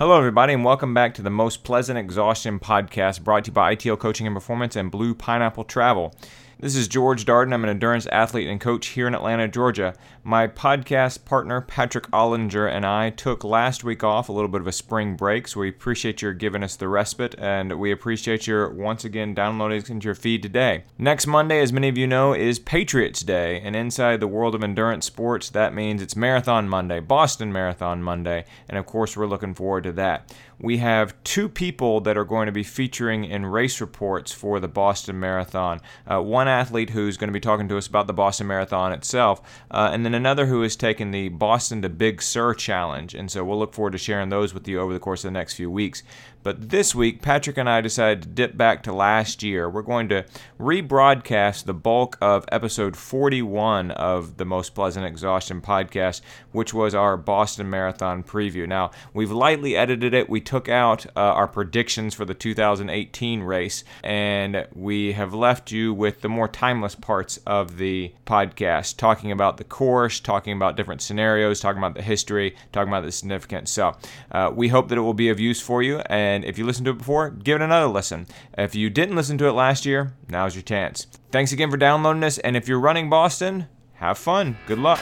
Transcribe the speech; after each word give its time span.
Hello, 0.00 0.16
everybody, 0.16 0.54
and 0.54 0.64
welcome 0.64 0.94
back 0.94 1.12
to 1.12 1.20
the 1.20 1.28
Most 1.28 1.62
Pleasant 1.62 1.98
Exhaustion 1.98 2.58
podcast 2.58 3.22
brought 3.22 3.44
to 3.44 3.50
you 3.50 3.52
by 3.52 3.76
ITL 3.76 3.98
Coaching 3.98 4.26
and 4.26 4.34
Performance 4.34 4.74
and 4.74 4.90
Blue 4.90 5.14
Pineapple 5.14 5.64
Travel. 5.64 6.14
This 6.62 6.76
is 6.76 6.88
George 6.88 7.24
Darden. 7.24 7.54
I'm 7.54 7.64
an 7.64 7.70
endurance 7.70 8.06
athlete 8.08 8.46
and 8.46 8.60
coach 8.60 8.88
here 8.88 9.06
in 9.06 9.14
Atlanta, 9.14 9.48
Georgia. 9.48 9.94
My 10.22 10.46
podcast 10.46 11.24
partner, 11.24 11.62
Patrick 11.62 12.04
Ollinger, 12.10 12.70
and 12.70 12.84
I 12.84 13.08
took 13.08 13.42
last 13.42 13.82
week 13.82 14.04
off, 14.04 14.28
a 14.28 14.32
little 14.32 14.46
bit 14.46 14.60
of 14.60 14.66
a 14.66 14.72
spring 14.72 15.16
break, 15.16 15.48
so 15.48 15.60
we 15.60 15.70
appreciate 15.70 16.20
your 16.20 16.34
giving 16.34 16.62
us 16.62 16.76
the 16.76 16.86
respite, 16.86 17.34
and 17.38 17.80
we 17.80 17.90
appreciate 17.90 18.46
your 18.46 18.68
once 18.68 19.06
again 19.06 19.32
downloading 19.32 19.82
into 19.88 20.04
your 20.04 20.14
feed 20.14 20.42
today. 20.42 20.84
Next 20.98 21.26
Monday, 21.26 21.62
as 21.62 21.72
many 21.72 21.88
of 21.88 21.96
you 21.96 22.06
know, 22.06 22.34
is 22.34 22.58
Patriots 22.58 23.22
Day, 23.22 23.58
and 23.64 23.74
inside 23.74 24.20
the 24.20 24.26
world 24.26 24.54
of 24.54 24.62
endurance 24.62 25.06
sports, 25.06 25.48
that 25.48 25.72
means 25.72 26.02
it's 26.02 26.14
Marathon 26.14 26.68
Monday, 26.68 27.00
Boston 27.00 27.50
Marathon 27.54 28.02
Monday, 28.02 28.44
and 28.68 28.76
of 28.76 28.84
course, 28.84 29.16
we're 29.16 29.26
looking 29.26 29.54
forward 29.54 29.84
to 29.84 29.92
that 29.92 30.30
we 30.60 30.76
have 30.78 31.14
two 31.24 31.48
people 31.48 32.00
that 32.02 32.18
are 32.18 32.24
going 32.24 32.46
to 32.46 32.52
be 32.52 32.62
featuring 32.62 33.24
in 33.24 33.46
race 33.46 33.80
reports 33.80 34.30
for 34.30 34.60
the 34.60 34.68
Boston 34.68 35.18
Marathon. 35.18 35.80
Uh, 36.06 36.20
one 36.20 36.48
athlete 36.48 36.90
who's 36.90 37.16
going 37.16 37.28
to 37.28 37.32
be 37.32 37.40
talking 37.40 37.68
to 37.68 37.78
us 37.78 37.86
about 37.86 38.06
the 38.06 38.12
Boston 38.12 38.46
Marathon 38.46 38.92
itself, 38.92 39.40
uh, 39.70 39.90
and 39.92 40.04
then 40.04 40.14
another 40.14 40.46
who 40.46 40.62
is 40.62 40.76
taking 40.76 41.10
the 41.10 41.30
Boston 41.30 41.80
to 41.82 41.88
Big 41.88 42.20
Sur 42.20 42.52
Challenge. 42.54 43.14
And 43.14 43.30
so 43.30 43.42
we'll 43.42 43.58
look 43.58 43.72
forward 43.72 43.92
to 43.92 43.98
sharing 43.98 44.28
those 44.28 44.52
with 44.52 44.68
you 44.68 44.80
over 44.80 44.92
the 44.92 45.00
course 45.00 45.24
of 45.24 45.28
the 45.28 45.38
next 45.38 45.54
few 45.54 45.70
weeks. 45.70 46.02
But 46.42 46.70
this 46.70 46.94
week, 46.94 47.20
Patrick 47.20 47.58
and 47.58 47.68
I 47.68 47.82
decided 47.82 48.22
to 48.22 48.28
dip 48.28 48.56
back 48.56 48.82
to 48.84 48.94
last 48.94 49.42
year. 49.42 49.68
We're 49.68 49.82
going 49.82 50.08
to 50.08 50.24
rebroadcast 50.58 51.64
the 51.64 51.74
bulk 51.74 52.16
of 52.22 52.46
episode 52.50 52.96
41 52.96 53.90
of 53.90 54.38
the 54.38 54.46
Most 54.46 54.74
Pleasant 54.74 55.04
Exhaustion 55.04 55.60
podcast, 55.60 56.22
which 56.52 56.72
was 56.72 56.94
our 56.94 57.18
Boston 57.18 57.68
Marathon 57.68 58.22
preview. 58.22 58.66
Now, 58.66 58.90
we've 59.12 59.30
lightly 59.30 59.76
edited 59.76 60.14
it. 60.14 60.30
We 60.30 60.40
took 60.40 60.66
out 60.66 61.04
uh, 61.08 61.20
our 61.20 61.46
predictions 61.46 62.14
for 62.14 62.24
the 62.24 62.32
2018 62.32 63.42
race, 63.42 63.84
and 64.02 64.66
we 64.74 65.12
have 65.12 65.34
left 65.34 65.70
you 65.70 65.92
with 65.92 66.22
the 66.22 66.30
more 66.30 66.48
timeless 66.48 66.94
parts 66.94 67.38
of 67.46 67.76
the 67.76 68.14
podcast, 68.24 68.96
talking 68.96 69.30
about 69.30 69.58
the 69.58 69.64
course, 69.64 70.20
talking 70.20 70.54
about 70.54 70.74
different 70.74 71.02
scenarios, 71.02 71.60
talking 71.60 71.78
about 71.78 71.94
the 71.94 72.02
history, 72.02 72.56
talking 72.72 72.88
about 72.88 73.04
the 73.04 73.12
significance. 73.12 73.70
So, 73.70 73.94
uh, 74.32 74.50
we 74.54 74.68
hope 74.68 74.88
that 74.88 74.96
it 74.96 75.02
will 75.02 75.12
be 75.12 75.28
of 75.28 75.38
use 75.38 75.60
for 75.60 75.82
you. 75.82 75.98
And 75.98 76.29
and 76.30 76.44
if 76.44 76.58
you 76.58 76.64
listened 76.64 76.84
to 76.84 76.92
it 76.92 76.98
before, 76.98 77.30
give 77.30 77.60
it 77.60 77.64
another 77.64 77.86
listen. 77.86 78.26
If 78.56 78.74
you 78.74 78.88
didn't 78.88 79.16
listen 79.16 79.36
to 79.38 79.48
it 79.48 79.52
last 79.52 79.84
year, 79.84 80.12
now's 80.28 80.54
your 80.54 80.62
chance. 80.62 81.06
Thanks 81.32 81.52
again 81.52 81.70
for 81.70 81.76
downloading 81.76 82.20
this. 82.20 82.38
And 82.38 82.56
if 82.56 82.68
you're 82.68 82.80
running 82.80 83.10
Boston, 83.10 83.66
have 83.94 84.16
fun. 84.16 84.56
Good 84.66 84.78
luck. 84.78 85.00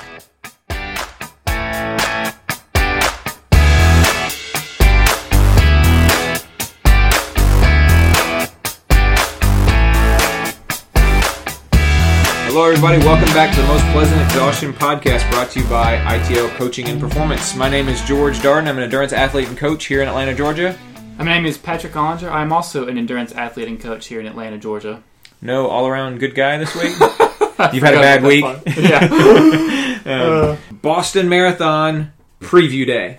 Hello, 12.47 12.65
everybody. 12.65 12.99
Welcome 12.99 13.33
back 13.34 13.55
to 13.55 13.61
the 13.61 13.69
Most 13.69 13.84
Pleasant 13.93 14.21
Exhaustion 14.23 14.73
podcast 14.73 15.31
brought 15.31 15.51
to 15.51 15.61
you 15.61 15.67
by 15.69 15.97
ITL 15.99 16.49
Coaching 16.56 16.89
and 16.89 16.99
Performance. 16.99 17.55
My 17.55 17.69
name 17.69 17.89
is 17.89 18.03
George 18.03 18.39
Darden. 18.39 18.67
I'm 18.67 18.79
an 18.79 18.84
endurance 18.84 19.12
athlete 19.12 19.49
and 19.49 19.56
coach 19.56 19.84
here 19.84 20.01
in 20.01 20.09
Atlanta, 20.09 20.34
Georgia. 20.34 20.77
My 21.19 21.25
name 21.25 21.47
is 21.47 21.59
Patrick 21.59 21.95
Ollinger. 21.95 22.31
I'm 22.31 22.53
also 22.53 22.87
an 22.87 22.97
endurance 22.97 23.33
athlete 23.33 23.67
and 23.67 23.81
coach 23.81 24.07
here 24.07 24.21
in 24.21 24.27
Atlanta, 24.27 24.57
Georgia. 24.57 25.03
No 25.43 25.67
all 25.67 25.89
around 25.89 26.21
good 26.21 26.33
guy 26.37 26.59
this 26.59 26.73
week? 26.77 26.93
You've 27.73 27.83
had 27.83 27.95
a 27.95 28.01
bad 28.01 28.23
week? 28.23 28.45
yeah. 28.77 29.99
um, 30.07 30.59
Boston 30.81 31.29
Marathon 31.29 32.13
preview 32.41 32.87
day. 32.87 33.19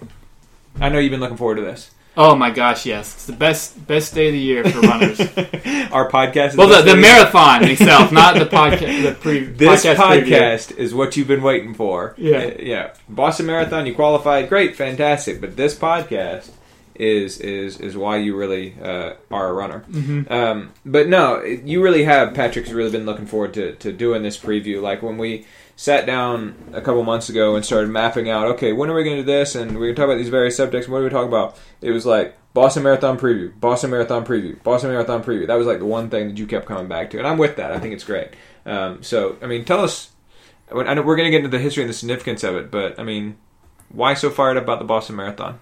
I 0.79 0.87
know 0.87 0.99
you've 0.99 1.11
been 1.11 1.19
looking 1.19 1.35
forward 1.35 1.55
to 1.55 1.61
this. 1.61 1.91
Oh 2.15 2.35
my 2.35 2.51
gosh, 2.51 2.85
yes. 2.85 3.13
It's 3.15 3.25
the 3.25 3.33
best 3.33 3.85
best 3.85 4.15
day 4.15 4.27
of 4.27 4.33
the 4.33 4.39
year 4.39 4.63
for 4.63 4.79
runners. 4.79 5.19
Our 5.91 6.09
podcast 6.09 6.55
Well, 6.55 6.69
the, 6.69 6.81
the 6.81 6.95
marathon 6.95 7.65
itself, 7.67 8.13
not 8.13 8.35
the 8.35 8.45
podcast. 8.45 9.03
The 9.03 9.11
pre- 9.11 9.43
this 9.43 9.85
podcast, 9.85 9.95
podcast 9.95 10.77
is 10.77 10.95
what 10.95 11.17
you've 11.17 11.27
been 11.27 11.43
waiting 11.43 11.73
for. 11.73 12.15
Yeah. 12.17 12.37
Uh, 12.37 12.51
yeah. 12.59 12.93
Boston 13.09 13.45
Marathon, 13.47 13.85
you 13.85 13.93
qualified. 13.93 14.47
Great, 14.47 14.77
fantastic. 14.77 15.41
But 15.41 15.57
this 15.57 15.75
podcast 15.77 16.49
is 16.99 17.39
is 17.39 17.79
is 17.79 17.97
why 17.97 18.17
you 18.17 18.35
really 18.35 18.75
uh, 18.81 19.13
are 19.31 19.47
a 19.47 19.53
runner. 19.53 19.85
Mm-hmm. 19.89 20.31
Um, 20.31 20.73
but 20.85 21.07
no, 21.07 21.41
you 21.41 21.81
really 21.81 22.03
have. 22.03 22.33
Patrick's 22.33 22.71
really 22.71 22.91
been 22.91 23.05
looking 23.05 23.25
forward 23.25 23.53
to, 23.55 23.75
to 23.75 23.91
doing 23.91 24.21
this 24.21 24.37
preview. 24.37 24.81
Like 24.81 25.01
when 25.01 25.17
we 25.17 25.45
sat 25.77 26.05
down 26.05 26.55
a 26.73 26.81
couple 26.81 27.01
months 27.03 27.29
ago 27.29 27.55
and 27.55 27.65
started 27.65 27.89
mapping 27.89 28.29
out. 28.29 28.47
Okay, 28.47 28.73
when 28.73 28.89
are 28.89 28.93
we 28.93 29.05
going 29.05 29.15
to 29.15 29.21
do 29.21 29.25
this? 29.25 29.55
And 29.55 29.71
we're 29.71 29.85
going 29.85 29.95
to 29.95 30.01
talk 30.01 30.09
about 30.09 30.17
these 30.17 30.27
various 30.27 30.57
subjects. 30.57 30.89
What 30.89 30.97
are 30.97 31.05
we 31.05 31.09
talking 31.09 31.29
about? 31.29 31.57
It 31.79 31.91
was 31.91 32.05
like 32.05 32.35
Boston 32.53 32.83
Marathon 32.83 33.17
preview, 33.17 33.57
Boston 33.57 33.91
Marathon 33.91 34.25
preview, 34.25 34.61
Boston 34.61 34.91
Marathon 34.91 35.23
preview. 35.23 35.47
That 35.47 35.55
was 35.55 35.67
like 35.67 35.79
the 35.79 35.85
one 35.85 36.09
thing 36.09 36.27
that 36.27 36.37
you 36.37 36.47
kept 36.47 36.65
coming 36.65 36.89
back 36.89 37.11
to, 37.11 37.17
and 37.17 37.25
I'm 37.25 37.37
with 37.37 37.55
that. 37.55 37.71
I 37.71 37.79
think 37.79 37.93
it's 37.93 38.03
great. 38.03 38.27
Um, 38.65 39.01
so 39.03 39.37
I 39.41 39.47
mean, 39.47 39.63
tell 39.63 39.79
us. 39.79 40.11
I 40.69 40.93
know 40.93 41.01
we're 41.01 41.15
going 41.15 41.25
to 41.25 41.31
get 41.31 41.43
into 41.43 41.49
the 41.49 41.63
history 41.63 41.81
and 41.81 41.89
the 41.89 41.95
significance 41.95 42.43
of 42.43 42.55
it, 42.55 42.69
but 42.69 42.99
I 42.99 43.03
mean, 43.03 43.37
why 43.87 44.13
so 44.13 44.29
fired 44.29 44.57
up 44.57 44.63
about 44.63 44.77
the 44.77 44.85
Boston 44.85 45.15
Marathon? 45.15 45.59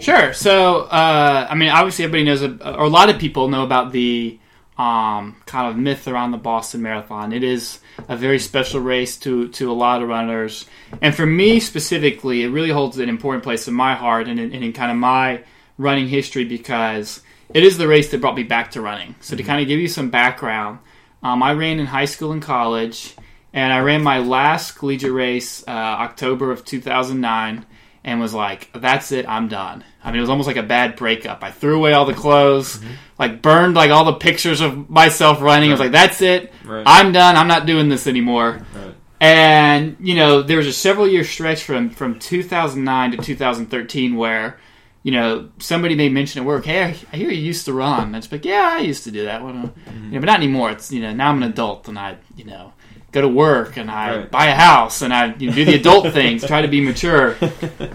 Sure. 0.00 0.32
So, 0.32 0.82
uh, 0.84 1.46
I 1.48 1.54
mean, 1.54 1.68
obviously, 1.68 2.04
everybody 2.06 2.24
knows, 2.24 2.42
or 2.42 2.84
a 2.84 2.88
lot 2.88 3.10
of 3.10 3.18
people 3.18 3.48
know 3.48 3.64
about 3.64 3.92
the 3.92 4.38
um, 4.78 5.36
kind 5.44 5.68
of 5.68 5.76
myth 5.76 6.08
around 6.08 6.30
the 6.30 6.38
Boston 6.38 6.80
Marathon. 6.80 7.34
It 7.34 7.44
is 7.44 7.80
a 8.08 8.16
very 8.16 8.38
special 8.38 8.80
race 8.80 9.18
to 9.18 9.48
to 9.48 9.70
a 9.70 9.74
lot 9.74 10.02
of 10.02 10.08
runners, 10.08 10.64
and 11.02 11.14
for 11.14 11.26
me 11.26 11.60
specifically, 11.60 12.42
it 12.42 12.48
really 12.48 12.70
holds 12.70 12.98
an 12.98 13.10
important 13.10 13.44
place 13.44 13.68
in 13.68 13.74
my 13.74 13.94
heart 13.94 14.26
and 14.26 14.40
in, 14.40 14.52
and 14.54 14.64
in 14.64 14.72
kind 14.72 14.90
of 14.90 14.96
my 14.96 15.44
running 15.76 16.08
history 16.08 16.44
because 16.44 17.20
it 17.52 17.62
is 17.62 17.76
the 17.76 17.86
race 17.86 18.10
that 18.10 18.22
brought 18.22 18.36
me 18.36 18.42
back 18.42 18.70
to 18.70 18.80
running. 18.80 19.14
So, 19.20 19.36
to 19.36 19.42
mm-hmm. 19.42 19.50
kind 19.50 19.60
of 19.60 19.68
give 19.68 19.80
you 19.80 19.88
some 19.88 20.08
background, 20.08 20.78
um, 21.22 21.42
I 21.42 21.52
ran 21.52 21.78
in 21.78 21.84
high 21.84 22.06
school 22.06 22.32
and 22.32 22.40
college, 22.40 23.14
and 23.52 23.70
I 23.70 23.80
ran 23.80 24.02
my 24.02 24.20
last 24.20 24.76
collegiate 24.76 25.12
race 25.12 25.62
uh, 25.68 25.70
October 25.70 26.52
of 26.52 26.64
2009 26.64 27.66
and 28.04 28.20
was 28.20 28.34
like, 28.34 28.70
"That's 28.74 29.12
it, 29.12 29.28
I'm 29.28 29.48
done." 29.48 29.84
I 30.02 30.10
mean, 30.10 30.18
it 30.18 30.22
was 30.22 30.30
almost 30.30 30.46
like 30.46 30.56
a 30.56 30.62
bad 30.62 30.96
breakup. 30.96 31.44
I 31.44 31.50
threw 31.50 31.76
away 31.76 31.92
all 31.92 32.06
the 32.06 32.14
clothes, 32.14 32.76
mm-hmm. 32.76 32.92
like 33.18 33.42
burned 33.42 33.74
like 33.74 33.90
all 33.90 34.04
the 34.04 34.14
pictures 34.14 34.60
of 34.60 34.88
myself 34.88 35.40
running. 35.40 35.70
Right. 35.70 35.74
I 35.74 35.74
was 35.74 35.80
like, 35.80 35.92
"That's 35.92 36.22
it, 36.22 36.52
right. 36.64 36.82
I'm 36.86 37.12
done. 37.12 37.36
I'm 37.36 37.48
not 37.48 37.66
doing 37.66 37.88
this 37.88 38.06
anymore." 38.06 38.60
Right. 38.74 38.94
And 39.20 39.96
you 40.00 40.14
know, 40.14 40.42
there 40.42 40.56
was 40.56 40.66
a 40.66 40.72
several 40.72 41.06
year 41.06 41.24
stretch 41.24 41.62
from 41.62 41.90
from 41.90 42.18
2009 42.18 43.12
to 43.12 43.16
2013 43.18 44.16
where. 44.16 44.58
You 45.02 45.12
know, 45.12 45.48
somebody 45.58 45.94
may 45.94 46.10
mention 46.10 46.42
at 46.42 46.46
work, 46.46 46.66
"Hey, 46.66 46.94
I 47.10 47.16
hear 47.16 47.30
you 47.30 47.40
used 47.40 47.64
to 47.64 47.72
run." 47.72 48.08
And 48.08 48.16
it's 48.16 48.30
like, 48.30 48.44
"Yeah, 48.44 48.74
I 48.76 48.80
used 48.80 49.04
to 49.04 49.10
do 49.10 49.24
that." 49.24 49.42
Well, 49.42 49.54
mm-hmm. 49.54 50.04
you 50.04 50.10
know, 50.10 50.20
but 50.20 50.26
not 50.26 50.36
anymore. 50.36 50.70
It's 50.72 50.92
you 50.92 51.00
know, 51.00 51.14
now 51.14 51.30
I'm 51.30 51.42
an 51.42 51.48
adult 51.48 51.88
and 51.88 51.98
I, 51.98 52.18
you 52.36 52.44
know, 52.44 52.74
go 53.12 53.20
to 53.20 53.28
work 53.28 53.76
and 53.76 53.90
I 53.90 54.18
right. 54.18 54.30
buy 54.30 54.46
a 54.46 54.54
house 54.54 55.02
and 55.02 55.12
I 55.12 55.34
you 55.34 55.48
know, 55.48 55.54
do 55.54 55.64
the 55.64 55.74
adult 55.74 56.12
things, 56.12 56.46
try 56.46 56.62
to 56.62 56.68
be 56.68 56.80
mature. 56.80 57.36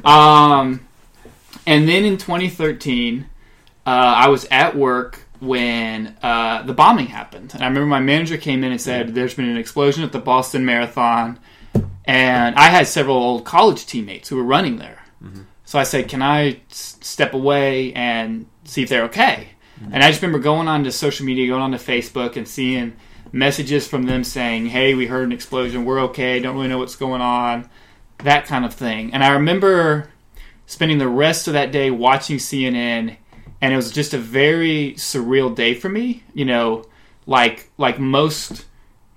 Um, 0.04 0.86
and 1.66 1.88
then 1.88 2.06
in 2.06 2.18
2013, 2.18 3.26
uh, 3.86 3.90
I 3.90 4.28
was 4.30 4.46
at 4.52 4.76
work 4.76 5.26
when 5.40 6.16
uh, 6.22 6.64
the 6.64 6.74
bombing 6.74 7.08
happened. 7.08 7.54
And 7.54 7.64
I 7.64 7.68
remember 7.68 7.88
my 7.88 8.00
manager 8.00 8.38
came 8.38 8.64
in 8.64 8.72
and 8.72 8.82
said, 8.82 9.14
There's 9.14 9.34
been 9.34 9.50
an 9.50 9.58
explosion 9.58 10.04
at 10.04 10.12
the 10.12 10.20
Boston 10.20 10.66
Marathon. 10.66 11.40
And 12.06 12.56
I 12.56 12.70
had 12.70 12.88
several 12.88 13.18
old 13.18 13.46
college 13.46 13.86
teammates 13.86 14.30
who 14.30 14.36
were 14.36 14.44
running 14.44 14.78
there. 14.78 15.04
Mm-hmm. 15.24 15.42
So 15.66 15.80
I 15.80 15.84
said, 15.84 16.08
Can 16.08 16.22
I 16.22 16.60
s- 16.70 16.98
step 17.02 17.34
away 17.34 17.94
and 17.94 18.46
see 18.64 18.84
if 18.84 18.90
they're 18.90 19.06
okay? 19.06 19.50
Mm-hmm. 19.80 19.94
And 19.94 20.04
I 20.04 20.10
just 20.10 20.22
remember 20.22 20.40
going 20.40 20.68
on 20.68 20.84
to 20.84 20.92
social 20.92 21.26
media, 21.26 21.48
going 21.48 21.62
on 21.62 21.72
to 21.72 21.78
Facebook, 21.78 22.38
and 22.38 22.48
seeing 22.48 22.96
messages 23.36 23.86
from 23.86 24.04
them 24.04 24.24
saying, 24.24 24.68
"Hey, 24.68 24.96
we 24.96 25.08
heard 25.08 25.28
an 25.28 25.34
explosion. 25.34 25.86
We're 25.86 26.00
okay. 26.06 26.40
Don't 26.40 26.56
really 26.56 26.70
know 26.70 26.78
what's 26.78 26.96
going 26.96 27.22
on." 27.22 27.70
That 28.20 28.46
kind 28.46 28.64
of 28.64 28.74
thing. 28.74 29.14
And 29.14 29.24
I 29.24 29.34
remember 29.34 30.10
spending 30.66 30.98
the 30.98 31.10
rest 31.10 31.48
of 31.48 31.54
that 31.54 31.72
day 31.72 31.92
watching 31.92 32.38
CNN, 32.38 33.18
and 33.62 33.74
it 33.74 33.76
was 33.76 33.92
just 33.92 34.14
a 34.14 34.18
very 34.18 34.94
surreal 34.94 35.54
day 35.54 35.74
for 35.74 35.90
me. 35.90 36.24
You 36.34 36.46
know, 36.46 36.86
like 37.26 37.70
like 37.78 38.00
most 38.00 38.66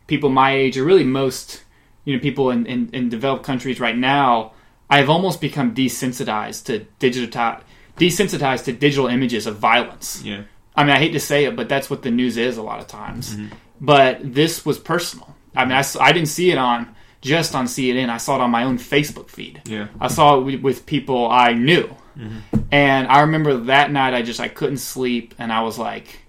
people 0.09 0.31
my 0.31 0.53
age, 0.53 0.77
or 0.77 0.85
really 0.85 1.05
most 1.05 1.63
you 2.05 2.15
know 2.15 2.21
people 2.21 2.51
in, 2.51 2.67
in, 2.67 2.91
in 2.93 3.09
developed 3.09 3.45
countries 3.45 3.79
right 3.79 3.97
now, 3.97 4.53
I've 4.91 5.09
almost 5.09 5.41
become 5.41 5.75
desensitized 5.75 6.65
to 6.65 6.81
digital 6.99 7.61
desensitized 7.97 8.65
to 8.65 8.73
digital 8.73 9.07
images 9.07 9.47
of 9.47 9.59
violence. 9.59 10.23
Yeah. 10.25 10.43
I 10.75 10.85
mean, 10.85 10.95
I 10.95 10.99
hate 10.99 11.13
to 11.13 11.21
say 11.21 11.45
it, 11.45 11.57
but 11.57 11.69
that's 11.69 11.91
what 11.91 12.03
the 12.03 12.11
news 12.11 12.37
is 12.37 12.57
a 12.57 12.63
lot 12.63 12.79
of 12.81 12.87
times. 12.87 13.35
Mm-hmm. 13.35 13.55
But 13.81 14.35
this 14.35 14.65
was 14.67 14.79
personal. 14.79 15.35
I 15.55 15.65
mean, 15.65 15.73
I, 15.73 15.85
I 16.01 16.13
didn't 16.13 16.29
see 16.29 16.51
it 16.51 16.59
on 16.59 16.95
just 17.21 17.55
on 17.55 17.67
CNN. 17.67 18.09
I 18.09 18.19
saw 18.19 18.37
it 18.37 18.41
on 18.41 18.51
my 18.51 18.65
own 18.65 18.79
Facebook 18.79 19.29
feed. 19.29 19.63
Yeah. 19.67 19.89
I 20.01 20.09
saw 20.09 20.41
it 20.41 20.63
with 20.63 20.87
people 20.87 21.29
I 21.31 21.53
knew. 21.53 21.95
Mm-hmm. 22.17 22.59
And 22.71 23.09
I 23.09 23.21
remember 23.21 23.57
that 23.57 23.91
night 23.91 24.15
I 24.15 24.23
just 24.23 24.41
I 24.41 24.49
couldn't 24.49 24.79
sleep 24.79 25.35
and 25.39 25.53
I 25.53 25.63
was 25.63 25.79
like, 25.79 26.21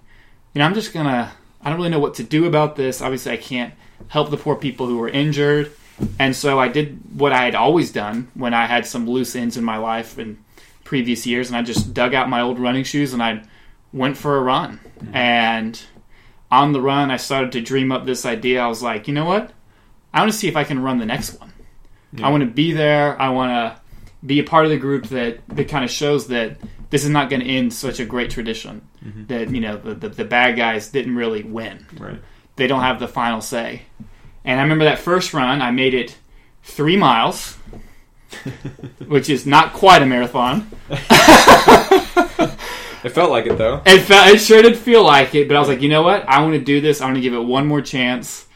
you 0.53 0.59
know, 0.59 0.65
I'm 0.65 0.73
just 0.73 0.93
to 0.93 1.31
I 1.61 1.69
don't 1.69 1.77
really 1.77 1.89
know 1.89 1.99
what 1.99 2.15
to 2.15 2.23
do 2.23 2.45
about 2.45 2.75
this. 2.75 3.01
Obviously, 3.01 3.33
I 3.33 3.37
can't 3.37 3.73
help 4.07 4.29
the 4.29 4.37
poor 4.37 4.55
people 4.55 4.87
who 4.87 4.97
were 4.97 5.09
injured. 5.09 5.71
And 6.17 6.35
so 6.35 6.59
I 6.59 6.69
did 6.69 6.99
what 7.19 7.33
I 7.33 7.43
had 7.43 7.55
always 7.55 7.91
done 7.91 8.31
when 8.33 8.53
I 8.53 8.65
had 8.65 8.85
some 8.85 9.09
loose 9.09 9.35
ends 9.35 9.57
in 9.57 9.63
my 9.63 9.77
life 9.77 10.17
and 10.17 10.41
previous 10.85 11.27
years, 11.27 11.49
and 11.49 11.57
I 11.57 11.61
just 11.61 11.93
dug 11.93 12.13
out 12.13 12.29
my 12.29 12.41
old 12.41 12.57
running 12.57 12.85
shoes 12.85 13.13
and 13.13 13.21
I 13.21 13.43
went 13.91 14.17
for 14.17 14.37
a 14.37 14.41
run. 14.41 14.79
And 15.13 15.79
on 16.51 16.73
the 16.73 16.81
run, 16.81 17.11
I 17.11 17.17
started 17.17 17.51
to 17.53 17.61
dream 17.61 17.91
up 17.91 18.05
this 18.05 18.25
idea. 18.25 18.61
I 18.61 18.67
was 18.67 18.81
like, 18.81 19.07
you 19.07 19.13
know 19.13 19.25
what? 19.25 19.51
I 20.13 20.21
want 20.21 20.31
to 20.31 20.37
see 20.37 20.47
if 20.47 20.55
I 20.55 20.63
can 20.63 20.81
run 20.81 20.97
the 20.97 21.05
next 21.05 21.39
one. 21.39 21.53
I 22.23 22.29
want 22.29 22.41
to 22.41 22.49
be 22.49 22.71
there. 22.71 23.21
I 23.21 23.29
want 23.29 23.51
to 23.51 23.81
be 24.25 24.39
a 24.39 24.43
part 24.43 24.65
of 24.65 24.71
the 24.71 24.77
group 24.77 25.07
that 25.07 25.47
that 25.49 25.69
kind 25.69 25.85
of 25.85 25.91
shows 25.91 26.27
that 26.27 26.57
this 26.89 27.03
is 27.03 27.09
not 27.09 27.29
going 27.29 27.41
to 27.41 27.47
end 27.47 27.73
such 27.73 27.99
a 27.99 28.05
great 28.05 28.31
tradition. 28.31 28.81
Mm-hmm. 29.03 29.25
That 29.27 29.49
you 29.51 29.61
know 29.61 29.77
the, 29.77 29.93
the 29.93 30.09
the 30.09 30.25
bad 30.25 30.57
guys 30.57 30.89
didn't 30.89 31.15
really 31.15 31.43
win. 31.43 31.85
Right. 31.97 32.19
They 32.55 32.67
don't 32.67 32.81
have 32.81 32.99
the 32.99 33.07
final 33.07 33.41
say. 33.41 33.83
And 34.43 34.59
I 34.59 34.63
remember 34.63 34.85
that 34.85 34.99
first 34.99 35.33
run. 35.33 35.61
I 35.61 35.71
made 35.71 35.93
it 35.93 36.17
three 36.63 36.97
miles, 36.97 37.55
which 39.07 39.29
is 39.29 39.45
not 39.45 39.73
quite 39.73 40.01
a 40.01 40.05
marathon. 40.05 40.69
It 43.03 43.09
felt 43.09 43.31
like 43.31 43.45
it 43.45 43.57
though. 43.57 43.81
It 43.85 43.99
felt, 44.01 44.27
it 44.33 44.39
sure 44.39 44.61
did 44.61 44.77
feel 44.77 45.03
like 45.03 45.33
it, 45.35 45.47
but 45.47 45.55
I 45.55 45.59
was 45.59 45.69
like, 45.69 45.81
you 45.81 45.89
know 45.89 46.01
what? 46.03 46.27
I 46.27 46.41
want 46.41 46.53
to 46.53 46.59
do 46.63 46.81
this. 46.81 47.01
I 47.01 47.05
want 47.05 47.15
to 47.15 47.21
give 47.21 47.33
it 47.33 47.39
one 47.39 47.65
more 47.67 47.81
chance. 47.81 48.47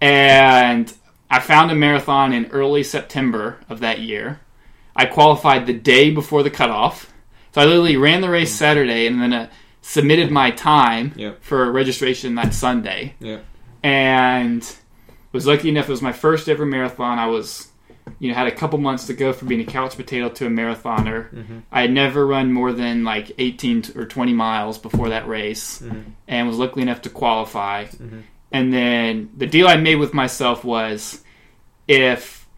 And 0.00 0.92
I 1.30 1.40
found 1.40 1.70
a 1.70 1.74
marathon 1.74 2.32
in 2.32 2.46
early 2.46 2.82
September 2.82 3.60
of 3.68 3.80
that 3.80 4.00
year. 4.00 4.40
I 4.96 5.06
qualified 5.06 5.66
the 5.66 5.72
day 5.72 6.10
before 6.10 6.42
the 6.42 6.50
cutoff. 6.50 7.12
So 7.52 7.60
I 7.60 7.64
literally 7.64 7.96
ran 7.96 8.20
the 8.20 8.30
race 8.30 8.54
Saturday 8.54 9.06
and 9.06 9.20
then 9.20 9.32
uh, 9.32 9.50
submitted 9.82 10.30
my 10.30 10.50
time 10.50 11.12
Yep. 11.16 11.42
for 11.42 11.70
registration 11.72 12.34
that 12.36 12.54
Sunday. 12.54 13.14
Yeah. 13.18 13.40
And 13.82 14.64
was 15.32 15.46
lucky 15.46 15.68
enough. 15.68 15.88
It 15.88 15.92
was 15.92 16.02
my 16.02 16.12
first 16.12 16.48
ever 16.48 16.64
marathon. 16.66 17.18
I 17.18 17.26
was, 17.26 17.68
you 18.18 18.28
know, 18.28 18.34
had 18.34 18.46
a 18.46 18.54
couple 18.54 18.78
months 18.78 19.06
to 19.06 19.14
go 19.14 19.32
from 19.32 19.48
being 19.48 19.60
a 19.60 19.64
couch 19.64 19.96
potato 19.96 20.28
to 20.28 20.46
a 20.46 20.50
marathoner. 20.50 21.32
Mm-hmm. 21.32 21.58
I 21.70 21.82
had 21.82 21.92
never 21.92 22.26
run 22.26 22.52
more 22.52 22.72
than 22.72 23.04
like 23.04 23.32
18 23.38 23.84
or 23.96 24.06
20 24.06 24.32
miles 24.32 24.78
before 24.78 25.10
that 25.10 25.28
race, 25.28 25.80
mm-hmm. 25.80 26.10
and 26.28 26.48
was 26.48 26.58
lucky 26.58 26.82
enough 26.82 27.02
to 27.02 27.10
qualify. 27.10 27.84
Mm-hmm. 27.84 28.20
And 28.52 28.72
then 28.72 29.30
the 29.36 29.46
deal 29.46 29.68
I 29.68 29.76
made 29.76 29.96
with 29.96 30.12
myself 30.12 30.64
was, 30.64 31.22
if 31.86 32.48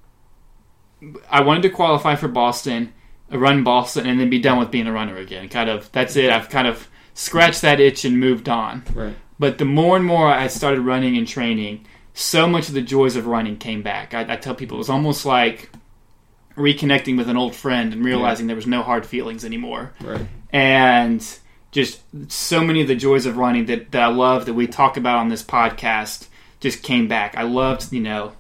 I 1.31 1.43
wanted 1.43 1.63
to 1.63 1.71
qualify 1.71 2.15
for 2.15 2.29
Boston, 2.29 2.93
run 3.31 3.65
Boston, 3.65 4.07
and 4.07 4.21
then 4.21 4.31
be 4.31 4.39
done 4.39 4.59
with 4.59 4.71
being 4.71 4.87
a 4.87 4.93
runner 4.93 5.17
again. 5.17 5.49
Kind 5.49 5.69
of 5.69 5.91
that's 5.93 6.17
it. 6.17 6.31
I've 6.31 6.49
kind 6.49 6.67
of 6.67 6.89
scratched 7.15 7.63
that 7.63 7.81
itch 7.81 8.05
and 8.05 8.19
moved 8.19 8.49
on. 8.49 8.85
Right. 8.95 9.15
But 9.39 9.59
the 9.59 9.65
more 9.65 9.97
and 9.97 10.05
more 10.05 10.29
I 10.29 10.47
started 10.47 10.81
running 10.81 11.17
and 11.17 11.27
training, 11.27 11.87
so 12.15 12.47
much 12.47 12.69
of 12.69 12.75
the 12.75 12.83
joys 12.83 13.17
of 13.17 13.27
running 13.27 13.57
came 13.57 13.83
back. 13.83 14.15
I, 14.15 14.35
I 14.35 14.37
tell 14.37 14.55
people 14.55 14.77
it 14.77 14.79
was 14.79 14.91
almost 14.91 15.25
like 15.25 15.71
reconnecting 16.57 17.17
with 17.17 17.29
an 17.29 17.37
old 17.37 17.55
friend 17.55 17.93
and 17.93 18.05
realizing 18.05 18.47
there 18.47 18.57
was 18.57 18.67
no 18.67 18.83
hard 18.83 19.07
feelings 19.07 19.45
anymore. 19.45 19.93
Right. 20.01 20.27
And 20.53 21.27
just 21.71 22.01
so 22.31 22.63
many 22.63 22.83
of 22.83 22.89
the 22.89 22.95
joys 22.95 23.25
of 23.25 23.39
running 23.39 23.67
that, 23.67 23.91
that 23.93 24.03
I 24.03 24.09
love 24.09 24.47
that 24.47 24.55
we 24.55 24.67
talk 24.67 24.97
about 24.97 25.19
on 25.19 25.29
this 25.29 25.43
podcast 25.43 26.29
just 26.61 26.83
came 26.83 27.09
back. 27.09 27.37
I 27.37 27.43
loved, 27.43 27.93
you 27.93 28.01
know, 28.01 28.33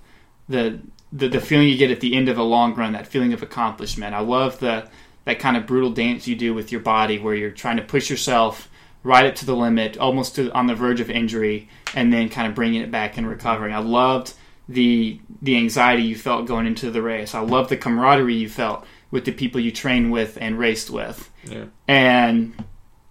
the, 0.48 0.78
the 1.12 1.28
the 1.28 1.40
feeling 1.40 1.68
you 1.68 1.76
get 1.76 1.90
at 1.90 2.00
the 2.00 2.14
end 2.14 2.28
of 2.28 2.38
a 2.38 2.42
long 2.42 2.74
run, 2.74 2.92
that 2.92 3.06
feeling 3.06 3.32
of 3.32 3.42
accomplishment. 3.42 4.14
I 4.14 4.20
love 4.20 4.60
the 4.60 4.88
that 5.24 5.38
kind 5.38 5.56
of 5.56 5.66
brutal 5.66 5.90
dance 5.90 6.26
you 6.26 6.34
do 6.34 6.54
with 6.54 6.72
your 6.72 6.80
body 6.80 7.18
where 7.18 7.34
you're 7.34 7.50
trying 7.50 7.76
to 7.76 7.82
push 7.82 8.10
yourself 8.10 8.68
right 9.02 9.26
up 9.26 9.34
to 9.36 9.46
the 9.46 9.56
limit, 9.56 9.98
almost 9.98 10.36
to, 10.36 10.50
on 10.52 10.66
the 10.66 10.74
verge 10.74 11.00
of 11.00 11.10
injury, 11.10 11.68
and 11.94 12.12
then 12.12 12.28
kind 12.28 12.46
of 12.46 12.54
bringing 12.54 12.82
it 12.82 12.90
back 12.90 13.16
and 13.16 13.28
recovering. 13.28 13.74
I 13.74 13.78
loved 13.78 14.34
the 14.68 15.20
the 15.40 15.56
anxiety 15.56 16.02
you 16.04 16.16
felt 16.16 16.46
going 16.46 16.66
into 16.66 16.90
the 16.90 17.02
race. 17.02 17.34
I 17.34 17.40
loved 17.40 17.70
the 17.70 17.76
camaraderie 17.76 18.34
you 18.34 18.48
felt 18.48 18.86
with 19.10 19.24
the 19.24 19.32
people 19.32 19.60
you 19.60 19.72
trained 19.72 20.12
with 20.12 20.38
and 20.40 20.58
raced 20.58 20.90
with. 20.90 21.30
Yeah. 21.44 21.66
And 21.88 22.54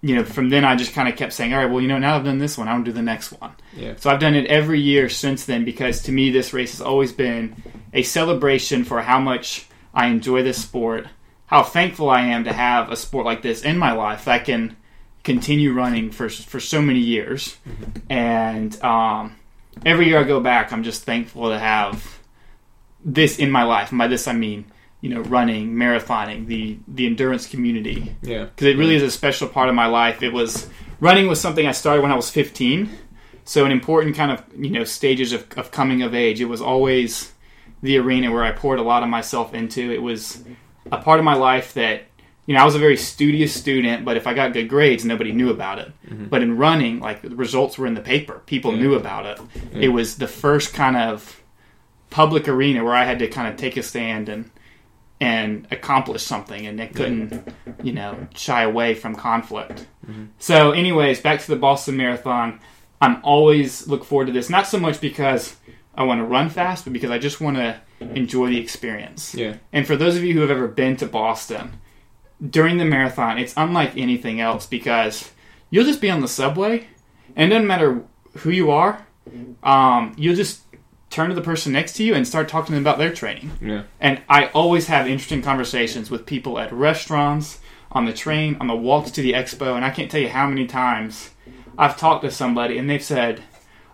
you 0.02 0.16
know, 0.16 0.24
from 0.24 0.50
then 0.50 0.66
I 0.66 0.76
just 0.76 0.94
kind 0.94 1.08
of 1.08 1.16
kept 1.16 1.32
saying, 1.32 1.54
all 1.54 1.60
right, 1.60 1.70
well, 1.70 1.82
you 1.82 1.88
know, 1.88 2.00
now 2.00 2.16
I've 2.16 2.26
done 2.26 2.40
this 2.40 2.58
one, 2.58 2.68
I 2.68 2.74
want 2.74 2.86
to 2.86 2.92
do 2.92 2.96
the 2.96 3.04
next 3.04 3.32
one. 3.34 3.52
Yeah. 3.76 3.94
So 3.98 4.10
I've 4.10 4.20
done 4.20 4.34
it 4.34 4.48
every 4.48 4.80
year 4.80 5.10
since 5.10 5.46
then 5.46 5.64
because 5.64 6.02
to 6.04 6.12
me, 6.12 6.32
this 6.32 6.54
race 6.54 6.72
has 6.72 6.82
always 6.82 7.12
been 7.12 7.62
a 7.94 8.02
celebration 8.02 8.84
for 8.84 9.02
how 9.02 9.20
much 9.20 9.68
I 9.94 10.08
enjoy 10.08 10.42
this 10.42 10.60
sport, 10.60 11.08
how 11.46 11.62
thankful 11.62 12.10
I 12.10 12.22
am 12.22 12.46
to 12.46 12.54
have 12.54 12.90
a 12.90 12.96
sport 12.96 13.26
like 13.26 13.44
this 13.44 13.62
in 13.62 13.78
my 13.78 13.92
life 13.92 14.26
that 14.26 14.46
can 14.46 14.76
continue 15.24 15.74
running 15.74 16.12
for 16.12 16.30
for 16.30 16.60
so 16.60 16.82
many 16.82 17.00
years. 17.00 17.58
And 18.10 18.82
um, 18.84 19.36
every 19.86 20.08
year 20.08 20.20
I 20.20 20.24
go 20.24 20.40
back, 20.40 20.72
I'm 20.74 20.84
just 20.84 21.04
thankful 21.04 21.50
to 21.50 21.60
have 21.60 22.20
this 23.04 23.38
in 23.40 23.50
my 23.52 23.64
life. 23.64 23.90
And 23.92 23.98
by 24.00 24.08
this, 24.08 24.28
I 24.28 24.34
mean 24.34 24.66
you 25.02 25.10
know 25.10 25.22
running, 25.22 25.74
marathoning, 25.74 26.46
the 26.48 26.78
the 26.88 27.06
endurance 27.08 27.48
community 27.48 28.16
Yeah. 28.22 28.46
because 28.46 28.68
it 28.68 28.78
really 28.78 28.96
is 28.96 29.02
a 29.04 29.12
special 29.12 29.48
part 29.48 29.70
of 29.70 29.76
my 29.76 29.88
life. 29.88 30.22
It 30.22 30.32
was 30.34 30.70
running 31.00 31.28
was 31.28 31.42
something 31.42 31.66
I 31.66 31.72
started 31.72 32.02
when 32.04 32.12
I 32.12 32.16
was 32.16 32.30
15, 32.30 32.90
so 33.44 33.66
an 33.66 33.72
important 33.72 34.16
kind 34.16 34.32
of 34.32 34.44
you 34.58 34.70
know 34.70 34.84
stages 34.84 35.34
of, 35.34 35.48
of 35.58 35.72
coming 35.72 36.04
of 36.04 36.14
age. 36.14 36.40
It 36.40 36.46
was 36.46 36.62
always 36.62 37.32
the 37.82 37.98
arena 37.98 38.32
where 38.32 38.44
I 38.44 38.52
poured 38.52 38.78
a 38.78 38.84
lot 38.84 39.02
of 39.02 39.10
myself 39.10 39.56
into. 39.56 39.92
It 39.92 40.04
was 40.04 40.44
a 40.92 41.00
part 41.00 41.18
of 41.20 41.26
my 41.26 41.34
life 41.34 41.74
that 41.74 42.04
you 42.46 42.56
know 42.56 42.62
I 42.62 42.66
was 42.66 42.76
a 42.76 42.80
very 42.80 42.98
studious 42.98 43.54
student, 43.54 44.04
but 44.04 44.18
if 44.18 44.28
I 44.28 44.34
got 44.34 44.54
good 44.54 44.68
grades, 44.68 45.06
nobody 45.06 45.32
knew 45.32 45.50
about 45.50 45.80
it. 45.80 45.92
Mm-hmm. 46.08 46.26
But 46.26 46.42
in 46.42 46.58
running, 46.58 47.00
like 47.00 47.22
the 47.22 47.36
results 47.36 47.78
were 47.78 47.88
in 47.88 47.94
the 47.94 48.02
paper, 48.02 48.42
people 48.46 48.74
Yeah. 48.74 48.82
knew 48.82 48.96
about 48.96 49.26
it. 49.26 49.40
It 49.74 49.90
was 49.90 50.18
the 50.18 50.28
first 50.28 50.74
kind 50.74 50.98
of 50.98 51.42
public 52.10 52.48
arena 52.48 52.84
where 52.84 52.96
I 52.96 53.06
had 53.06 53.20
to 53.20 53.28
kind 53.28 53.48
of 53.48 53.58
take 53.58 53.78
a 53.78 53.84
stand 53.84 54.28
and 54.30 54.50
and 55.20 55.68
accomplish 55.70 56.24
something, 56.24 56.66
and 56.66 56.82
I 56.82 56.88
couldn't, 56.88 57.48
you 57.84 57.94
know, 57.94 58.28
shy 58.34 58.64
away 58.64 58.96
from 58.96 59.14
conflict. 59.16 59.86
Mm-hmm. 60.10 60.26
So, 60.40 60.72
anyways, 60.72 61.22
back 61.22 61.42
to 61.42 61.48
the 61.48 61.56
Boston 61.58 61.96
Marathon. 61.96 62.60
I'm 63.00 63.20
always 63.24 63.88
look 63.88 64.04
forward 64.04 64.26
to 64.28 64.32
this, 64.34 64.50
not 64.50 64.66
so 64.66 64.80
much 64.80 65.00
because 65.00 65.56
I 65.94 66.04
want 66.04 66.20
to 66.22 66.24
run 66.26 66.50
fast, 66.50 66.86
but 66.86 66.94
because 66.94 67.12
I 67.12 67.20
just 67.20 67.40
want 67.40 67.58
to 67.58 67.80
enjoy 68.00 68.50
the 68.50 68.60
experience. 68.60 69.36
Yeah. 69.36 69.58
And 69.72 69.86
for 69.86 69.96
those 69.96 70.16
of 70.18 70.24
you 70.24 70.34
who 70.34 70.40
have 70.42 70.50
ever 70.52 70.68
been 70.68 70.98
to 70.98 71.06
Boston, 71.06 71.74
during 72.50 72.78
the 72.78 72.86
marathon, 72.86 73.38
it's 73.38 73.54
unlike 73.58 73.96
anything 73.98 74.40
else 74.42 74.66
because 74.66 75.32
you'll 75.70 75.86
just 75.86 76.02
be 76.02 76.10
on 76.10 76.22
the 76.22 76.28
subway, 76.28 76.88
and 77.36 77.52
it 77.52 77.56
doesn't 77.56 77.68
matter 77.68 78.04
who 78.38 78.50
you 78.50 78.72
are, 78.72 79.06
um, 79.64 80.14
you'll 80.18 80.36
just 80.36 80.62
turn 81.10 81.30
to 81.30 81.36
the 81.36 81.42
person 81.42 81.74
next 81.74 81.94
to 81.94 82.04
you 82.04 82.14
and 82.14 82.28
start 82.28 82.48
talking 82.48 82.68
to 82.68 82.72
them 82.74 82.84
about 82.84 82.98
their 82.98 83.14
training. 83.14 83.52
Yeah. 83.62 83.84
And 84.00 84.22
I 84.30 84.48
always 84.48 84.88
have 84.88 85.08
interesting 85.08 85.42
conversations 85.42 86.10
with 86.10 86.26
people 86.26 86.58
at 86.58 86.72
restaurants, 86.72 87.60
on 87.92 88.06
the 88.06 88.14
train, 88.14 88.56
on 88.62 88.68
the 88.68 88.76
walks 88.76 89.12
to 89.12 89.22
the 89.22 89.34
expo, 89.34 89.76
and 89.76 89.84
I 89.84 89.90
can't 89.90 90.10
tell 90.10 90.22
you 90.22 90.30
how 90.30 90.48
many 90.48 90.66
times 90.66 91.32
I've 91.78 91.98
talked 91.98 92.24
to 92.24 92.32
somebody 92.32 92.78
and 92.78 92.90
they've 92.90 93.04
said, 93.04 93.42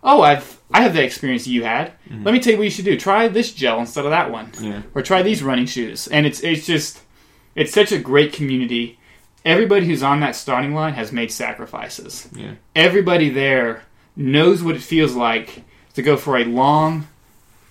"Oh, 0.04 0.22
I've 0.22 0.60
I 0.72 0.82
have 0.84 0.94
the 0.94 1.04
experience 1.04 1.48
you 1.48 1.64
had. 1.64 1.94
Let 2.24 2.32
me 2.34 2.40
tell 2.40 2.52
you 2.54 2.58
what 2.60 2.66
you 2.66 2.70
should 2.70 2.86
do. 2.86 2.96
Try 3.00 3.28
this 3.28 3.52
gel 3.54 3.80
instead 3.80 4.06
of 4.06 4.12
that 4.12 4.32
one, 4.32 4.52
Yeah. 4.62 4.82
or 4.94 5.02
try 5.02 5.24
these 5.24 5.42
running 5.42 5.66
shoes." 5.66 6.08
And 6.08 6.28
it's 6.28 6.42
it's 6.42 6.68
just 6.68 7.00
it's 7.58 7.74
such 7.74 7.92
a 7.92 7.98
great 7.98 8.32
community. 8.32 9.00
Everybody 9.44 9.88
who's 9.88 10.04
on 10.04 10.20
that 10.20 10.36
starting 10.36 10.74
line 10.76 10.94
has 10.94 11.12
made 11.12 11.32
sacrifices. 11.32 12.30
Yeah. 12.34 12.54
Everybody 12.76 13.30
there 13.30 13.84
knows 14.16 14.62
what 14.62 14.76
it 14.76 14.84
feels 14.84 15.16
like 15.16 15.64
to 15.96 16.04
go 16.04 16.16
for 16.16 16.38
a 16.38 16.46
long, 16.46 17.08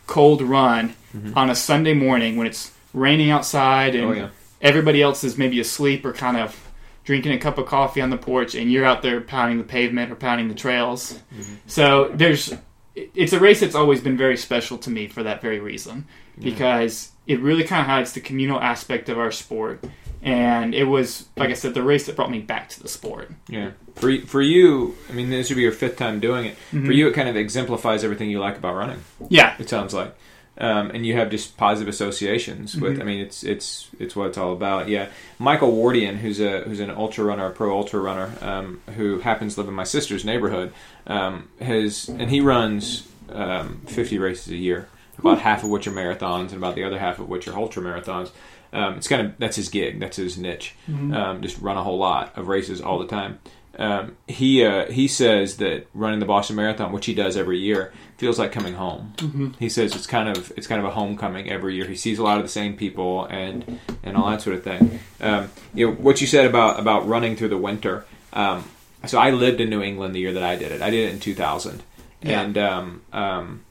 cold 0.07 0.43
run 0.43 0.95
mm-hmm. 1.17 1.39
on 1.39 1.51
a 1.51 1.55
Sunday 1.55 1.95
morning 1.95 2.37
when 2.37 2.49
it's 2.49 2.73
raining 2.93 3.31
outside 3.31 3.95
and 3.95 4.05
Oh 4.05 4.13
yeah. 4.13 4.29
everybody 4.61 5.01
else 5.01 5.23
is 5.23 5.39
maybe 5.39 5.61
asleep 5.61 6.05
or 6.05 6.13
kind 6.13 6.37
of 6.37 6.69
drinking 7.05 7.33
a 7.33 7.39
cup 7.39 7.57
of 7.57 7.67
coffee 7.67 8.01
on 8.01 8.11
the 8.11 8.17
porch 8.17 8.57
and 8.57 8.73
you're 8.73 8.85
out 8.85 9.03
there 9.03 9.21
pounding 9.21 9.59
the 9.59 9.65
pavement 9.65 10.11
or 10.11 10.17
pounding 10.17 10.49
the 10.49 10.55
trails. 10.55 11.13
Mm-hmm. 11.33 11.55
So 11.69 12.11
there's 12.13 12.53
it's 12.97 13.33
a 13.33 13.39
race 13.39 13.61
that's 13.61 13.75
always 13.75 14.01
been 14.01 14.17
very 14.17 14.37
special 14.37 14.79
to 14.79 14.91
me 14.91 15.07
for 15.07 15.23
that 15.23 15.43
very 15.43 15.61
reason 15.61 16.07
because 16.39 17.13
it 17.27 17.41
really 17.41 17.65
kind 17.65 17.81
of 17.81 17.87
highlights 17.87 18.13
the 18.13 18.21
communal 18.21 18.61
aspect 18.61 19.09
of 19.09 19.19
our 19.19 19.33
sport 19.33 19.85
and 20.27 20.75
it 20.75 20.85
was 20.85 21.29
like 21.37 21.51
I 21.51 21.53
said 21.53 21.73
the 21.73 21.85
race 21.85 22.07
that 22.07 22.17
brought 22.17 22.33
me 22.33 22.41
back 22.41 22.69
to 22.71 22.83
the 22.83 22.89
sport. 22.89 23.31
Yeah. 23.49 23.71
For 23.95 24.19
for 24.23 24.43
you, 24.43 24.97
I 25.09 25.13
mean, 25.13 25.31
this 25.31 25.49
would 25.49 25.57
be 25.57 25.63
your 25.63 25.73
fifth 25.73 25.97
time 25.97 26.19
doing 26.19 26.47
it. 26.47 26.57
Mm-hmm. 26.73 26.87
For 26.87 26.93
you, 26.93 27.09
it 27.09 27.15
kind 27.15 27.29
of 27.29 27.37
exemplifies 27.37 28.03
everything 28.03 28.29
you 28.29 28.41
like 28.41 28.59
about 28.59 28.75
running. 28.75 28.99
Yeah. 29.29 29.55
It 29.61 29.69
sounds 29.69 29.95
like, 29.95 30.17
um, 30.59 30.91
and 30.91 31.07
you 31.07 31.15
have 31.15 31.31
just 31.31 31.57
positive 31.57 31.89
associations 31.89 32.77
with. 32.77 32.95
Mm-hmm. 32.95 33.03
I 33.03 33.05
mean, 33.05 33.21
it's 33.21 33.45
it's 33.45 33.89
it's 34.01 34.17
what 34.17 34.27
it's 34.27 34.37
all 34.37 34.53
about. 34.53 34.89
Yeah. 34.89 35.11
Michael 35.39 35.73
Wardian, 35.73 36.17
who's 36.17 36.41
a 36.41 36.63
who's 36.63 36.81
an 36.81 36.91
ultra 36.91 37.25
runner, 37.25 37.47
a 37.47 37.53
pro 37.53 37.77
ultra 37.77 38.01
runner, 38.01 38.33
um, 38.41 38.81
who 38.97 39.21
happens 39.21 39.55
to 39.55 39.61
live 39.61 39.69
in 39.69 39.75
my 39.75 39.85
sister's 39.85 40.25
neighborhood, 40.25 40.73
um, 41.07 41.49
has 41.61 42.09
and 42.09 42.31
he 42.31 42.41
runs 42.41 43.07
um, 43.31 43.83
fifty 43.87 44.19
races 44.19 44.53
a 44.53 44.57
year. 44.57 44.89
About 45.19 45.39
half 45.39 45.65
of 45.65 45.71
which 45.71 45.87
are 45.87 45.93
marathons, 45.93 46.49
and 46.49 46.55
about 46.55 46.75
the 46.75 46.85
other 46.85 46.99
half 46.99 47.19
of 47.19 47.29
which 47.29 47.49
are 47.49 47.57
ultra 47.57 47.83
marathons. 47.83 48.31
Um, 48.73 48.95
it's 48.97 49.09
kind 49.09 49.27
of 49.27 49.39
that's 49.39 49.57
his 49.57 49.69
gig, 49.69 50.01
that's 50.01 50.17
his 50.17 50.37
niche. 50.37 50.75
Um, 51.15 51.43
just 51.43 51.59
run 51.61 51.77
a 51.77 51.83
whole 51.83 51.99
lot 51.99 52.37
of 52.37 52.49
races 52.49 52.81
all 52.81 52.99
the 52.99 53.07
time. 53.07 53.39
um, 53.79 54.17
he 54.27 54.65
uh, 54.65 54.91
he 54.91 55.07
says 55.09 55.59
that 55.59 55.87
running 55.95 56.19
the 56.19 56.27
Boston 56.27 56.57
Marathon, 56.57 56.93
which 56.93 57.07
he 57.07 57.15
does 57.15 57.37
every 57.37 57.59
year, 57.59 57.93
feels 58.17 58.39
like 58.39 58.53
coming 58.53 58.75
home. 58.75 59.13
Mm-hmm. 59.17 59.51
He 59.59 59.69
says 59.69 59.95
it's 59.95 60.07
kind 60.07 60.29
of 60.29 60.53
it's 60.57 60.67
kind 60.67 60.81
of 60.81 60.87
a 60.87 60.91
homecoming 60.91 61.51
every 61.51 61.75
year. 61.75 61.87
He 61.87 61.97
sees 61.97 62.19
a 62.19 62.23
lot 62.23 62.39
of 62.39 62.43
the 62.43 62.49
same 62.49 62.77
people 62.77 63.27
and 63.27 63.81
and 64.03 64.17
all 64.17 64.31
that 64.31 64.41
sort 64.41 64.57
of 64.57 64.65
thing. 64.65 64.99
Um, 65.21 65.51
you 65.75 65.87
know 65.87 65.93
what 65.95 66.21
you 66.21 66.27
said 66.27 66.47
about 66.47 66.81
about 66.81 67.07
running 67.07 67.37
through 67.37 67.49
the 67.49 67.59
winter. 67.59 68.07
Um, 68.33 68.65
so 69.07 69.19
I 69.19 69.31
lived 69.31 69.61
in 69.61 69.71
New 69.71 69.83
England 69.83 70.15
the 70.15 70.21
year 70.21 70.33
that 70.33 70.43
I 70.43 70.57
did 70.57 70.73
it. 70.73 70.83
I 70.83 70.91
did 70.91 71.09
it 71.09 71.13
in 71.13 71.21
2000, 71.21 71.83
yeah. 72.23 72.41
and 72.41 72.59
um, 72.59 73.03
um, 73.13 73.65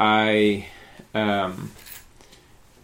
I. 0.00 0.66
Um, 1.14 1.72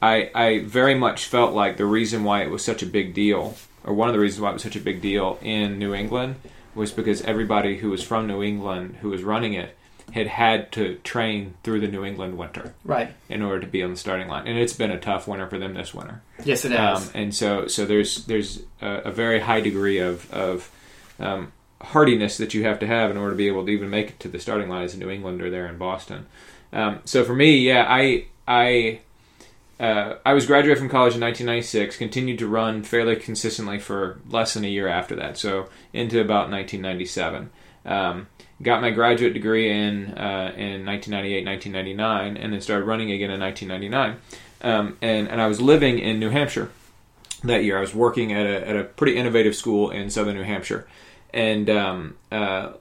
I, 0.02 0.30
I 0.34 0.58
very 0.60 0.94
much 0.94 1.24
felt 1.24 1.54
like 1.54 1.78
the 1.78 1.86
reason 1.86 2.22
why 2.22 2.42
it 2.42 2.50
was 2.50 2.62
such 2.62 2.82
a 2.82 2.86
big 2.86 3.14
deal 3.14 3.56
or 3.82 3.94
one 3.94 4.08
of 4.08 4.14
the 4.14 4.20
reasons 4.20 4.42
why 4.42 4.50
it 4.50 4.52
was 4.52 4.62
such 4.62 4.76
a 4.76 4.80
big 4.80 5.00
deal 5.00 5.38
in 5.40 5.78
New 5.78 5.94
England 5.94 6.36
was 6.74 6.92
because 6.92 7.22
everybody 7.22 7.78
who 7.78 7.90
was 7.90 8.02
from 8.02 8.26
New 8.26 8.42
England 8.42 8.96
who 9.00 9.08
was 9.08 9.22
running 9.22 9.54
it 9.54 9.76
had 10.12 10.26
had 10.26 10.72
to 10.72 10.96
train 10.96 11.54
through 11.62 11.80
the 11.80 11.88
New 11.88 12.04
England 12.04 12.38
winter, 12.38 12.74
right, 12.84 13.12
in 13.28 13.42
order 13.42 13.60
to 13.60 13.66
be 13.66 13.82
on 13.82 13.90
the 13.90 13.96
starting 13.96 14.28
line. 14.28 14.46
And 14.46 14.56
it's 14.56 14.72
been 14.72 14.92
a 14.92 15.00
tough 15.00 15.26
winter 15.26 15.48
for 15.48 15.58
them 15.58 15.74
this 15.74 15.92
winter. 15.92 16.22
Yes, 16.44 16.64
it 16.64 16.72
has. 16.72 17.08
Um, 17.08 17.12
and 17.14 17.34
so, 17.34 17.66
so 17.66 17.86
there's 17.86 18.24
there's 18.26 18.62
a, 18.80 18.88
a 19.06 19.10
very 19.10 19.40
high 19.40 19.60
degree 19.60 19.98
of 19.98 20.32
of 20.32 20.70
um, 21.18 21.52
hardiness 21.80 22.38
that 22.38 22.54
you 22.54 22.64
have 22.64 22.78
to 22.80 22.86
have 22.86 23.10
in 23.10 23.16
order 23.16 23.32
to 23.32 23.36
be 23.36 23.48
able 23.48 23.64
to 23.66 23.72
even 23.72 23.90
make 23.90 24.10
it 24.10 24.20
to 24.20 24.28
the 24.28 24.38
starting 24.38 24.68
line 24.68 24.84
as 24.84 24.94
a 24.94 24.98
New 24.98 25.10
Englander 25.10 25.50
there 25.50 25.66
in 25.66 25.76
Boston. 25.76 26.26
Um, 26.72 27.00
so 27.04 27.24
for 27.24 27.34
me, 27.34 27.58
yeah, 27.58 27.86
I 27.88 28.26
I 28.46 29.00
uh, 29.78 30.16
I 30.24 30.34
was 30.34 30.46
graduated 30.46 30.78
from 30.78 30.88
college 30.88 31.14
in 31.14 31.20
1996, 31.20 31.96
continued 31.96 32.38
to 32.38 32.48
run 32.48 32.82
fairly 32.82 33.16
consistently 33.16 33.78
for 33.78 34.18
less 34.28 34.54
than 34.54 34.64
a 34.64 34.68
year 34.68 34.88
after 34.88 35.14
that, 35.16 35.36
so 35.36 35.68
into 35.92 36.20
about 36.20 36.50
1997. 36.50 37.50
Um, 37.84 38.26
got 38.62 38.80
my 38.80 38.90
graduate 38.90 39.34
degree 39.34 39.70
in 39.70 40.14
uh, 40.14 40.52
in 40.56 40.84
1998, 40.86 41.44
1999, 41.46 42.36
and 42.36 42.52
then 42.52 42.60
started 42.60 42.84
running 42.84 43.10
again 43.10 43.30
in 43.30 43.40
1999. 43.40 44.20
Um, 44.62 44.96
and, 45.02 45.28
and 45.28 45.40
I 45.40 45.46
was 45.46 45.60
living 45.60 45.98
in 45.98 46.18
New 46.18 46.30
Hampshire 46.30 46.70
that 47.44 47.64
year. 47.64 47.76
I 47.76 47.80
was 47.80 47.94
working 47.94 48.32
at 48.32 48.46
a, 48.46 48.68
at 48.68 48.76
a 48.76 48.84
pretty 48.84 49.16
innovative 49.16 49.54
school 49.54 49.90
in 49.90 50.10
southern 50.10 50.36
New 50.36 50.42
Hampshire. 50.42 50.86
And 51.32 51.68
um, 51.68 52.16
uh, 52.32 52.72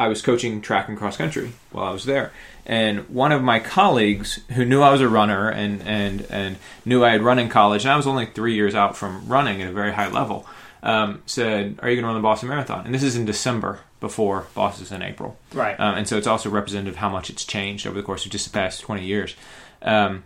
I 0.00 0.08
was 0.08 0.22
coaching 0.22 0.62
track 0.62 0.88
and 0.88 0.96
cross 0.96 1.18
country 1.18 1.52
while 1.72 1.84
I 1.84 1.90
was 1.90 2.06
there. 2.06 2.32
And 2.64 3.06
one 3.10 3.32
of 3.32 3.42
my 3.42 3.60
colleagues 3.60 4.40
who 4.52 4.64
knew 4.64 4.80
I 4.80 4.90
was 4.90 5.02
a 5.02 5.08
runner 5.10 5.50
and, 5.50 5.82
and, 5.82 6.22
and 6.30 6.56
knew 6.86 7.04
I 7.04 7.10
had 7.10 7.20
run 7.20 7.38
in 7.38 7.50
college, 7.50 7.84
and 7.84 7.92
I 7.92 7.98
was 7.98 8.06
only 8.06 8.24
three 8.24 8.54
years 8.54 8.74
out 8.74 8.96
from 8.96 9.28
running 9.28 9.60
at 9.60 9.68
a 9.68 9.72
very 9.72 9.92
high 9.92 10.08
level, 10.08 10.46
um, 10.82 11.22
said, 11.26 11.78
Are 11.82 11.90
you 11.90 11.96
going 11.96 12.04
to 12.04 12.06
run 12.06 12.14
the 12.14 12.22
Boston 12.22 12.48
Marathon? 12.48 12.86
And 12.86 12.94
this 12.94 13.02
is 13.02 13.14
in 13.14 13.26
December 13.26 13.80
before 14.00 14.46
Boston's 14.54 14.90
in 14.90 15.02
April. 15.02 15.36
Right. 15.52 15.78
Um, 15.78 15.96
and 15.96 16.08
so 16.08 16.16
it's 16.16 16.26
also 16.26 16.48
representative 16.48 16.94
of 16.94 16.98
how 17.00 17.10
much 17.10 17.28
it's 17.28 17.44
changed 17.44 17.86
over 17.86 17.94
the 17.94 18.02
course 18.02 18.24
of 18.24 18.32
just 18.32 18.50
the 18.50 18.54
past 18.54 18.80
20 18.80 19.04
years. 19.04 19.36
Um, 19.82 20.24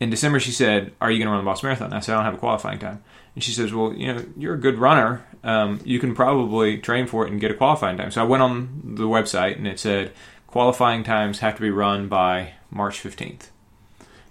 in 0.00 0.10
December, 0.10 0.38
she 0.38 0.52
said, 0.52 0.92
Are 1.00 1.10
you 1.10 1.16
going 1.16 1.28
to 1.28 1.32
run 1.32 1.42
the 1.42 1.48
Boston 1.48 1.68
Marathon? 1.68 1.86
And 1.86 1.94
I 1.94 2.00
said, 2.00 2.12
I 2.12 2.16
don't 2.16 2.26
have 2.26 2.34
a 2.34 2.38
qualifying 2.38 2.78
time. 2.78 3.02
And 3.34 3.44
she 3.44 3.52
says, 3.52 3.72
Well, 3.72 3.92
you 3.92 4.12
know, 4.12 4.24
you're 4.36 4.54
a 4.54 4.60
good 4.60 4.78
runner. 4.78 5.24
Um, 5.44 5.80
you 5.84 5.98
can 5.98 6.14
probably 6.14 6.78
train 6.78 7.06
for 7.06 7.26
it 7.26 7.30
and 7.30 7.40
get 7.40 7.50
a 7.50 7.54
qualifying 7.54 7.96
time. 7.96 8.10
So 8.10 8.20
I 8.20 8.24
went 8.24 8.42
on 8.42 8.80
the 8.96 9.04
website 9.04 9.56
and 9.56 9.66
it 9.66 9.78
said, 9.78 10.12
Qualifying 10.46 11.04
times 11.04 11.40
have 11.40 11.56
to 11.56 11.60
be 11.60 11.70
run 11.70 12.08
by 12.08 12.54
March 12.70 13.02
15th. 13.02 13.48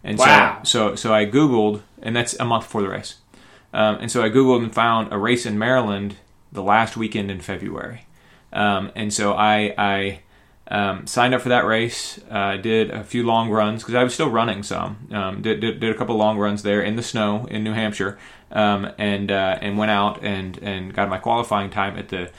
And 0.04 0.18
wow. 0.18 0.62
so, 0.64 0.90
so, 0.90 0.96
so 0.96 1.14
I 1.14 1.26
Googled, 1.26 1.82
and 2.02 2.16
that's 2.16 2.34
a 2.40 2.46
month 2.46 2.66
before 2.66 2.82
the 2.82 2.90
race. 2.90 3.16
Um, 3.74 3.98
and 4.02 4.12
so 4.12 4.24
I 4.24 4.30
Googled 4.30 4.64
and 4.64 4.74
found 4.74 5.12
a 5.12 5.18
race 5.18 5.46
in 5.46 5.60
Maryland 5.60 6.16
the 6.52 6.64
last 6.64 6.98
weekend 6.98 7.30
in 7.30 7.42
February. 7.42 8.06
Um, 8.54 8.92
and 8.96 9.14
so 9.14 9.34
I, 9.34 9.74
I 9.78 10.22
um, 10.70 11.08
signed 11.08 11.34
up 11.34 11.42
for 11.42 11.50
that 11.50 11.66
race. 11.66 12.20
Uh, 12.30 12.58
did 12.58 12.90
a 12.92 13.04
few 13.04 13.24
long 13.24 13.50
runs 13.50 13.84
because 13.84 13.96
I 13.96 14.04
was 14.04 14.14
still 14.14 14.30
running 14.30 14.64
some. 14.64 15.08
Um, 15.12 15.42
did, 15.42 15.60
did, 15.60 15.80
did 15.80 15.94
a 15.94 15.98
couple 15.98 16.16
long 16.16 16.38
runs 16.38 16.64
there 16.64 16.82
in 16.82 16.96
the 16.96 17.04
snow 17.04 17.46
in 17.50 17.64
New 17.64 17.74
Hampshire, 17.74 18.18
um, 18.52 18.92
and 18.98 19.32
uh, 19.32 19.58
and 19.62 19.78
went 19.78 19.92
out 19.92 20.24
and 20.24 20.58
and 20.60 20.94
got 20.94 21.10
my 21.10 21.18
qualifying 21.18 21.70
time 21.70 21.98
at 21.98 22.10
the 22.10 22.32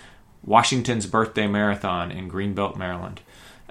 Washington's 0.45 1.07
Birthday 1.07 1.47
Marathon 1.47 2.11
in 2.11 2.31
Greenbelt, 2.31 2.77
Maryland. 2.77 3.21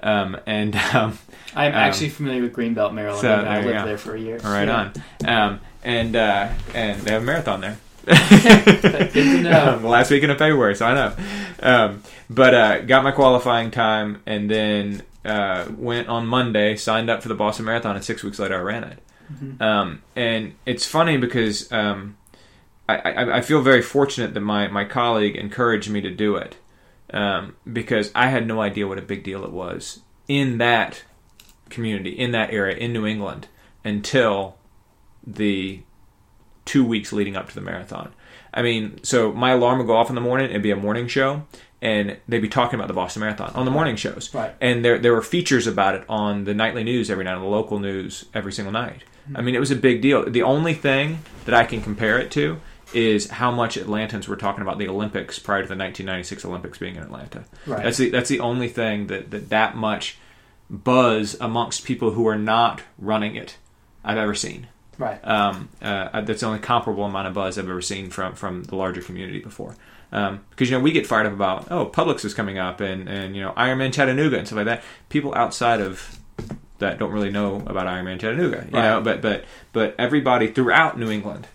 Um, 0.00 0.36
and 0.46 0.76
um, 0.94 1.18
I'm 1.54 1.72
actually 1.72 2.10
familiar 2.10 2.42
with 2.42 2.54
Greenbelt, 2.54 2.94
Maryland. 2.94 3.20
So 3.20 3.32
I 3.32 3.62
lived 3.62 3.86
there 3.86 3.98
for 3.98 4.14
a 4.14 4.20
year. 4.20 4.38
Right 4.38 4.68
yeah. 4.68 4.92
on. 5.26 5.60
and 5.82 6.16
uh, 6.16 6.48
and 6.74 7.00
they 7.02 7.12
have 7.12 7.22
a 7.22 7.26
marathon 7.26 7.60
there. 7.60 7.78
Good 8.08 9.12
to 9.12 9.42
know. 9.42 9.74
Um, 9.74 9.84
last 9.84 10.10
weekend 10.10 10.32
of 10.32 10.38
February, 10.38 10.74
so 10.74 10.86
I 10.86 10.94
know. 10.94 11.16
Um, 11.60 12.02
but 12.30 12.54
uh, 12.54 12.80
got 12.82 13.04
my 13.04 13.10
qualifying 13.10 13.70
time, 13.70 14.22
and 14.24 14.50
then 14.50 15.02
uh, 15.24 15.66
went 15.76 16.08
on 16.08 16.26
Monday, 16.26 16.76
signed 16.76 17.10
up 17.10 17.22
for 17.22 17.28
the 17.28 17.34
Boston 17.34 17.66
Marathon, 17.66 17.96
and 17.96 18.04
six 18.04 18.22
weeks 18.22 18.38
later 18.38 18.56
I 18.56 18.62
ran 18.62 18.84
it. 18.84 18.98
Mm-hmm. 19.32 19.62
Um, 19.62 20.02
and 20.16 20.54
it's 20.64 20.86
funny 20.86 21.18
because 21.18 21.70
um, 21.70 22.16
I, 22.88 22.96
I, 22.96 23.36
I, 23.36 23.40
feel 23.42 23.60
very 23.60 23.82
fortunate 23.82 24.34
that 24.34 24.40
my, 24.40 24.68
my 24.68 24.84
colleague 24.84 25.36
encouraged 25.36 25.90
me 25.90 26.00
to 26.00 26.10
do 26.10 26.36
it 26.36 26.56
um, 27.12 27.56
because 27.70 28.10
I 28.14 28.28
had 28.28 28.46
no 28.46 28.60
idea 28.60 28.86
what 28.86 28.98
a 28.98 29.02
big 29.02 29.22
deal 29.22 29.44
it 29.44 29.52
was 29.52 30.00
in 30.26 30.58
that 30.58 31.04
community, 31.70 32.10
in 32.10 32.32
that 32.32 32.50
area, 32.52 32.76
in 32.76 32.92
New 32.92 33.06
England, 33.06 33.48
until 33.84 34.56
the 35.26 35.82
two 36.64 36.84
weeks 36.84 37.12
leading 37.12 37.36
up 37.36 37.48
to 37.48 37.54
the 37.54 37.60
marathon. 37.60 38.12
I 38.52 38.62
mean, 38.62 39.02
so 39.02 39.32
my 39.32 39.50
alarm 39.52 39.78
would 39.78 39.86
go 39.86 39.96
off 39.96 40.08
in 40.08 40.14
the 40.14 40.20
morning. 40.20 40.50
It'd 40.50 40.62
be 40.62 40.70
a 40.70 40.76
morning 40.76 41.06
show, 41.06 41.44
and 41.80 42.18
they'd 42.28 42.40
be 42.40 42.48
talking 42.48 42.78
about 42.78 42.88
the 42.88 42.94
Boston 42.94 43.20
Marathon 43.20 43.52
on 43.54 43.64
the 43.64 43.70
morning 43.70 43.96
shows. 43.96 44.32
Right. 44.34 44.54
And 44.60 44.84
there 44.84 44.98
there 44.98 45.12
were 45.12 45.22
features 45.22 45.66
about 45.66 45.94
it 45.94 46.04
on 46.08 46.44
the 46.44 46.54
nightly 46.54 46.84
news 46.84 47.10
every 47.10 47.24
night, 47.24 47.34
on 47.34 47.42
the 47.42 47.48
local 47.48 47.78
news 47.78 48.24
every 48.34 48.52
single 48.52 48.72
night. 48.72 49.04
Mm-hmm. 49.24 49.36
I 49.36 49.42
mean, 49.42 49.54
it 49.54 49.60
was 49.60 49.70
a 49.70 49.76
big 49.76 50.00
deal. 50.00 50.28
The 50.28 50.42
only 50.42 50.74
thing 50.74 51.20
that 51.44 51.54
I 51.54 51.64
can 51.64 51.82
compare 51.82 52.18
it 52.18 52.30
to 52.32 52.60
is 52.94 53.28
how 53.28 53.50
much 53.50 53.76
Atlantans 53.76 54.28
were 54.28 54.36
talking 54.36 54.62
about 54.62 54.78
the 54.78 54.88
Olympics 54.88 55.38
prior 55.38 55.62
to 55.62 55.68
the 55.68 55.76
1996 55.76 56.44
Olympics 56.44 56.78
being 56.78 56.96
in 56.96 57.02
Atlanta. 57.02 57.44
Right. 57.66 57.82
That's 57.82 57.98
the 57.98 58.10
that's 58.10 58.28
the 58.28 58.40
only 58.40 58.68
thing 58.68 59.08
that 59.08 59.30
that, 59.30 59.50
that 59.50 59.76
much 59.76 60.18
buzz 60.70 61.36
amongst 61.40 61.84
people 61.84 62.12
who 62.12 62.26
are 62.26 62.38
not 62.38 62.82
running 62.98 63.36
it 63.36 63.56
I've 64.04 64.18
ever 64.18 64.34
seen. 64.34 64.68
Right. 64.98 65.24
Um, 65.24 65.68
uh, 65.80 66.22
that's 66.22 66.40
the 66.40 66.46
only 66.46 66.58
comparable 66.58 67.04
amount 67.04 67.28
of 67.28 67.34
buzz 67.34 67.58
I've 67.58 67.68
ever 67.68 67.82
seen 67.82 68.10
from 68.10 68.34
from 68.34 68.64
the 68.64 68.76
larger 68.76 69.02
community 69.02 69.40
before. 69.40 69.76
Because 70.10 70.30
um, 70.30 70.40
you 70.58 70.70
know 70.70 70.80
we 70.80 70.92
get 70.92 71.06
fired 71.06 71.26
up 71.26 71.32
about 71.34 71.70
oh 71.70 71.86
Publix 71.86 72.24
is 72.24 72.34
coming 72.34 72.58
up 72.58 72.80
and 72.80 73.08
and 73.08 73.36
you 73.36 73.42
know 73.42 73.52
Ironman 73.52 73.92
Chattanooga 73.92 74.38
and 74.38 74.46
stuff 74.46 74.56
like 74.56 74.66
that. 74.66 74.82
People 75.08 75.34
outside 75.34 75.80
of 75.80 76.18
that 76.78 76.98
don't 76.98 77.10
really 77.10 77.30
know 77.30 77.56
about 77.56 77.86
Ironman 77.86 78.18
Chattanooga, 78.18 78.66
you 78.70 78.76
right. 78.76 78.82
know. 78.82 79.00
But 79.02 79.20
but 79.20 79.44
but 79.72 79.94
everybody 79.98 80.48
throughout 80.48 80.98
New 80.98 81.10
England 81.10 81.46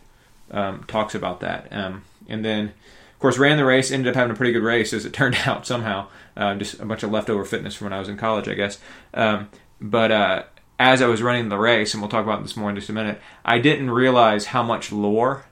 um, 0.53 0.83
talks 0.86 1.15
about 1.15 1.41
that. 1.41 1.67
Um, 1.72 2.03
and 2.29 2.45
then 2.45 2.67
of 2.67 3.19
course 3.19 3.38
ran 3.38 3.57
the 3.57 3.65
race, 3.65 3.91
ended 3.91 4.10
up 4.10 4.15
having 4.15 4.33
a 4.33 4.38
pretty 4.38 4.53
good 4.53 4.63
race 4.63 4.93
as 4.93 5.05
it 5.05 5.13
turned 5.13 5.38
out 5.45 5.67
somehow. 5.67 6.07
Uh, 6.36 6.55
just 6.55 6.79
a 6.79 6.86
bunch 6.86 7.03
of 7.03 7.12
leftover 7.12 7.43
fitness 7.43 7.75
from 7.75 7.86
when 7.86 7.93
I 7.93 8.00
was 8.00 8.10
in 8.10 8.17
college, 8.17 8.48
I 8.48 8.53
guess. 8.53 8.79
Um, 9.13 9.50
but 9.81 10.12
uh, 10.12 10.43
as 10.79 11.01
I 11.01 11.07
was 11.07 11.22
running 11.22 11.50
the 11.50 11.57
race, 11.57 11.93
and 11.93 12.01
we'll 12.01 12.10
talk 12.10 12.24
about 12.24 12.41
this 12.41 12.57
more 12.57 12.69
in 12.69 12.75
just 12.75 12.89
a 12.89 12.93
minute, 12.93 13.22
I 13.45 13.60
didn't 13.60 13.91
realize 13.91 14.48
how 14.48 14.63
much 14.63 14.91
lore 14.91 15.45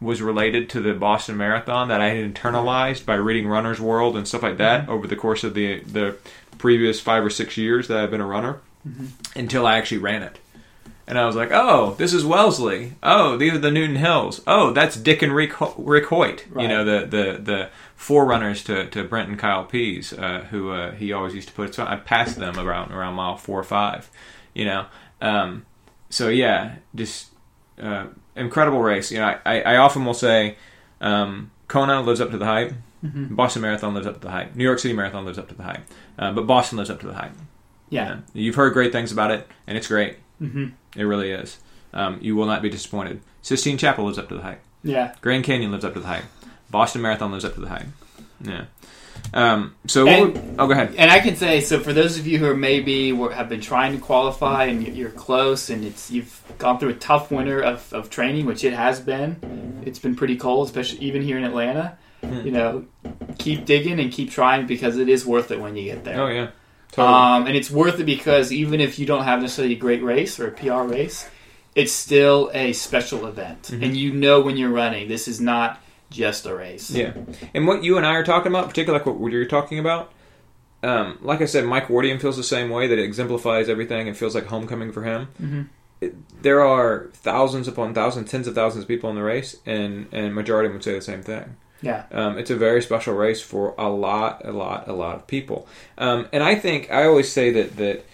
was 0.00 0.20
related 0.20 0.68
to 0.70 0.80
the 0.80 0.92
Boston 0.92 1.36
Marathon 1.36 1.88
that 1.88 2.00
I 2.00 2.08
had 2.08 2.34
internalized 2.34 3.06
by 3.06 3.14
reading 3.14 3.48
Runner's 3.48 3.80
World 3.80 4.16
and 4.16 4.28
stuff 4.28 4.42
like 4.42 4.58
that 4.58 4.82
mm-hmm. 4.82 4.90
over 4.90 5.06
the 5.06 5.16
course 5.16 5.42
of 5.42 5.54
the 5.54 5.80
the 5.80 6.16
previous 6.58 7.00
five 7.00 7.24
or 7.24 7.30
six 7.30 7.56
years 7.56 7.88
that 7.88 7.98
I've 7.98 8.10
been 8.10 8.20
a 8.20 8.26
runner 8.26 8.60
mm-hmm. 8.86 9.06
until 9.38 9.66
I 9.66 9.78
actually 9.78 9.98
ran 9.98 10.22
it. 10.22 10.38
And 11.08 11.18
I 11.18 11.26
was 11.26 11.36
like, 11.36 11.50
oh, 11.52 11.94
this 11.98 12.12
is 12.12 12.24
Wellesley. 12.24 12.94
Oh, 13.00 13.36
these 13.36 13.52
are 13.52 13.58
the 13.58 13.70
Newton 13.70 13.96
Hills. 13.96 14.40
Oh, 14.44 14.72
that's 14.72 14.96
Dick 14.96 15.22
and 15.22 15.32
Rick, 15.32 15.52
Rick 15.78 16.06
Hoyt. 16.06 16.44
Right. 16.50 16.62
You 16.62 16.68
know, 16.68 16.84
the, 16.84 17.06
the, 17.06 17.38
the 17.38 17.70
forerunners 17.94 18.64
to, 18.64 18.86
to 18.90 19.04
Brent 19.04 19.28
and 19.28 19.38
Kyle 19.38 19.64
Pease, 19.64 20.12
uh, 20.12 20.46
who 20.50 20.70
uh, 20.70 20.92
he 20.92 21.12
always 21.12 21.34
used 21.34 21.48
to 21.48 21.54
put. 21.54 21.74
So 21.74 21.86
I 21.86 21.96
passed 21.96 22.38
them 22.38 22.58
around 22.58 22.90
around 22.92 23.14
mile 23.14 23.36
four 23.36 23.60
or 23.60 23.64
five. 23.64 24.10
You 24.52 24.64
know, 24.64 24.86
um, 25.20 25.64
so 26.10 26.28
yeah, 26.28 26.76
just 26.94 27.28
uh, 27.80 28.06
incredible 28.34 28.80
race. 28.80 29.12
You 29.12 29.18
know, 29.18 29.38
I, 29.46 29.60
I 29.60 29.76
often 29.76 30.04
will 30.04 30.14
say, 30.14 30.56
um, 31.00 31.50
Kona 31.68 32.00
lives 32.00 32.20
up 32.20 32.30
to 32.32 32.38
the 32.38 32.46
hype. 32.46 32.72
Mm-hmm. 33.04 33.34
Boston 33.34 33.62
Marathon 33.62 33.94
lives 33.94 34.06
up 34.06 34.14
to 34.14 34.20
the 34.20 34.30
hype. 34.30 34.56
New 34.56 34.64
York 34.64 34.78
City 34.78 34.94
Marathon 34.94 35.24
lives 35.24 35.38
up 35.38 35.48
to 35.48 35.54
the 35.54 35.62
hype. 35.62 35.82
Uh, 36.18 36.32
but 36.32 36.46
Boston 36.46 36.78
lives 36.78 36.90
up 36.90 37.00
to 37.00 37.06
the 37.06 37.14
hype. 37.14 37.32
Yeah, 37.90 38.20
you 38.32 38.50
have 38.50 38.56
heard 38.56 38.72
great 38.72 38.90
things 38.90 39.12
about 39.12 39.30
it, 39.30 39.46
and 39.66 39.76
it's 39.78 39.86
great. 39.86 40.16
Mm-hmm. 40.40 40.66
It 40.98 41.04
really 41.04 41.30
is. 41.30 41.58
Um, 41.92 42.18
you 42.20 42.36
will 42.36 42.46
not 42.46 42.62
be 42.62 42.68
disappointed. 42.70 43.20
Sistine 43.42 43.78
Chapel 43.78 44.04
lives 44.04 44.18
up 44.18 44.28
to 44.28 44.34
the 44.34 44.42
hype. 44.42 44.60
Yeah. 44.82 45.14
Grand 45.20 45.44
Canyon 45.44 45.72
lives 45.72 45.84
up 45.84 45.94
to 45.94 46.00
the 46.00 46.06
hype. 46.06 46.24
Boston 46.70 47.02
Marathon 47.02 47.32
lives 47.32 47.44
up 47.44 47.54
to 47.54 47.60
the 47.60 47.68
hype. 47.68 47.86
Yeah. 48.40 48.64
Um, 49.32 49.74
so, 49.86 50.06
and, 50.06 50.56
oh, 50.58 50.66
go 50.66 50.72
ahead. 50.72 50.94
And 50.96 51.10
I 51.10 51.20
can 51.20 51.36
say 51.36 51.60
so 51.60 51.80
for 51.80 51.92
those 51.92 52.18
of 52.18 52.26
you 52.26 52.38
who 52.38 52.46
are 52.46 52.56
maybe 52.56 53.14
have 53.14 53.48
been 53.48 53.60
trying 53.60 53.92
to 53.92 53.98
qualify 53.98 54.64
and 54.64 54.86
you're 54.86 55.10
close, 55.10 55.70
and 55.70 55.84
it's 55.84 56.10
you've 56.10 56.42
gone 56.58 56.78
through 56.78 56.90
a 56.90 56.94
tough 56.94 57.30
winter 57.30 57.60
of, 57.60 57.92
of 57.92 58.10
training, 58.10 58.46
which 58.46 58.62
it 58.62 58.72
has 58.74 59.00
been. 59.00 59.82
It's 59.86 59.98
been 59.98 60.16
pretty 60.16 60.36
cold, 60.36 60.66
especially 60.68 60.98
even 60.98 61.22
here 61.22 61.38
in 61.38 61.44
Atlanta. 61.44 61.98
you 62.22 62.50
know, 62.50 62.84
keep 63.38 63.64
digging 63.64 64.00
and 64.00 64.12
keep 64.12 64.30
trying 64.30 64.66
because 64.66 64.96
it 64.96 65.08
is 65.08 65.24
worth 65.24 65.50
it 65.50 65.60
when 65.60 65.76
you 65.76 65.84
get 65.84 66.04
there. 66.04 66.20
Oh 66.20 66.28
yeah, 66.28 66.50
totally. 66.92 67.06
Um, 67.14 67.46
and 67.46 67.56
it's 67.56 67.70
worth 67.70 68.00
it 68.00 68.04
because 68.04 68.52
even 68.52 68.80
if 68.80 68.98
you 68.98 69.06
don't 69.06 69.24
have 69.24 69.40
necessarily 69.40 69.74
a 69.74 69.78
great 69.78 70.02
race 70.02 70.38
or 70.40 70.48
a 70.48 70.52
PR 70.52 70.82
race, 70.82 71.28
it's 71.74 71.92
still 71.92 72.50
a 72.54 72.72
special 72.72 73.26
event, 73.26 73.62
Mm-hmm. 73.64 73.82
and 73.84 73.96
you 73.96 74.12
know 74.14 74.40
when 74.40 74.56
you're 74.56 74.70
running, 74.70 75.08
this 75.08 75.28
is 75.28 75.40
not 75.40 75.82
just 76.10 76.46
a 76.46 76.54
race. 76.54 76.90
Yeah, 76.90 77.12
and 77.52 77.66
what 77.66 77.82
you 77.84 77.96
and 77.98 78.06
I 78.06 78.12
are 78.14 78.24
talking 78.24 78.50
about, 78.52 78.68
particularly 78.68 79.04
like 79.04 79.18
what 79.20 79.32
you're 79.32 79.44
talking 79.44 79.78
about, 79.78 80.12
um, 80.82 81.18
like 81.20 81.40
I 81.42 81.46
said, 81.46 81.64
Mike 81.66 81.88
Wardian 81.88 82.20
feels 82.20 82.36
the 82.36 82.42
same 82.44 82.70
way. 82.70 82.86
That 82.86 82.98
it 82.98 83.04
exemplifies 83.04 83.68
everything 83.68 84.08
and 84.08 84.16
feels 84.16 84.34
like 84.34 84.46
homecoming 84.46 84.92
for 84.92 85.02
him. 85.02 85.28
Mm-hmm. 85.42 85.62
It, 86.00 86.42
there 86.42 86.62
are 86.64 87.08
thousands 87.14 87.68
upon 87.68 87.92
thousands, 87.94 88.30
tens 88.30 88.46
of 88.46 88.54
thousands 88.54 88.84
of 88.84 88.88
people 88.88 89.10
in 89.10 89.16
the 89.16 89.22
race, 89.22 89.56
and 89.66 90.06
and 90.12 90.34
majority 90.34 90.72
would 90.72 90.84
say 90.84 90.92
the 90.94 91.02
same 91.02 91.22
thing. 91.22 91.56
Yeah. 91.82 92.04
Um, 92.10 92.38
it's 92.38 92.50
a 92.50 92.56
very 92.56 92.80
special 92.82 93.14
race 93.14 93.40
for 93.42 93.74
a 93.78 93.88
lot, 93.88 94.42
a 94.44 94.52
lot, 94.52 94.88
a 94.88 94.92
lot 94.92 95.16
of 95.16 95.26
people. 95.26 95.68
Um, 95.98 96.26
and 96.32 96.42
I 96.42 96.54
think 96.54 96.90
I 96.90 97.04
always 97.04 97.30
say 97.30 97.50
that 97.52 97.76
that 97.76 98.04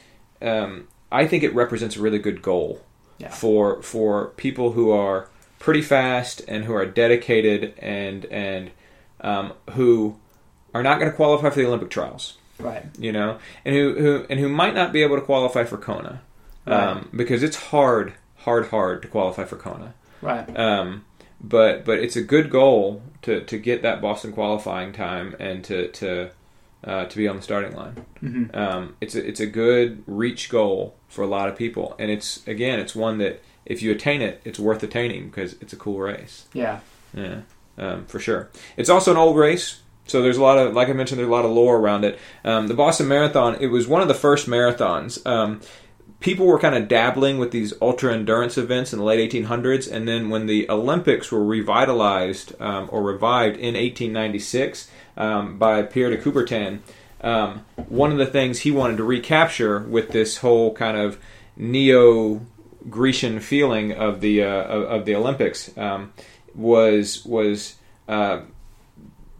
um, 0.43 0.89
I 1.11 1.27
think 1.27 1.43
it 1.45 1.55
represents 1.55 1.97
a 1.97 2.01
really 2.03 2.19
good 2.19 2.43
goal 2.43 2.81
Yeah. 3.19 3.31
for 3.31 3.81
for 3.83 4.29
people 4.37 4.73
who 4.73 4.91
are 4.91 5.29
pretty 5.59 5.83
fast 5.83 6.43
and 6.49 6.65
who 6.65 6.75
are 6.75 6.87
dedicated 6.87 7.75
and 7.79 8.25
and 8.27 8.71
um, 9.21 9.53
who 9.71 10.17
are 10.75 10.83
not 10.83 10.99
going 10.99 11.11
to 11.11 11.17
qualify 11.17 11.51
for 11.51 11.61
the 11.61 11.67
Olympic 11.67 11.91
trials, 11.91 12.37
Right. 12.59 12.85
you 12.99 13.13
know, 13.13 13.39
and 13.65 13.75
who, 13.75 13.95
who 13.95 14.27
and 14.29 14.41
who 14.41 14.49
might 14.49 14.75
not 14.75 14.93
be 14.93 15.03
able 15.05 15.17
to 15.17 15.23
qualify 15.23 15.65
for 15.65 15.77
Kona 15.79 16.21
um, 16.67 17.09
because 17.15 17.43
it's 17.45 17.57
hard, 17.57 18.15
hard, 18.39 18.69
hard 18.69 19.03
to 19.03 19.09
qualify 19.09 19.45
for 19.45 19.57
Kona. 19.57 19.95
Right. 20.21 20.49
Um, 20.59 21.05
but 21.41 21.85
but 21.85 21.99
it's 22.01 22.17
a 22.17 22.23
good 22.23 22.51
goal 22.51 23.03
to, 23.23 23.45
to 23.45 23.59
get 23.59 23.83
that 23.83 24.01
Boston 24.01 24.33
qualifying 24.33 24.93
time 24.93 25.35
and 25.39 25.65
to 25.65 25.89
to 25.89 26.31
uh, 26.85 27.05
to 27.07 27.17
be 27.17 27.29
on 27.29 27.37
the 27.37 27.43
starting 27.43 27.77
line. 27.77 28.05
Mhm. 28.23 28.57
Um, 28.57 28.97
it's 29.01 29.15
a, 29.15 29.27
it's 29.27 29.41
a 29.41 29.47
good 29.47 30.03
reach 30.07 30.49
goal 30.51 30.97
for 31.09 31.23
a 31.23 31.27
lot 31.29 31.49
of 31.49 31.57
people, 31.57 31.95
and 31.99 32.11
it's 32.11 32.47
again 32.47 32.81
it's 32.81 32.95
one 32.95 33.19
that 33.19 33.43
if 33.65 33.81
you 33.83 33.93
attain 33.93 34.21
it, 34.23 34.41
it's 34.45 34.59
worth 34.59 34.83
attaining 34.83 35.27
because 35.27 35.55
it's 35.61 35.73
a 35.73 35.77
cool 35.77 35.99
race. 36.01 36.47
Yeah. 36.53 36.81
Yeah, 37.15 37.43
um, 37.79 38.07
for 38.07 38.19
sure. 38.19 38.51
It's 38.77 38.89
also 38.89 39.11
an 39.13 39.17
old 39.19 39.37
race, 39.37 39.83
so 40.07 40.23
there's 40.23 40.39
a 40.39 40.43
lot 40.43 40.59
of, 40.59 40.73
like 40.75 40.89
I 40.89 40.93
mentioned, 40.95 41.19
there's 41.19 41.29
a 41.29 41.33
lot 41.33 41.45
of 41.45 41.51
lore 41.53 41.77
around 41.77 42.05
it. 42.05 42.19
Um, 42.45 42.67
the 42.67 42.75
Boston 42.75 43.07
Marathon, 43.07 43.57
it 43.61 43.67
was 43.67 43.87
one 43.87 44.01
of 44.03 44.09
the 44.09 44.15
first 44.15 44.49
marathons. 44.49 45.25
People 46.23 46.47
were 46.47 46.59
kind 46.59 46.77
of 46.77 46.87
dabbling 46.87 47.39
with 47.39 47.51
these 47.51 47.75
ultra 47.83 48.15
endurance 48.15 48.57
events 48.57 48.93
in 48.93 49.01
the 49.01 49.05
late 49.05 49.33
1800s, 49.33 49.91
and 49.91 50.07
then 50.07 50.31
when 50.31 50.47
the 50.47 50.71
Olympics 50.71 51.33
were 51.33 51.45
revitalized 51.45 52.55
um, 52.61 52.89
or 52.93 53.03
revived 53.03 53.57
in 53.57 53.75
1896 53.75 54.89
um, 55.17 55.59
by 55.59 55.83
Pierre 55.83 56.11
de 56.11 56.17
Coubertin, 56.17 56.79
um, 57.23 57.65
one 57.89 58.13
of 58.13 58.19
the 58.19 58.27
things 58.27 58.61
he 58.61 58.71
wanted 58.71 58.99
to 58.99 59.05
recapture 59.05 59.81
with 59.81 60.11
this 60.11 60.39
whole 60.39 60.73
kind 60.75 60.97
of 60.97 61.19
neo 61.57 62.41
Grecian 62.89 63.41
feeling 63.41 63.93
of 63.93 64.21
the 64.21 64.43
uh, 64.43 64.65
of, 64.65 64.83
of 64.83 65.05
the 65.05 65.15
Olympics 65.15 65.77
um, 65.77 66.13
was 66.55 67.25
was 67.25 67.77
uh, 68.09 68.41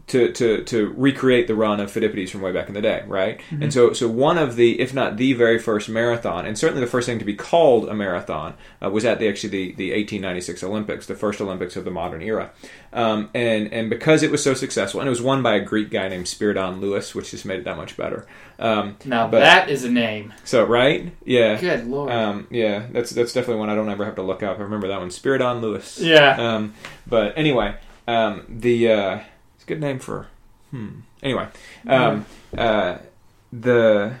to, 0.07 0.31
to 0.33 0.63
to 0.65 0.93
recreate 0.97 1.47
the 1.47 1.55
run 1.55 1.79
of 1.79 1.89
Phidippides 1.89 2.29
from 2.29 2.41
way 2.41 2.51
back 2.51 2.67
in 2.67 2.73
the 2.73 2.81
day, 2.81 3.03
right? 3.07 3.39
And 3.49 3.71
so 3.73 3.93
so 3.93 4.07
one 4.09 4.37
of 4.37 4.57
the, 4.57 4.79
if 4.81 4.93
not 4.93 5.15
the 5.15 5.31
very 5.33 5.57
first 5.57 5.87
marathon, 5.87 6.45
and 6.45 6.57
certainly 6.57 6.81
the 6.81 6.91
first 6.91 7.05
thing 7.07 7.19
to 7.19 7.25
be 7.25 7.35
called 7.35 7.87
a 7.87 7.93
marathon, 7.93 8.55
uh, 8.83 8.89
was 8.89 9.05
at 9.05 9.19
the 9.19 9.29
actually 9.29 9.49
the, 9.49 9.65
the 9.75 9.89
1896 9.91 10.61
Olympics, 10.63 11.05
the 11.07 11.15
first 11.15 11.39
Olympics 11.39 11.77
of 11.77 11.85
the 11.85 11.89
modern 11.91 12.21
era, 12.21 12.51
um, 12.91 13.29
and 13.33 13.71
and 13.71 13.89
because 13.89 14.23
it 14.23 14.29
was 14.31 14.43
so 14.43 14.53
successful, 14.53 14.99
and 14.99 15.07
it 15.07 15.09
was 15.09 15.21
won 15.21 15.41
by 15.41 15.55
a 15.55 15.61
Greek 15.61 15.89
guy 15.89 16.09
named 16.09 16.25
Spiridon 16.25 16.81
Lewis, 16.81 17.15
which 17.15 17.31
just 17.31 17.45
made 17.45 17.59
it 17.59 17.63
that 17.65 17.77
much 17.77 17.95
better. 17.95 18.27
Um, 18.59 18.97
Now 19.05 19.27
But- 19.29 19.39
that 19.39 19.69
is 19.69 19.83
a 19.85 19.89
name. 19.89 20.33
so 20.43 20.65
right, 20.65 21.13
yeah. 21.25 21.59
Good 21.59 21.87
lord. 21.87 22.11
Um, 22.11 22.47
yeah, 22.51 22.87
that's 22.91 23.11
that's 23.11 23.31
definitely 23.31 23.61
one 23.61 23.69
I 23.69 23.75
don't 23.75 23.89
ever 23.89 24.03
have 24.03 24.15
to 24.15 24.21
look 24.21 24.43
up. 24.43 24.59
I 24.59 24.63
remember 24.63 24.89
that 24.89 24.99
one, 24.99 25.09
Spiridon 25.09 25.61
Lewis. 25.61 25.97
yeah. 25.99 26.35
Um, 26.55 26.73
but 27.07 27.37
anyway, 27.37 27.75
um, 28.07 28.43
the 28.49 28.91
uh, 28.91 29.19
it's 29.63 29.71
a 29.71 29.73
good 29.73 29.81
name 29.81 29.99
for. 29.99 30.27
Hmm. 30.71 30.99
Anyway, 31.21 31.47
um, 31.87 32.25
uh, 32.57 32.97
the 33.53 34.13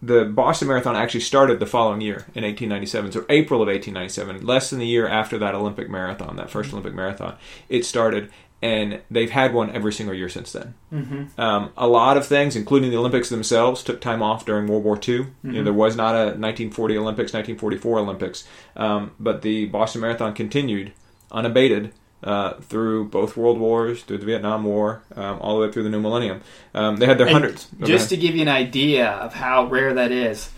the 0.00 0.24
Boston 0.26 0.68
Marathon 0.68 0.94
actually 0.94 1.20
started 1.20 1.58
the 1.58 1.66
following 1.66 2.00
year 2.00 2.26
in 2.34 2.44
1897. 2.44 3.12
So 3.12 3.26
April 3.28 3.62
of 3.62 3.68
1897, 3.68 4.46
less 4.46 4.70
than 4.70 4.80
a 4.80 4.84
year 4.84 5.08
after 5.08 5.38
that 5.38 5.54
Olympic 5.54 5.90
marathon, 5.90 6.36
that 6.36 6.48
1st 6.48 6.72
Olympic 6.72 6.94
marathon, 6.94 7.36
it 7.68 7.84
started, 7.84 8.30
and 8.62 9.00
they've 9.10 9.30
had 9.30 9.52
one 9.52 9.74
every 9.74 9.92
single 9.92 10.14
year 10.14 10.28
since 10.28 10.52
then. 10.52 10.74
mm-hmm. 10.92 11.40
Um, 11.40 11.72
a 11.76 11.88
lot 11.88 12.16
of 12.16 12.26
things, 12.26 12.54
including 12.54 12.90
the 12.90 12.98
Olympics 12.98 13.28
themselves, 13.28 13.82
took 13.82 14.00
time 14.00 14.22
off 14.22 14.44
during 14.44 14.68
World 14.68 14.84
War 14.84 14.96
II. 14.96 15.14
You 15.42 15.52
know, 15.52 15.64
there 15.64 15.72
was 15.72 15.96
not 15.96 16.14
a 16.14 16.36
1940 16.36 16.98
Olympics, 16.98 17.32
1944 17.32 17.98
Olympics, 17.98 18.46
um, 18.76 19.12
but 19.18 19.42
the 19.42 19.66
Boston 19.66 20.02
Marathon 20.02 20.34
continued 20.34 20.92
unabated 21.32 21.92
uh, 22.24 22.54
through 22.54 23.06
both 23.06 23.36
World 23.36 23.58
Wars, 23.58 24.02
through 24.02 24.18
the 24.18 24.26
Vietnam 24.26 24.64
War, 24.64 25.02
um, 25.14 25.38
all 25.40 25.58
the 25.60 25.66
way 25.66 25.72
through 25.72 25.82
the 25.84 25.90
new 25.90 26.00
millennium. 26.00 26.40
Um, 26.74 26.96
they 26.96 27.06
had 27.06 27.18
their 27.18 27.26
And 27.26 27.34
hundreds. 27.34 27.68
Just 27.84 28.08
to 28.10 28.16
give 28.16 28.34
you 28.34 28.42
an 28.42 28.48
idea 28.48 29.08
of 29.10 29.34
how 29.34 29.66
rare 29.66 29.94
that 29.94 30.10
is, 30.12 30.50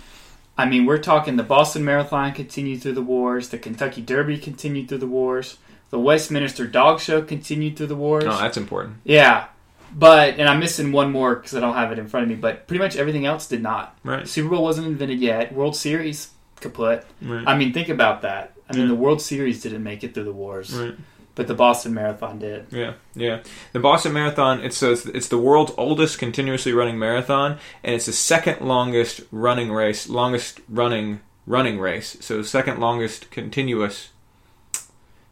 I 0.56 0.66
mean, 0.66 0.86
we're 0.86 0.98
talking 0.98 1.36
the 1.36 1.42
Boston 1.42 1.84
Marathon 1.84 2.32
continued 2.32 2.82
through 2.82 2.94
the 2.94 3.02
wars, 3.02 3.48
the 3.50 3.58
Kentucky 3.58 4.00
Derby 4.02 4.38
continued 4.38 4.88
through 4.88 4.98
the 4.98 5.06
wars, 5.06 5.58
the 5.90 5.98
Westminster 5.98 6.66
Dog 6.66 7.00
Show 7.00 7.22
continued 7.22 7.76
through 7.76 7.86
the 7.88 7.96
wars. 7.96 8.24
oh, 8.26 8.38
that's 8.40 8.56
important. 8.56 8.96
yeah, 9.04 9.46
but 9.94 10.38
and 10.38 10.48
I'm 10.48 10.58
missing 10.60 10.92
one 10.92 11.10
more 11.12 11.34
because 11.36 11.54
I 11.54 11.60
don't 11.60 11.74
have 11.74 11.92
it 11.92 11.98
in 11.98 12.08
front 12.08 12.24
of 12.24 12.28
me. 12.30 12.34
But 12.36 12.66
pretty 12.66 12.82
much 12.82 12.96
everything 12.96 13.24
else 13.24 13.46
did 13.48 13.62
not. 13.62 13.96
Right. 14.04 14.26
Super 14.28 14.50
Bowl 14.50 14.62
wasn't 14.64 14.86
invented 14.86 15.20
yet. 15.20 15.52
World 15.54 15.76
Series 15.76 16.30
kaput. 16.60 17.06
Right. 17.22 17.44
I 17.46 17.56
mean, 17.56 17.72
think 17.72 17.88
about 17.88 18.22
that. 18.22 18.52
I 18.68 18.74
mean, 18.74 18.82
Yeah. 18.82 18.88
the 18.88 18.96
World 18.96 19.22
Series 19.22 19.62
didn't 19.62 19.82
make 19.82 20.04
it 20.04 20.12
through 20.12 20.24
the 20.24 20.32
wars, 20.32 20.74
Right. 20.76 20.94
But 21.38 21.46
the 21.46 21.55
Boston 21.55 21.94
Marathon 21.94 22.38
did. 22.40 22.66
Yeah, 22.70 22.94
yeah. 23.14 23.42
The 23.72 23.79
Boston 23.81 24.12
Marathon. 24.12 24.61
It's 24.61 24.77
so 24.77 24.92
it's, 24.92 25.07
it's 25.07 25.29
the 25.29 25.38
world's 25.38 25.72
oldest 25.79 26.18
continuously 26.18 26.72
running 26.72 26.98
marathon, 26.98 27.59
and 27.83 27.94
it's 27.94 28.07
the 28.07 28.12
second 28.12 28.61
longest 28.66 29.22
running 29.31 29.72
race, 29.72 30.09
longest 30.09 30.61
running 30.68 31.20
running 31.46 31.79
race. 31.79 32.16
So 32.20 32.42
second 32.42 32.81
longest 32.81 33.31
continuous. 33.31 34.11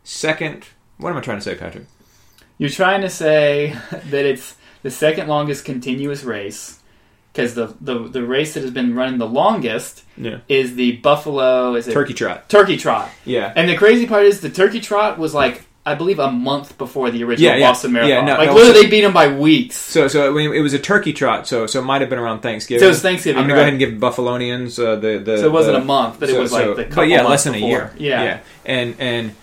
Second. 0.05 0.65
What 0.99 1.11
am 1.11 1.17
I 1.17 1.21
trying 1.21 1.39
to 1.39 1.43
say, 1.43 1.57
Patrick? 1.57 1.85
You're 2.59 2.71
trying 2.71 3.03
to 3.03 3.11
say 3.11 3.77
that 3.91 4.25
it's 4.25 4.55
the 4.83 4.91
second 4.91 5.29
longest 5.29 5.65
continuous 5.65 6.23
race 6.23 6.79
because 7.33 7.55
the, 7.55 7.75
the 7.81 7.99
the 8.09 8.25
race 8.25 8.55
that 8.55 8.63
has 8.63 8.71
been 8.71 8.95
running 8.95 9.19
the 9.19 9.27
longest 9.27 10.05
Yeah. 10.17 10.39
is 10.49 10.75
the 10.77 10.93
Buffalo 10.99 11.75
is 11.75 11.87
it 11.89 11.93
Turkey 11.93 12.15
trot. 12.15 12.49
Turkey 12.49 12.77
Trot. 12.79 13.11
Yeah. 13.25 13.53
And 13.57 13.69
the 13.69 13.77
crazy 13.77 14.07
part 14.07 14.25
is 14.25 14.41
the 14.41 14.49
Turkey 14.49 14.81
Trot 14.81 15.19
was 15.19 15.35
like 15.35 15.67
I 15.87 15.95
believe 15.95 16.19
a 16.19 16.31
month 16.31 16.77
before 16.77 17.11
the 17.13 17.23
original 17.25 17.53
Yeah, 17.53 17.57
yeah. 17.59 17.69
Boston 17.71 17.93
Marathon. 17.93 18.11
Yeah, 18.11 18.25
no, 18.25 18.39
like 18.39 18.49
no, 18.49 18.55
literally, 18.57 18.83
they 18.83 18.91
beat 18.91 19.03
them 19.03 19.13
by 19.13 19.29
weeks. 19.29 19.77
So 19.77 20.09
so 20.09 20.29
I 20.29 20.35
mean, 20.37 20.53
it 20.53 20.61
was 20.61 20.75
a 20.75 20.79
turkey 20.79 21.13
trot. 21.13 21.47
So 21.47 21.67
so 21.67 21.81
it 21.81 21.85
might 21.85 22.01
have 22.01 22.11
been 22.11 22.19
around 22.19 22.41
Thanksgiving. 22.41 22.81
So 22.81 22.87
it 22.87 22.89
was 22.91 23.01
Thanksgiving, 23.03 23.39
I'm 23.41 23.45
gonna 23.49 23.55
right. 23.55 23.59
go 23.71 23.77
ahead 23.79 23.91
and 23.91 24.01
give 24.01 24.11
Buffalonians 24.11 24.79
uh, 24.85 24.97
the 24.97 25.19
the. 25.19 25.39
So 25.39 25.47
it 25.47 25.53
wasn't 25.53 25.77
the- 25.77 25.83
a 25.83 25.85
month, 25.85 26.19
but 26.21 26.29
it 26.29 26.33
so- 26.33 26.41
was 26.41 26.53
like 26.53 26.65
so- 26.65 26.75
the 26.75 26.83
couple 26.85 26.97
but 26.97 27.09
yeah, 27.09 27.19
months 27.19 27.31
less 27.31 27.45
than 27.45 27.53
before. 27.55 27.69
a 27.69 27.71
year. 27.71 27.93
Yeah, 27.99 28.23
Yeah. 28.25 28.39
and 28.67 28.95
and 28.99 29.35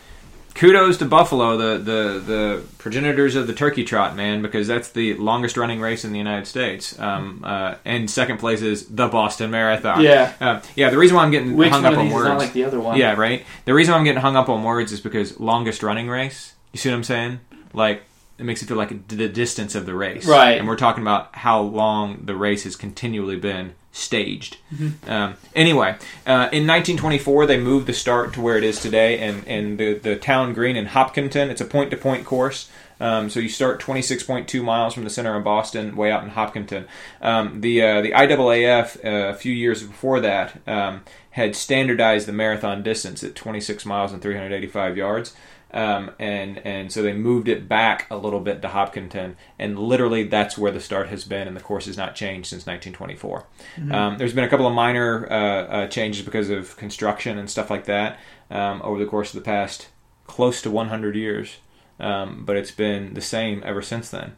kudos 0.55 0.97
to 0.97 1.05
Buffalo, 1.05 1.57
the 1.57 1.77
the 1.77 2.19
the 2.19 2.63
progenitors 2.77 3.35
of 3.35 3.47
the 3.47 3.53
turkey 3.53 3.83
trot, 3.83 4.15
man, 4.15 4.41
because 4.41 4.67
that's 4.67 4.89
the 4.91 5.13
longest 5.15 5.57
running 5.57 5.79
race 5.81 6.03
in 6.05 6.11
the 6.11 6.17
United 6.17 6.45
States. 6.45 6.97
Um, 6.99 7.41
uh, 7.43 7.75
and 7.85 8.09
second 8.09 8.37
place 8.37 8.61
is 8.61 8.87
the 8.87 9.07
Boston 9.07 9.51
Marathon. 9.51 10.01
Yeah. 10.01 10.33
uh, 10.39 10.61
yeah. 10.75 10.89
The 10.89 10.97
reason 10.97 11.15
why 11.15 11.23
I'm 11.23 11.31
getting 11.31 11.55
Which 11.55 11.69
hung 11.69 11.85
up 11.85 11.97
on 11.97 12.09
words, 12.09 12.29
like 12.37 12.53
the 12.53 12.65
other 12.65 12.79
one? 12.79 12.97
yeah, 12.97 13.13
right. 13.13 13.45
The 13.65 13.73
reason 13.73 13.91
why 13.93 13.97
I'm 13.97 14.03
getting 14.05 14.21
hung 14.21 14.35
up 14.35 14.49
on 14.49 14.63
words 14.63 14.91
is 14.91 14.99
because 15.01 15.39
longest 15.39 15.83
running 15.83 16.09
race. 16.09 16.53
You 16.71 16.79
see 16.79 16.89
what 16.89 16.95
I'm 16.95 17.03
saying? 17.03 17.39
Like 17.73 18.03
it 18.37 18.43
makes 18.43 18.61
it 18.61 18.67
feel 18.67 18.77
like 18.77 19.07
the 19.07 19.29
distance 19.29 19.75
of 19.75 19.85
the 19.85 19.93
race, 19.93 20.25
Right. 20.25 20.57
And 20.57 20.67
we're 20.67 20.75
talking 20.75 21.03
about 21.03 21.35
how 21.35 21.61
long 21.61 22.25
the 22.25 22.35
race 22.35 22.63
has 22.63 22.75
continually 22.75 23.35
been 23.37 23.73
staged. 23.93 24.58
Mm-hmm. 24.73 25.10
Um, 25.10 25.36
anyway, 25.56 25.91
uh, 26.25 26.49
in 26.51 26.67
1924, 26.67 27.45
they 27.45 27.60
moved 27.60 27.88
the 27.88 27.93
start 27.93 28.34
to 28.34 28.41
where 28.41 28.58
it 28.58 28.63
is 28.65 28.82
today, 28.82 29.19
and 29.19 29.47
and 29.47 29.77
the 29.77 29.93
the 29.93 30.17
town 30.17 30.53
green 30.53 30.75
in 30.75 30.88
Hopkinton. 30.88 31.49
It's 31.49 31.62
a 31.62 31.65
point 31.65 31.91
to 31.91 31.97
point 31.97 32.25
course. 32.25 32.69
Um, 32.99 33.29
so 33.29 33.39
you 33.39 33.49
start 33.49 33.82
26.2 33.82 34.63
miles 34.63 34.93
from 34.93 35.03
the 35.03 35.10
center 35.10 35.36
of 35.36 35.43
Boston, 35.43 35.95
way 35.95 36.12
out 36.12 36.23
in 36.23 36.29
Hopkinton. 36.29 36.86
Um, 37.21 37.62
the 37.62 37.82
uh, 37.82 38.01
the 38.01 38.12
IAAF 38.12 39.03
uh, 39.06 39.29
a 39.29 39.34
few 39.36 39.53
years 39.53 39.84
before 39.84 40.19
that 40.21 40.62
um, 40.67 41.01
had 41.32 41.56
standardized 41.56 42.27
the 42.27 42.34
marathon 42.34 42.84
distance 42.84 43.23
at 43.23 43.36
26 43.36 43.86
miles 43.86 44.12
and 44.12 44.21
385 44.21 44.97
yards. 44.97 45.36
Um, 45.73 46.12
and 46.19 46.59
and 46.59 46.91
so 46.91 47.01
they 47.01 47.13
moved 47.13 47.47
it 47.47 47.67
back 47.67 48.05
a 48.12 48.15
little 48.15 48.39
bit 48.39 48.62
to 48.62 48.67
Hopkinton, 48.67 49.38
and 49.57 49.79
literally 49.79 50.23
that's 50.23 50.55
where 50.55 50.71
the 50.71 50.79
start 50.79 51.09
has 51.09 51.23
been, 51.23 51.47
and 51.47 51.57
the 51.57 51.62
course 51.62 51.88
has 51.88 51.97
not 51.97 52.13
changed 52.15 52.49
since 52.49 52.67
1924. 52.67 53.45
Um, 53.91 54.17
there's 54.19 54.33
been 54.33 54.43
a 54.43 54.49
couple 54.49 54.67
of 54.67 54.73
minor 54.73 55.27
uh, 55.31 55.36
uh, 55.36 55.88
changes 55.88 56.23
because 56.23 56.51
of 56.51 56.77
construction 56.77 57.39
and 57.39 57.49
stuff 57.49 57.71
like 57.71 57.86
that 57.86 58.19
um, 58.51 58.81
over 58.83 58.99
the 58.99 59.07
course 59.07 59.33
of 59.33 59.36
the 59.36 59.45
past 59.45 59.88
close 60.27 60.62
to 60.62 60.69
100 60.69 61.15
years, 61.15 61.57
um, 61.99 62.43
but 62.45 62.55
it's 62.55 62.71
been 62.71 63.15
the 63.15 63.21
same 63.21 63.63
ever 63.65 63.81
since 63.81 64.09
then. 64.12 64.33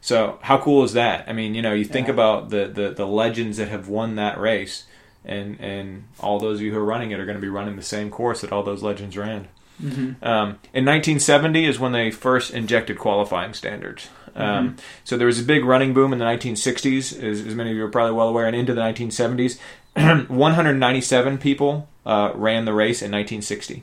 So 0.00 0.38
how 0.42 0.58
cool 0.58 0.82
is 0.82 0.92
that? 0.94 1.28
I 1.28 1.32
mean, 1.32 1.54
you 1.54 1.62
know, 1.62 1.72
you 1.72 1.84
think 1.84 2.08
Yeah. 2.08 2.14
about 2.14 2.50
the, 2.50 2.66
the, 2.66 2.90
the 2.90 3.06
legends 3.06 3.58
that 3.58 3.68
have 3.68 3.86
won 3.88 4.16
that 4.16 4.40
race, 4.40 4.86
and 5.24 5.60
and 5.60 6.04
all 6.18 6.40
those 6.40 6.58
of 6.58 6.62
you 6.62 6.72
who 6.72 6.78
are 6.78 6.84
running 6.84 7.10
it 7.12 7.20
are 7.20 7.26
going 7.26 7.36
to 7.36 7.40
be 7.42 7.48
running 7.48 7.76
the 7.76 7.82
same 7.82 8.10
course 8.10 8.40
that 8.40 8.50
all 8.50 8.62
those 8.64 8.82
legends 8.82 9.16
ran. 9.16 9.48
Mm-hmm. 9.80 10.24
Um, 10.24 10.48
in 10.72 10.84
1970 10.84 11.64
is 11.64 11.78
when 11.78 11.92
they 11.92 12.10
first 12.10 12.52
injected 12.52 12.98
qualifying 12.98 13.54
standards. 13.54 14.08
Um, 14.34 14.70
Mm-hmm. 14.70 14.78
So 15.04 15.16
there 15.16 15.26
was 15.26 15.40
a 15.40 15.44
big 15.44 15.64
running 15.64 15.92
boom 15.92 16.12
in 16.12 16.18
the 16.18 16.24
1960s, 16.24 17.20
as, 17.22 17.44
as 17.44 17.54
many 17.54 17.70
of 17.70 17.76
you 17.76 17.84
are 17.84 17.90
probably 17.90 18.14
well 18.14 18.28
aware, 18.28 18.46
and 18.46 18.54
into 18.54 18.74
the 18.74 18.80
1970s. 18.80 19.58
197 20.28 21.38
people 21.38 21.88
uh, 22.06 22.30
ran 22.34 22.64
the 22.64 22.72
race 22.72 23.02
in 23.02 23.10
1960. 23.10 23.82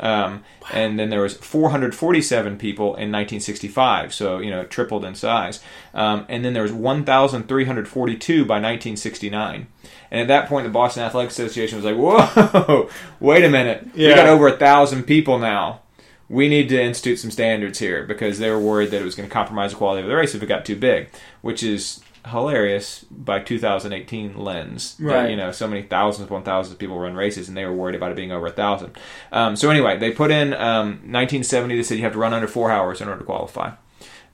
Um, 0.00 0.44
And 0.72 0.98
then 0.98 1.10
there 1.10 1.20
was 1.20 1.36
447 1.36 2.56
people 2.56 2.86
in 2.86 3.12
1965, 3.12 4.14
so 4.14 4.38
you 4.38 4.50
know 4.50 4.62
it 4.62 4.70
tripled 4.70 5.04
in 5.04 5.14
size. 5.14 5.60
Um, 5.92 6.24
and 6.28 6.44
then 6.44 6.54
there 6.54 6.62
was 6.62 6.72
1,342 6.72 8.44
by 8.44 8.54
1969. 8.54 9.66
And 10.10 10.20
at 10.20 10.28
that 10.28 10.48
point, 10.48 10.64
the 10.64 10.70
Boston 10.70 11.02
Athletic 11.02 11.30
Association 11.30 11.76
was 11.76 11.84
like, 11.84 11.96
"Whoa, 11.96 12.88
wait 13.20 13.44
a 13.44 13.48
minute, 13.48 13.88
we 13.94 14.14
got 14.14 14.26
over 14.28 14.48
a 14.48 14.56
thousand 14.56 15.04
people 15.04 15.38
now. 15.38 15.80
We 16.28 16.48
need 16.48 16.70
to 16.70 16.82
institute 16.82 17.18
some 17.18 17.30
standards 17.30 17.78
here 17.78 18.04
because 18.04 18.38
they 18.38 18.48
were 18.48 18.58
worried 18.58 18.90
that 18.92 19.02
it 19.02 19.04
was 19.04 19.14
going 19.14 19.28
to 19.28 19.32
compromise 19.32 19.72
the 19.72 19.76
quality 19.76 20.02
of 20.02 20.08
the 20.08 20.16
race 20.16 20.34
if 20.34 20.42
it 20.42 20.46
got 20.46 20.64
too 20.64 20.76
big, 20.76 21.10
which 21.42 21.62
is 21.62 22.00
hilarious 22.26 23.04
by 23.10 23.40
2018 23.40 24.36
lens. 24.38 24.96
that, 24.98 25.04
Right. 25.06 25.30
you 25.30 25.36
know, 25.36 25.50
so 25.52 25.66
many 25.66 25.82
thousands 25.82 26.26
upon 26.26 26.42
thousands 26.42 26.72
of 26.74 26.78
people 26.78 26.98
run 26.98 27.14
races, 27.14 27.48
and 27.48 27.56
they 27.56 27.64
were 27.64 27.72
worried 27.72 27.94
about 27.94 28.10
it 28.12 28.16
being 28.16 28.32
over 28.32 28.46
a 28.46 28.50
thousand. 28.52 28.96
Um, 29.32 29.56
so 29.56 29.70
anyway, 29.70 29.98
they 29.98 30.10
put 30.10 30.30
in 30.30 30.52
um, 30.54 31.00
1970. 31.10 31.76
They 31.76 31.82
said 31.82 31.98
you 31.98 32.04
have 32.04 32.12
to 32.12 32.18
run 32.18 32.32
under 32.32 32.48
four 32.48 32.70
hours 32.70 33.00
in 33.00 33.08
order 33.08 33.20
to 33.20 33.24
qualify. 33.26 33.72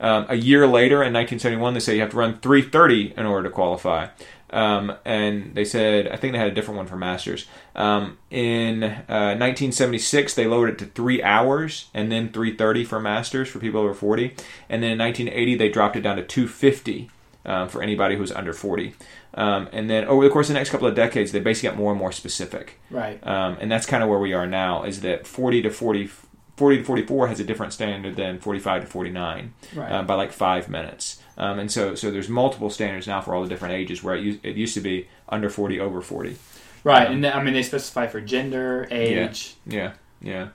Um, 0.00 0.26
a 0.28 0.36
year 0.36 0.66
later, 0.66 0.96
in 1.02 1.12
1971, 1.12 1.74
they 1.74 1.80
said 1.80 1.94
you 1.96 2.00
have 2.02 2.10
to 2.10 2.16
run 2.16 2.34
3:30 2.38 3.14
in 3.18 3.26
order 3.26 3.48
to 3.48 3.54
qualify. 3.54 4.08
Um, 4.50 4.94
and 5.04 5.54
they 5.54 5.64
said, 5.64 6.08
I 6.08 6.16
think 6.16 6.32
they 6.32 6.38
had 6.38 6.48
a 6.48 6.54
different 6.54 6.78
one 6.78 6.86
for 6.86 6.96
masters. 6.96 7.46
Um, 7.76 8.16
in 8.30 8.82
uh, 8.82 9.36
1976, 9.36 10.34
they 10.34 10.46
lowered 10.46 10.70
it 10.70 10.78
to 10.78 10.86
three 10.86 11.22
hours 11.22 11.90
and 11.92 12.10
then 12.10 12.30
3:30 12.30 12.86
for 12.86 12.98
masters 13.00 13.48
for 13.48 13.58
people 13.58 13.80
over 13.80 13.92
40. 13.92 14.34
And 14.70 14.82
then 14.82 14.92
in 14.92 14.98
1980, 14.98 15.56
they 15.56 15.68
dropped 15.68 15.96
it 15.96 16.00
down 16.02 16.16
to 16.16 16.22
250 16.22 17.10
um, 17.44 17.68
for 17.68 17.82
anybody 17.82 18.16
who's 18.16 18.32
under 18.32 18.52
40. 18.52 18.94
Um, 19.34 19.68
and 19.72 19.88
then 19.88 20.04
over 20.06 20.24
the 20.24 20.30
course 20.30 20.48
of 20.48 20.54
the 20.54 20.58
next 20.60 20.70
couple 20.70 20.86
of 20.88 20.94
decades, 20.94 21.32
they 21.32 21.40
basically 21.40 21.70
got 21.70 21.78
more 21.78 21.90
and 21.92 21.98
more 21.98 22.12
specific. 22.12 22.80
Right. 22.90 23.24
Um, 23.26 23.56
and 23.60 23.70
that's 23.70 23.86
kind 23.86 24.02
of 24.02 24.08
where 24.08 24.18
we 24.18 24.32
are 24.32 24.46
now. 24.46 24.84
Is 24.84 25.00
that 25.02 25.26
40 25.26 25.62
to 25.62 25.70
40, 25.70 26.10
40 26.56 26.78
to 26.78 26.84
44 26.84 27.28
has 27.28 27.40
a 27.40 27.44
different 27.44 27.72
standard 27.72 28.16
than 28.16 28.38
45 28.38 28.82
to 28.82 28.86
49 28.88 29.54
Right. 29.74 29.92
uh, 29.92 30.02
by 30.02 30.14
like 30.14 30.32
five 30.32 30.68
minutes. 30.68 31.22
Um, 31.36 31.58
and 31.60 31.70
so, 31.70 31.94
so 31.94 32.10
there's 32.10 32.28
multiple 32.28 32.68
standards 32.70 33.06
now 33.06 33.20
for 33.20 33.34
all 33.34 33.42
the 33.44 33.48
different 33.48 33.74
ages. 33.74 34.02
Where 34.02 34.16
it 34.16 34.24
used, 34.24 34.44
it 34.44 34.56
used 34.56 34.74
to 34.74 34.80
be 34.80 35.06
under 35.28 35.48
40, 35.48 35.78
over 35.78 36.00
40. 36.00 36.36
right. 36.84 37.06
um, 37.06 37.12
and 37.14 37.24
then, 37.24 37.32
I 37.32 37.42
mean, 37.42 37.54
they 37.54 37.62
specify 37.62 38.08
for 38.08 38.20
gender, 38.20 38.88
age. 38.90 39.54
Yeah, 39.66 39.92
yeah. 40.20 40.48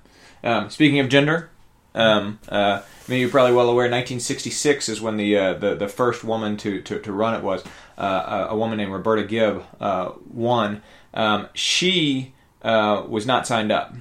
Um, 0.43 0.69
speaking 0.69 0.99
of 0.99 1.07
gender, 1.07 1.49
um, 1.95 2.39
uh, 2.49 2.81
I 2.81 3.11
mean, 3.11 3.19
you're 3.19 3.29
probably 3.29 3.53
well 3.53 3.69
aware. 3.69 3.85
1966 3.85 4.89
is 4.89 5.01
when 5.01 5.17
the 5.17 5.37
uh, 5.37 5.53
the, 5.53 5.75
the 5.75 5.87
first 5.87 6.23
woman 6.23 6.57
to, 6.57 6.81
to, 6.81 6.99
to 6.99 7.11
run 7.11 7.35
it 7.35 7.43
was 7.43 7.63
uh, 7.97 8.47
a, 8.49 8.55
woman 8.55 8.77
named 8.77 8.91
Roberta 8.91 9.23
Gibb 9.23 9.63
uh, 9.79 10.11
won. 10.31 10.81
Um, 11.13 11.49
she 11.53 12.33
uh, 12.61 13.03
was 13.07 13.25
not 13.25 13.45
signed 13.45 13.71
up, 13.71 13.93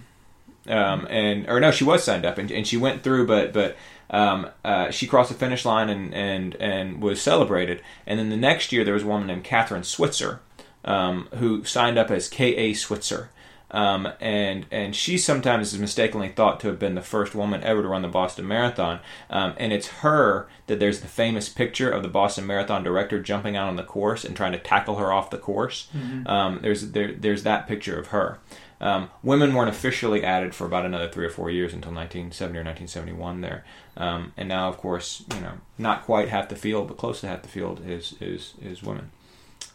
um, 0.68 1.06
and 1.10 1.48
or 1.48 1.60
no, 1.60 1.70
she 1.70 1.84
was 1.84 2.04
signed 2.04 2.24
up, 2.24 2.38
and, 2.38 2.50
and 2.50 2.66
she 2.66 2.76
went 2.76 3.02
through, 3.02 3.26
but 3.26 3.52
but. 3.52 3.76
Um, 4.14 4.50
uh, 4.62 4.90
she 4.90 5.06
crossed 5.06 5.30
the 5.30 5.34
finish 5.34 5.64
line 5.64 5.88
and, 5.88 6.12
and, 6.12 6.54
and 6.56 7.00
was 7.00 7.22
celebrated. 7.22 7.80
And 8.06 8.18
then 8.18 8.28
the 8.28 8.36
next 8.36 8.70
year, 8.70 8.84
there 8.84 8.92
was 8.92 9.04
a 9.04 9.06
woman 9.06 9.28
named 9.28 9.42
Kathrine 9.42 9.86
Switzer 9.86 10.40
um, 10.84 11.28
who 11.36 11.64
signed 11.64 11.96
up 11.96 12.10
as 12.10 12.28
K.A. 12.28 12.74
Switzer. 12.74 13.30
Um, 13.72 14.08
and 14.20 14.66
and 14.70 14.94
she 14.94 15.16
sometimes 15.16 15.72
is 15.72 15.78
mistakenly 15.80 16.28
thought 16.28 16.60
to 16.60 16.68
have 16.68 16.78
been 16.78 16.94
the 16.94 17.02
first 17.02 17.34
woman 17.34 17.62
ever 17.62 17.82
to 17.82 17.88
run 17.88 18.02
the 18.02 18.08
Boston 18.08 18.46
Marathon. 18.46 19.00
Um, 19.30 19.54
and 19.56 19.72
it's 19.72 19.88
her 19.88 20.46
that 20.66 20.78
there's 20.78 21.00
the 21.00 21.08
famous 21.08 21.48
picture 21.48 21.90
of 21.90 22.02
the 22.02 22.08
Boston 22.08 22.46
Marathon 22.46 22.84
director 22.84 23.20
jumping 23.20 23.56
out 23.56 23.68
on 23.68 23.76
the 23.76 23.82
course 23.82 24.24
and 24.24 24.36
trying 24.36 24.52
to 24.52 24.58
tackle 24.58 24.96
her 24.96 25.12
off 25.12 25.30
the 25.30 25.38
course. 25.38 25.88
Um, 26.26 26.58
there's 26.62 26.90
there, 26.92 27.12
there's 27.12 27.42
that 27.44 27.66
picture 27.66 27.98
of 27.98 28.08
her. 28.08 28.38
Um, 28.80 29.10
women 29.22 29.54
weren't 29.54 29.70
officially 29.70 30.24
added 30.24 30.56
for 30.56 30.66
about 30.66 30.84
another 30.84 31.08
three 31.08 31.24
or 31.24 31.30
four 31.30 31.48
years 31.50 31.72
until 31.72 31.92
1970 31.92 32.58
or 32.58 32.64
1971 32.64 33.40
there, 33.40 33.64
um, 33.96 34.32
and 34.36 34.48
now 34.48 34.68
of 34.68 34.76
course 34.76 35.24
you 35.32 35.40
know 35.40 35.52
not 35.78 36.02
quite 36.04 36.28
half 36.28 36.48
the 36.48 36.56
field, 36.56 36.88
but 36.88 36.96
close 36.96 37.20
to 37.20 37.28
half 37.28 37.42
the 37.42 37.48
field 37.48 37.80
is 37.86 38.16
is 38.20 38.54
is 38.60 38.82
women. 38.82 39.12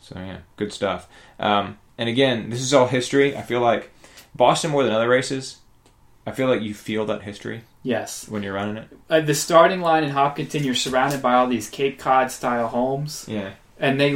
So 0.01 0.19
yeah, 0.19 0.39
good 0.57 0.73
stuff. 0.73 1.07
Um, 1.39 1.77
and 1.97 2.07
again, 2.09 2.49
this 2.49 2.61
is 2.61 2.73
all 2.73 2.87
history. 2.87 3.35
I 3.35 3.41
feel 3.41 3.61
like 3.61 3.91
Boston 4.35 4.71
more 4.71 4.83
than 4.83 4.93
other 4.93 5.09
races. 5.09 5.57
I 6.25 6.31
feel 6.31 6.47
like 6.47 6.61
you 6.61 6.73
feel 6.73 7.05
that 7.05 7.23
history 7.23 7.61
Yes. 7.83 8.27
when 8.27 8.43
you're 8.43 8.53
running 8.53 8.75
it. 8.77 8.89
At 9.09 9.25
the 9.27 9.33
starting 9.33 9.79
line 9.81 10.03
in 10.03 10.09
Hopkinton, 10.09 10.63
you're 10.65 10.75
surrounded 10.75 11.21
by 11.21 11.35
all 11.35 11.47
these 11.47 11.69
Cape 11.69 11.97
Cod 11.97 12.31
style 12.31 12.67
homes, 12.67 13.25
Yeah, 13.27 13.51
and 13.79 13.99
they 13.99 14.13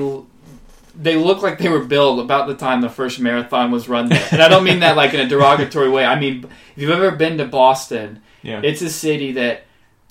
they 0.93 1.15
look 1.15 1.41
like 1.41 1.57
they 1.57 1.69
were 1.69 1.85
built 1.85 2.19
about 2.19 2.47
the 2.47 2.53
time 2.55 2.81
the 2.81 2.89
first 2.89 3.17
marathon 3.19 3.71
was 3.71 3.87
run 3.87 4.09
there. 4.09 4.27
And 4.31 4.41
I 4.41 4.49
don't 4.49 4.65
mean 4.65 4.81
that 4.81 4.97
like 4.97 5.13
in 5.13 5.21
a 5.21 5.27
derogatory 5.27 5.89
way. 5.89 6.03
I 6.05 6.19
mean, 6.19 6.43
if 6.75 6.81
you've 6.81 6.91
ever 6.91 7.11
been 7.11 7.37
to 7.37 7.45
Boston, 7.45 8.21
yeah, 8.43 8.59
it's 8.63 8.81
a 8.81 8.89
city 8.89 9.31
that. 9.33 9.63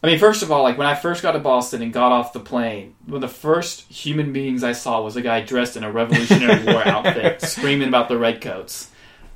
I 0.03 0.07
mean, 0.07 0.19
first 0.19 0.43
of 0.43 0.51
all, 0.51 0.63
like 0.63 0.79
when 0.79 0.87
I 0.87 0.95
first 0.95 1.23
got 1.23 1.33
to 1.33 1.39
Boston 1.39 1.83
and 1.83 1.93
got 1.93 2.11
off 2.11 2.33
the 2.33 2.41
plane, 2.41 2.95
one 3.05 3.17
of 3.17 3.21
the 3.21 3.29
first 3.29 3.83
human 3.91 4.33
beings 4.33 4.65
I 4.65 4.73
saw 4.73 5.03
was 5.03 5.17
a 5.17 5.23
guy 5.23 5.43
dressed 5.43 5.77
in 5.77 5.85
a 5.85 5.93
Revolutionary 5.93 6.65
War 6.73 6.87
outfit, 6.87 7.43
screaming 7.43 7.89
about 7.89 8.09
the 8.09 8.17
redcoats, 8.17 8.91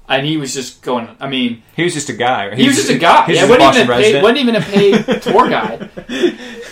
and 0.08 0.24
he 0.24 0.38
was 0.38 0.54
just 0.54 0.80
going. 0.80 1.14
I 1.20 1.28
mean, 1.28 1.62
he 1.76 1.82
was 1.82 1.92
just 1.92 2.08
a 2.08 2.14
guy. 2.14 2.48
Right? 2.48 2.58
he 2.58 2.66
was 2.66 2.76
just 2.76 2.88
a 2.88 2.98
guy. 2.98 3.26
Yeah, 3.28 3.46
wasn't, 3.46 3.76
even 3.76 3.90
a 3.90 3.94
paid, 3.94 4.22
wasn't 4.22 4.38
even 4.38 4.56
a 4.56 4.60
paid 4.60 5.22
tour 5.22 5.50
guide. 5.50 5.90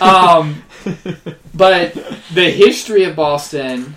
Um, 0.01 0.63
but 1.53 1.93
the 2.33 2.49
history 2.49 3.03
of 3.03 3.15
Boston, 3.15 3.95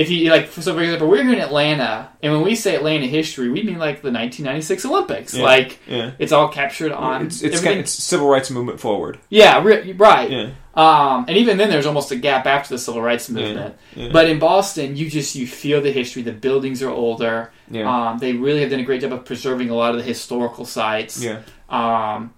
if 0.00 0.08
you 0.10 0.30
like, 0.30 0.50
so 0.52 0.74
for 0.74 0.80
example, 0.82 1.08
we're 1.08 1.22
here 1.22 1.32
in 1.34 1.40
Atlanta, 1.40 2.08
and 2.22 2.32
when 2.32 2.42
we 2.42 2.54
say 2.54 2.74
Atlanta 2.76 3.06
history, 3.06 3.48
we 3.50 3.62
mean 3.62 3.78
like 3.78 4.02
the 4.02 4.10
1996 4.10 4.84
Olympics. 4.86 5.34
Yeah. 5.34 5.44
Like 5.44 5.78
yeah. 5.86 6.12
it's 6.18 6.32
all 6.32 6.48
captured 6.48 6.92
on. 6.92 7.26
It's 7.26 7.42
it's, 7.42 7.60
kind 7.60 7.74
of, 7.78 7.84
it's 7.84 7.92
civil 7.92 8.28
rights 8.28 8.50
movement 8.50 8.80
forward. 8.80 9.18
yeah, 9.28 9.62
re- 9.62 9.92
right. 9.92 10.30
Yeah, 10.30 10.50
Um, 10.74 11.24
and 11.28 11.36
even 11.36 11.58
then, 11.58 11.68
there's 11.70 11.86
almost 11.86 12.10
a 12.12 12.16
gap 12.16 12.46
after 12.46 12.74
the 12.74 12.78
civil 12.78 13.02
rights 13.02 13.28
movement. 13.28 13.76
yeah. 13.94 14.08
But 14.12 14.28
in 14.28 14.38
Boston, 14.38 14.96
you 14.96 15.10
just 15.10 15.34
you 15.34 15.46
feel 15.46 15.80
the 15.80 15.92
history. 15.92 16.22
The 16.22 16.32
buildings 16.32 16.82
are 16.82 16.90
older. 16.90 17.52
yeah, 17.70 17.84
Um, 18.10 18.18
they 18.18 18.32
really 18.32 18.60
have 18.62 18.70
done 18.70 18.80
a 18.80 18.84
great 18.84 19.02
job 19.02 19.12
of 19.12 19.24
preserving 19.24 19.70
a 19.70 19.74
lot 19.74 19.90
of 19.92 19.98
the 19.98 20.04
historical 20.04 20.64
sites. 20.64 21.22
yeah. 21.22 21.40
Um, 21.68 22.32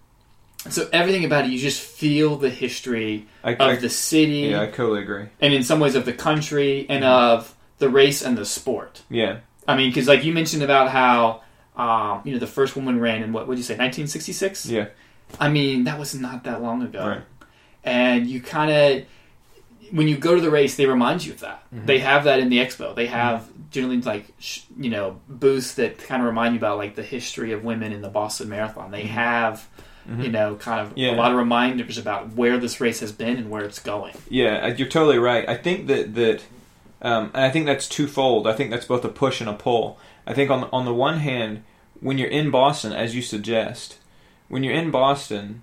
so 0.70 0.88
everything 0.92 1.24
about 1.24 1.44
it, 1.44 1.50
you 1.50 1.58
just 1.58 1.80
feel 1.80 2.36
the 2.36 2.50
history 2.50 3.26
I, 3.42 3.52
of 3.52 3.60
I, 3.60 3.76
the 3.76 3.88
city, 3.88 4.48
yeah, 4.50 4.62
I 4.62 4.66
totally 4.66 5.02
agree. 5.02 5.26
and 5.40 5.52
in 5.52 5.62
some 5.62 5.80
ways 5.80 5.94
of 5.94 6.04
the 6.04 6.12
country, 6.12 6.86
and 6.88 7.04
of 7.04 7.54
the 7.78 7.88
race 7.88 8.22
and 8.22 8.38
the 8.38 8.44
sport. 8.44 9.02
Yeah, 9.10 9.40
I 9.66 9.76
mean, 9.76 9.90
because 9.90 10.06
like 10.08 10.24
you 10.24 10.32
mentioned 10.32 10.62
about 10.62 10.90
how 10.90 11.42
um, 11.76 12.22
you 12.24 12.32
know 12.32 12.38
the 12.38 12.46
first 12.46 12.76
woman 12.76 13.00
ran 13.00 13.22
in 13.22 13.32
what 13.32 13.48
would 13.48 13.58
you 13.58 13.64
say, 13.64 13.74
1966? 13.74 14.66
yeah, 14.66 14.86
I 15.40 15.48
mean, 15.48 15.84
that 15.84 15.98
was 15.98 16.14
not 16.14 16.44
that 16.44 16.62
long 16.62 16.82
ago, 16.82 17.06
Right. 17.08 17.22
and 17.84 18.26
you 18.26 18.40
kind 18.40 18.70
of 18.70 19.06
when 19.90 20.08
you 20.08 20.16
go 20.16 20.34
to 20.34 20.40
the 20.40 20.50
race, 20.50 20.76
they 20.76 20.86
remind 20.86 21.22
you 21.24 21.32
of 21.34 21.40
that. 21.40 21.64
Mm-hmm. 21.74 21.84
They 21.86 21.98
have 21.98 22.24
that 22.24 22.38
in 22.40 22.48
the 22.48 22.58
expo. 22.58 22.94
They 22.94 23.06
have 23.08 23.46
generally 23.70 24.00
like 24.00 24.26
sh- 24.38 24.60
you 24.78 24.90
know 24.90 25.20
booths 25.28 25.74
that 25.74 25.98
kind 25.98 26.22
of 26.22 26.26
remind 26.26 26.54
you 26.54 26.58
about 26.60 26.78
like 26.78 26.94
the 26.94 27.02
history 27.02 27.52
of 27.52 27.64
women 27.64 27.92
in 27.92 28.00
the 28.00 28.08
Boston 28.08 28.48
Marathon. 28.48 28.90
They 28.90 29.04
have 29.04 29.68
you 30.08 30.28
know 30.30 30.56
kind 30.56 30.80
of 30.80 30.88
Mm-hmm. 30.90 30.98
Yeah. 30.98 31.14
a 31.14 31.16
lot 31.16 31.30
of 31.30 31.36
reminders 31.38 31.96
about 31.98 32.32
where 32.34 32.58
this 32.58 32.80
race 32.80 33.00
has 33.00 33.12
been 33.12 33.36
and 33.36 33.50
where 33.50 33.62
it's 33.64 33.78
going. 33.78 34.14
Yeah, 34.28 34.58
uh, 34.64 34.74
you're 34.74 34.88
totally 34.88 35.18
right. 35.18 35.48
I 35.48 35.56
think 35.56 35.86
that 35.86 36.14
that, 36.14 36.42
um, 37.00 37.30
and 37.34 37.44
I 37.44 37.50
think 37.50 37.66
that's 37.66 37.88
twofold. 37.88 38.46
I 38.46 38.52
think 38.52 38.70
that's 38.70 38.86
both 38.86 39.04
a 39.04 39.08
push 39.08 39.40
and 39.40 39.48
a 39.48 39.54
pull. 39.54 39.98
I 40.26 40.34
think 40.34 40.50
on 40.50 40.68
on 40.72 40.84
the 40.84 40.94
one 40.94 41.18
hand, 41.18 41.62
when 42.00 42.18
you're 42.18 42.28
in 42.28 42.50
Boston, 42.50 42.92
as 42.92 43.14
you 43.14 43.22
suggest, 43.22 43.98
when 44.48 44.62
you're 44.64 44.74
in 44.74 44.90
Boston, 44.90 45.62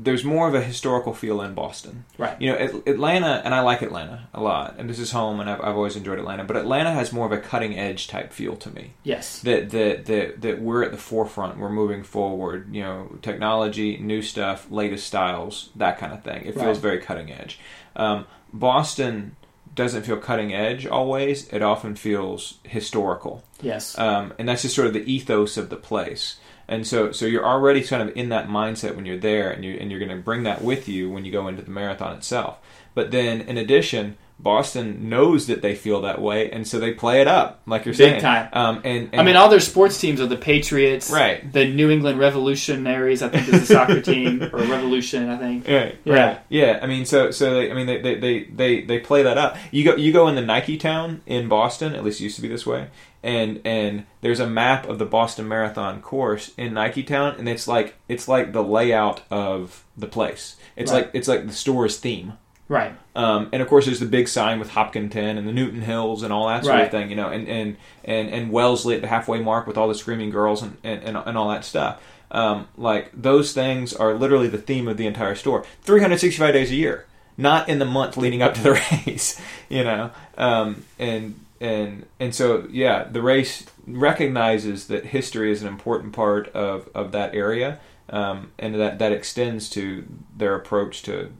there's 0.00 0.22
more 0.22 0.46
of 0.46 0.54
a 0.54 0.60
historical 0.62 1.12
feel 1.12 1.40
in 1.42 1.54
Boston. 1.54 2.04
Right. 2.18 2.40
You 2.40 2.52
know, 2.52 2.82
Atlanta, 2.86 3.42
and 3.44 3.52
I 3.52 3.60
like 3.60 3.82
Atlanta 3.82 4.28
a 4.32 4.40
lot, 4.40 4.76
and 4.78 4.88
this 4.88 4.98
is 5.00 5.10
home, 5.10 5.40
and 5.40 5.50
I've, 5.50 5.60
I've 5.60 5.74
always 5.74 5.96
enjoyed 5.96 6.20
Atlanta. 6.20 6.44
But 6.44 6.56
Atlanta 6.56 6.92
has 6.92 7.12
more 7.12 7.26
of 7.26 7.32
a 7.32 7.38
cutting 7.38 7.76
edge 7.76 8.06
type 8.06 8.32
feel 8.32 8.54
to 8.56 8.70
me 8.70 8.92
Yes. 9.02 9.40
that 9.40 9.70
that 9.70 10.06
that 10.06 10.40
that 10.42 10.60
we're 10.62 10.84
at 10.84 10.92
the 10.92 10.98
forefront. 10.98 11.58
We're 11.58 11.68
moving 11.70 12.04
forward. 12.04 12.72
You 12.72 12.82
know, 12.82 13.18
technology, 13.22 13.96
new 13.96 14.22
stuff, 14.22 14.70
latest 14.70 15.06
styles, 15.06 15.70
that 15.74 15.98
kind 15.98 16.12
of 16.12 16.22
thing. 16.22 16.44
It 16.46 16.54
feels 16.54 16.66
Right. 16.66 16.76
very 16.76 17.00
cutting 17.00 17.32
edge. 17.32 17.58
Um, 17.96 18.26
Boston 18.52 19.34
doesn't 19.74 20.02
feel 20.04 20.16
cutting 20.16 20.52
edge 20.54 20.86
always. 20.86 21.48
It 21.48 21.62
often 21.62 21.94
feels 21.94 22.58
historical, 22.64 23.44
Yes. 23.60 23.96
um, 23.98 24.32
and 24.38 24.48
that's 24.48 24.62
just 24.62 24.74
sort 24.74 24.86
of 24.88 24.92
the 24.92 25.04
ethos 25.12 25.56
of 25.56 25.70
the 25.70 25.76
place. 25.76 26.36
And 26.68 26.86
so, 26.86 27.12
so 27.12 27.24
you're 27.24 27.46
already 27.46 27.82
kind 27.82 28.06
of 28.06 28.14
in 28.14 28.28
that 28.28 28.48
mindset 28.48 28.94
when 28.94 29.06
you're 29.06 29.16
there, 29.16 29.50
and 29.50 29.64
you 29.64 29.76
and 29.80 29.90
you're 29.90 30.00
going 30.00 30.16
to 30.16 30.22
bring 30.22 30.42
that 30.42 30.62
with 30.62 30.88
you 30.88 31.10
when 31.10 31.24
you 31.24 31.32
go 31.32 31.48
into 31.48 31.62
the 31.62 31.70
marathon 31.70 32.16
itself. 32.16 32.58
but 32.94 33.10
then 33.10 33.40
in 33.40 33.56
addition, 33.56 34.16
Boston 34.40 35.08
knows 35.08 35.48
that 35.48 35.62
they 35.62 35.74
feel 35.74 36.02
that 36.02 36.20
way, 36.20 36.48
and 36.50 36.66
so 36.66 36.78
they 36.78 36.92
play 36.92 37.20
it 37.20 37.26
up, 37.26 37.60
like 37.66 37.84
you're 37.84 37.94
saying. 37.94 38.20
time. 38.20 38.48
Um, 38.52 38.76
and, 38.84 39.08
and 39.12 39.20
I 39.20 39.24
mean, 39.24 39.34
all 39.34 39.48
their 39.48 39.58
sports 39.58 40.00
teams 40.00 40.20
are 40.20 40.26
the 40.28 40.36
Patriots, 40.36 41.10
Right. 41.10 41.52
The 41.52 41.66
New 41.66 41.90
England 41.90 42.20
Revolutionaries, 42.20 43.20
I 43.22 43.30
think, 43.30 43.48
is 43.48 43.60
the 43.66 43.74
soccer 43.74 44.00
team 44.00 44.42
or 44.52 44.58
Revolution, 44.60 45.28
I 45.28 45.38
think. 45.38 45.66
Right, 45.66 45.98
Yeah. 46.04 46.14
right, 46.14 46.40
yeah. 46.48 46.78
I 46.80 46.86
mean, 46.86 47.04
so 47.04 47.30
so 47.32 47.54
they, 47.54 47.70
I 47.70 47.74
mean, 47.74 47.86
they, 47.86 48.00
they, 48.00 48.44
they, 48.44 48.82
they, 48.82 48.98
play 49.00 49.22
that 49.24 49.38
up. 49.38 49.56
You 49.72 49.84
go 49.84 49.96
you 49.96 50.12
go 50.12 50.28
in 50.28 50.34
the 50.36 50.42
Nike 50.42 50.76
Town 50.76 51.20
in 51.26 51.48
Boston. 51.48 51.94
At 51.94 52.04
least 52.04 52.20
it 52.20 52.24
used 52.24 52.36
to 52.36 52.42
be 52.42 52.48
this 52.48 52.66
way. 52.66 52.88
And 53.22 53.60
and 53.64 54.06
there's 54.20 54.38
a 54.38 54.46
map 54.46 54.88
of 54.88 54.98
the 55.00 55.04
Boston 55.04 55.48
Marathon 55.48 56.00
course 56.00 56.52
in 56.56 56.74
Nike 56.74 57.02
Town, 57.02 57.34
and 57.38 57.48
it's 57.48 57.66
like 57.66 57.96
it's 58.08 58.28
like 58.28 58.52
the 58.52 58.62
layout 58.62 59.22
of 59.30 59.84
the 59.96 60.06
place. 60.06 60.54
It's 60.76 60.92
Right. 60.92 61.06
like 61.06 61.10
it's 61.14 61.26
like 61.26 61.46
the 61.46 61.52
store's 61.52 61.96
theme. 61.98 62.34
Right. 62.68 62.92
Um, 63.16 63.48
and 63.52 63.62
of 63.62 63.68
course, 63.68 63.86
there's 63.86 64.00
the 64.00 64.06
big 64.06 64.28
sign 64.28 64.58
with 64.58 64.70
Hopkinton 64.70 65.38
and 65.38 65.48
the 65.48 65.52
Newton 65.52 65.80
Hills 65.80 66.22
and 66.22 66.32
all 66.32 66.48
that 66.48 66.64
sort 66.64 66.74
Right. 66.76 66.84
of 66.84 66.90
thing, 66.90 67.08
you 67.10 67.16
know, 67.16 67.28
and, 67.30 67.48
and, 67.48 67.76
and, 68.04 68.28
and 68.28 68.52
Wellesley 68.52 68.94
at 68.94 69.00
the 69.00 69.08
halfway 69.08 69.40
mark 69.40 69.66
with 69.66 69.78
all 69.78 69.88
the 69.88 69.94
screaming 69.94 70.30
girls 70.30 70.62
and, 70.62 70.76
and, 70.84 71.02
and, 71.02 71.16
and 71.16 71.38
all 71.38 71.48
that 71.48 71.64
stuff. 71.64 72.02
Um, 72.30 72.68
like, 72.76 73.10
those 73.14 73.54
things 73.54 73.94
are 73.94 74.12
literally 74.12 74.48
the 74.48 74.58
theme 74.58 74.86
of 74.86 74.98
the 74.98 75.06
entire 75.06 75.34
store. 75.34 75.64
365 75.82 76.52
days 76.52 76.70
a 76.70 76.74
year, 76.74 77.06
not 77.38 77.70
in 77.70 77.78
the 77.78 77.86
month 77.86 78.18
leading 78.18 78.42
up 78.42 78.52
to 78.54 78.62
the 78.62 78.72
race, 79.06 79.40
you 79.70 79.82
know. 79.82 80.10
Um, 80.36 80.84
and, 80.98 81.40
and, 81.62 82.04
and 82.20 82.34
so, 82.34 82.68
yeah, 82.70 83.04
the 83.04 83.22
race 83.22 83.64
recognizes 83.86 84.88
that 84.88 85.06
history 85.06 85.50
is 85.50 85.62
an 85.62 85.68
important 85.68 86.12
part 86.12 86.48
of, 86.48 86.88
of 86.94 87.12
that 87.12 87.34
area. 87.34 87.80
Um, 88.10 88.52
and 88.58 88.74
that, 88.74 88.98
that 88.98 89.12
extends 89.12 89.68
to 89.70 90.06
their 90.36 90.54
approach 90.54 91.02
to 91.04 91.30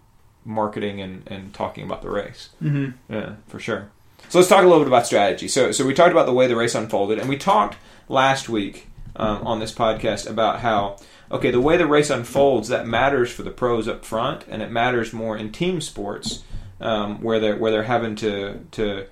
marketing 0.45 1.01
and, 1.01 1.23
and 1.27 1.53
talking 1.55 1.85
about 1.85 2.03
the 2.03 2.11
race. 2.11 2.51
Mm-hmm. 2.63 3.13
Yeah, 3.13 3.35
for 3.49 3.59
sure. 3.59 3.91
So 4.29 4.39
let's 4.39 4.49
talk 4.49 4.65
a 4.65 4.67
little 4.67 4.81
bit 4.81 4.89
about 4.89 5.07
strategy. 5.07 5.49
So, 5.49 5.73
so 5.73 5.87
we 5.87 5.95
talked 5.95 6.13
about 6.13 6.27
the 6.27 6.35
way 6.35 6.47
the 6.47 6.57
race 6.57 6.75
unfolded, 6.75 7.19
and 7.19 7.29
we 7.29 7.37
talked 7.37 7.77
last 8.09 8.49
week 8.49 8.89
um, 9.17 9.47
on 9.47 9.61
this 9.61 9.73
podcast 9.73 10.29
about 10.29 10.61
how 10.61 10.99
okay, 11.31 11.51
the 11.51 11.61
way 11.61 11.77
the 11.77 11.87
race 11.87 12.11
unfolds 12.11 12.69
that 12.69 12.87
matters 12.87 13.31
for 13.31 13.43
the 13.43 13.51
pros 13.51 13.87
up 13.89 14.05
front, 14.05 14.45
and 14.49 14.63
it 14.63 14.71
matters 14.71 15.13
more 15.13 15.37
in 15.37 15.53
team 15.53 15.81
sports 15.81 16.43
um, 16.81 17.23
where 17.23 17.41
they're 17.41 17.57
where 17.57 17.71
they're 17.71 17.83
having 17.85 18.15
to 18.17 18.67
to 18.73 19.07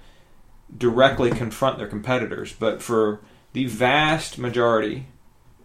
directly 0.77 1.31
confront 1.31 1.79
their 1.79 1.87
competitors. 1.87 2.53
But 2.53 2.83
for 2.83 3.21
the 3.53 3.67
vast 3.67 4.39
majority, 4.39 5.07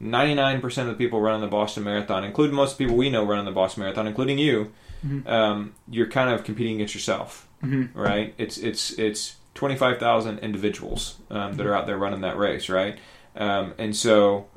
99% 0.01 0.63
of 0.81 0.87
the 0.87 0.93
people 0.93 1.21
running 1.21 1.41
the 1.41 1.47
Boston 1.47 1.83
Marathon, 1.83 2.23
including 2.23 2.55
most 2.55 2.77
people 2.77 2.95
we 2.95 3.09
know 3.09 3.25
running 3.25 3.45
the 3.45 3.51
Boston 3.51 3.83
Marathon, 3.83 4.07
including 4.07 4.37
you, 4.37 4.71
Mhm. 5.05 5.27
um, 5.27 5.73
you're 5.89 6.07
kind 6.07 6.29
of 6.29 6.43
competing 6.43 6.75
against 6.75 6.93
yourself 6.93 7.47
Mm-hmm. 7.63 7.97
right? 7.99 8.33
It's 8.37 8.57
it's 8.57 8.91
it's 8.97 9.35
twenty 9.53 9.75
five 9.75 9.99
thousand 9.99 10.39
individuals 10.39 11.15
um, 11.29 11.53
that 11.53 11.65
are 11.65 11.75
out 11.75 11.85
there 11.87 11.97
running 11.97 12.21
that 12.21 12.37
race, 12.37 12.69
right? 12.69 12.97
Um, 13.35 13.73
and 13.77 13.95
so, 13.95 14.47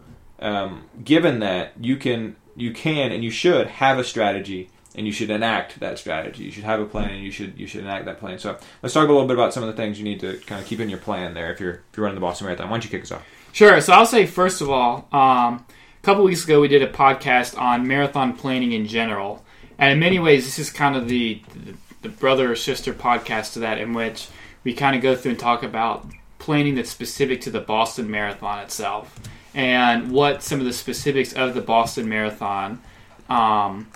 um, 0.41 0.85
given 1.05 1.41
that, 1.41 1.73
you 1.81 1.97
can 1.97 2.37
you 2.57 2.73
can 2.73 3.13
and 3.13 3.23
you 3.25 3.31
should 3.31 3.67
have 3.67 3.99
a 3.99 4.05
strategy, 4.05 4.71
and 4.95 5.07
you 5.07 5.13
should 5.13 5.29
enact 5.31 5.81
that 5.81 5.99
strategy. 5.99 6.45
You 6.45 6.51
should 6.51 6.65
have 6.65 6.81
a 6.81 6.85
plan, 6.87 7.11
and 7.11 7.23
you 7.23 7.31
should 7.31 7.59
you 7.59 7.67
should 7.67 7.83
enact 7.83 8.07
that 8.07 8.19
plan. 8.21 8.39
So 8.39 8.57
let's 8.83 8.95
talk 8.95 9.09
a 9.09 9.13
little 9.13 9.27
bit 9.29 9.35
about 9.37 9.53
some 9.53 9.63
of 9.63 9.69
the 9.69 9.77
things 9.77 9.99
you 9.99 10.05
need 10.05 10.21
to 10.21 10.39
kind 10.47 10.61
of 10.61 10.67
keep 10.67 10.81
in 10.81 10.89
your 10.89 10.99
plan 10.99 11.35
there 11.35 11.53
if 11.53 11.61
you're 11.61 11.83
if 11.91 11.97
you're 11.97 12.05
running 12.05 12.15
the 12.17 12.21
Boston 12.21 12.47
Marathon. 12.47 12.69
Why 12.69 12.77
don't 12.77 12.85
you 12.85 12.91
kick 12.91 13.03
us 13.03 13.13
off? 13.13 13.23
Sure. 13.53 13.81
So 13.83 13.93
I'll 13.93 14.07
say 14.07 14.25
first 14.27 14.61
of 14.63 14.71
all, 14.71 15.07
um, 15.13 15.65
a 15.67 16.03
couple 16.03 16.25
weeks 16.25 16.45
ago 16.45 16.61
we 16.61 16.69
did 16.69 16.83
a 16.83 16.91
podcast 16.91 17.59
on 17.61 17.87
marathon 17.87 18.33
planning 18.35 18.73
in 18.73 18.87
general, 18.87 19.44
and 19.79 19.93
in 19.93 19.99
many 19.99 20.19
ways 20.19 20.45
this 20.45 20.59
is 20.59 20.71
kind 20.71 20.97
of 20.97 21.09
the 21.09 21.43
the, 21.55 21.75
the 22.03 22.09
brother 22.09 22.53
or 22.53 22.57
sister 22.57 22.93
podcast 22.93 23.55
to 23.55 23.61
that, 23.61 23.79
in 23.79 23.93
which 23.93 24.29
we 24.63 24.75
kind 24.75 24.97
of 24.97 25.03
go 25.03 25.15
through 25.15 25.33
and 25.33 25.41
talk 25.41 25.63
about 25.63 26.07
planning 26.39 26.75
that's 26.75 26.91
specific 26.91 27.41
to 27.43 27.51
the 27.51 27.61
Boston 27.61 28.11
Marathon 28.11 28.61
itself, 28.61 29.19
and 29.55 30.11
what 30.11 30.43
some 30.43 30.61
of 30.61 30.67
the 30.67 30.73
specifics 30.73 31.33
of 31.33 31.55
the 31.55 31.63
Boston 31.63 32.09
Marathon. 32.09 32.81
Um, 33.29 33.87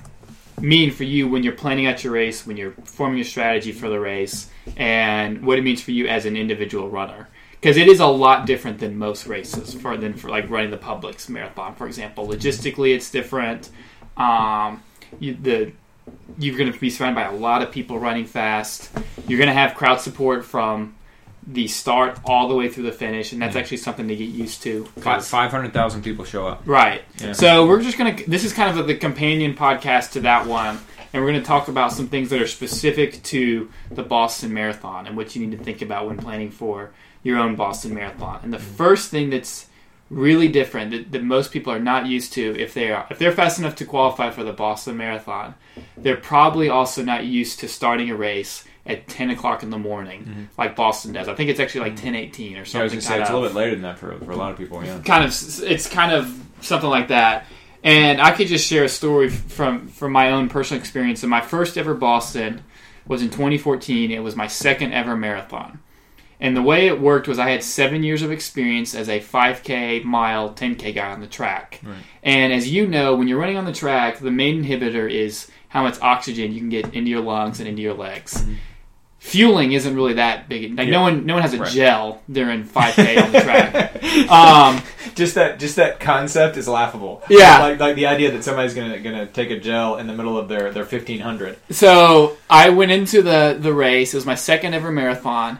mean 0.61 0.91
for 0.91 1.05
you 1.05 1.29
when 1.29 1.43
you're 1.43 1.53
planning 1.53 1.87
out 1.87 2.03
your 2.03 2.13
race, 2.13 2.47
when 2.47 2.57
you're 2.57 2.73
forming 2.85 3.21
a 3.21 3.25
strategy 3.25 3.73
for 3.73 3.89
the 3.89 4.01
race, 4.01 4.51
and 4.77 5.45
what 5.45 5.59
it 5.59 5.63
means 5.63 5.81
for 5.81 5.93
you 5.93 6.09
as 6.09 6.27
an 6.27 6.37
individual 6.37 6.89
runner. 6.89 7.29
Because 7.53 7.77
it 7.77 7.89
is 7.89 7.99
a 7.99 8.07
lot 8.07 8.47
different 8.47 8.79
than 8.79 8.97
most 8.97 9.27
races, 9.27 9.75
for 9.75 9.97
than 9.97 10.15
for 10.15 10.29
like 10.29 10.49
running 10.49 10.71
the 10.71 10.79
Publix 10.79 11.29
marathon, 11.29 11.75
for 11.75 11.87
example. 11.87 12.27
Logistically, 12.27 12.95
it's 12.95 13.11
different. 13.11 13.71
Um, 14.17 14.83
you, 15.19 15.35
the 15.35 15.73
you're 16.39 16.57
going 16.57 16.73
to 16.73 16.79
be 16.79 16.91
surrounded 16.91 17.17
by 17.17 17.29
a 17.29 17.35
lot 17.35 17.63
of 17.63 17.71
people 17.71 17.99
running 17.99 18.25
fast. 18.25 18.91
You're 19.27 19.39
going 19.39 19.49
to 19.49 19.55
have 19.55 19.75
crowd 19.75 20.01
support 20.01 20.45
from 20.45 20.95
the 21.47 21.67
start 21.67 22.19
all 22.25 22.49
the 22.49 22.55
way 22.55 22.69
through 22.69 22.85
the 22.85 22.93
finish, 22.93 23.33
and 23.33 23.41
that's 23.41 23.57
actually 23.57 23.79
something 23.79 24.07
to 24.07 24.15
get 24.15 24.29
used 24.29 24.63
to. 24.63 24.85
Five 24.85 25.51
hundred 25.51 25.73
thousand 25.73 26.03
people 26.03 26.25
show 26.25 26.47
up. 26.47 26.63
Right. 26.67 27.03
Yeah. 27.19 27.33
So 27.33 27.67
we're 27.67 27.83
just 27.83 27.97
gonna. 27.97 28.17
This 28.27 28.45
is 28.45 28.53
kind 28.53 28.79
of 28.79 28.87
the 28.87 28.95
companion 28.95 29.55
podcast 29.55 30.13
to 30.13 30.21
that 30.21 30.47
one, 30.47 30.79
and 31.13 31.23
we're 31.23 31.33
gonna 31.33 31.43
talk 31.43 31.69
about 31.69 31.93
some 31.93 32.09
things 32.09 32.29
that 32.31 32.43
are 32.43 32.47
specific 32.47 33.23
to 33.25 33.71
the 33.91 34.03
Boston 34.03 34.53
Marathon 34.53 35.07
and 35.07 35.17
what 35.17 35.35
you 35.35 35.47
need 35.47 35.57
to 35.57 35.65
think 35.65 35.81
about 35.81 36.07
when 36.07 36.19
planning 36.19 36.51
for 36.51 36.91
your 37.23 37.39
own 37.39 37.57
Boston 37.57 37.95
Marathon. 37.95 38.41
And 38.43 38.53
the 38.53 38.59
mm. 38.59 38.77
first 38.77 39.11
thing 39.11 39.31
that's 39.31 39.68
really 40.11 40.49
different 40.49 40.91
that, 40.91 41.13
that 41.13 41.23
most 41.23 41.53
people 41.53 41.73
are 41.73 41.79
not 41.79 42.07
used 42.07 42.33
to 42.33 42.59
if 42.59 42.73
they 42.75 42.91
are 42.91 43.07
if 43.11 43.19
they're 43.19 43.33
fast 43.33 43.59
enough 43.59 43.75
to 43.77 43.85
qualify 43.85 44.31
for 44.31 44.45
the 44.45 44.53
Boston 44.53 44.97
Marathon, 44.97 45.55
they're 45.97 46.17
probably 46.17 46.69
also 46.69 47.03
not 47.03 47.25
used 47.25 47.61
to 47.61 47.69
starting 47.69 48.11
a 48.11 48.17
race 48.17 48.65
at 48.87 49.07
10 49.07 49.31
o'clock 49.31 49.63
in 49.63 49.71
the 49.71 49.79
morning 49.79 50.25
mm-hmm. 50.25 50.45
like 50.57 50.75
Boston 50.75 51.13
does. 51.13 51.29
I 51.29 51.35
think 51.35 51.51
it's 51.51 51.61
actually 51.61 51.91
like 51.91 51.97
mm-hmm. 51.97 52.15
10:18 52.15 52.17
or 52.17 52.51
Yeah, 52.51 52.59
I 52.59 52.61
was 52.63 52.71
something. 52.73 52.89
gonna 52.89 53.01
say 53.01 53.21
it's 53.21 53.31
a 53.31 53.35
little 53.35 53.49
bit 53.49 53.55
later 53.55 53.73
than 53.73 53.83
that 53.83 53.99
for, 53.99 54.19
for 54.19 54.33
a 54.33 54.37
lot 54.37 54.51
of 54.51 54.57
people. 54.57 54.83
Yeah. 54.85 54.99
kind 55.05 55.25
of 55.25 55.31
it's 55.63 55.89
kind 55.89 56.13
of 56.13 56.43
something 56.61 56.91
like 56.91 57.09
that 57.09 57.47
and 57.85 58.21
i 58.21 58.33
could 58.33 58.49
just 58.49 58.67
share 58.67 58.85
a 58.85 58.89
story 58.89 59.29
from 59.29 59.89
from 59.89 60.13
my 60.13 60.33
own 60.33 60.49
personal 60.49 60.81
experience 60.81 61.23
and 61.23 61.31
my 61.31 61.41
first 61.41 61.79
ever 61.79 61.95
boston 61.95 62.63
was 63.07 63.23
in 63.23 63.31
2014 63.31 64.11
it 64.11 64.19
was 64.19 64.37
my 64.37 64.47
second 64.47 64.93
ever 64.93 65.17
marathon 65.17 65.79
and 66.41 66.57
the 66.57 66.63
way 66.63 66.87
it 66.87 67.01
worked 67.01 67.27
was 67.29 67.39
i 67.39 67.51
had 67.51 67.63
seven 67.63 68.03
years 68.03 68.23
of 68.23 68.31
experience 68.31 68.95
as 68.95 69.09
a 69.09 69.21
5k 69.21 70.05
mile 70.05 70.51
10k 70.55 70.95
guy 70.95 71.11
on 71.11 71.21
the 71.21 71.27
track 71.27 71.81
Right. 71.85 71.97
and 72.23 72.53
as 72.53 72.69
you 72.71 72.87
know 72.87 73.15
when 73.17 73.29
you're 73.29 73.39
running 73.41 73.57
on 73.57 73.65
the 73.65 73.73
track 73.73 74.19
the 74.19 74.31
main 74.31 74.63
inhibitor 74.65 75.11
is 75.11 75.51
how 75.69 75.83
much 75.83 76.01
oxygen 76.01 76.53
you 76.53 76.61
can 76.61 76.69
get 76.71 76.95
into 76.95 77.11
your 77.11 77.21
lungs 77.23 77.59
and 77.61 77.69
into 77.69 77.83
your 77.83 77.95
legs 77.95 78.45
fueling 79.19 79.73
isn't 79.73 79.95
really 79.97 80.15
that 80.15 80.49
big 80.49 80.77
like 80.79 80.87
Yeah. 80.87 80.93
no 80.93 81.03
one 81.03 81.27
no 81.27 81.35
one 81.35 81.43
has 81.43 81.53
a 81.55 81.59
Right. 81.59 81.71
gel 81.71 82.23
during 82.31 82.65
5k 82.65 83.23
on 83.23 83.33
the 83.33 83.41
track 83.49 84.31
um, 84.31 84.81
just 85.17 85.35
that 85.35 85.59
just 85.59 85.77
that 85.77 85.99
concept 86.01 86.57
is 86.57 86.69
laughable. 86.69 87.23
Yeah. 87.29 87.59
like, 87.59 87.81
like 87.81 87.97
the 87.97 88.07
idea 88.07 88.31
that 88.33 88.45
somebody's 88.45 88.75
gonna 88.75 88.99
gonna 89.01 89.27
take 89.27 89.51
a 89.51 89.59
gel 89.59 89.97
in 89.97 90.07
the 90.07 90.13
middle 90.13 90.39
of 90.39 90.49
their 90.49 90.71
their 90.73 90.85
fifteen 90.85 91.21
hundred. 91.21 91.59
So 91.71 92.37
I 92.49 92.69
went 92.71 92.91
into 92.93 93.23
the 93.23 93.57
the 93.59 93.73
race. 93.73 94.15
It 94.15 94.17
was 94.17 94.27
my 94.27 94.35
second 94.37 94.75
ever 94.75 94.91
marathon, 94.93 95.59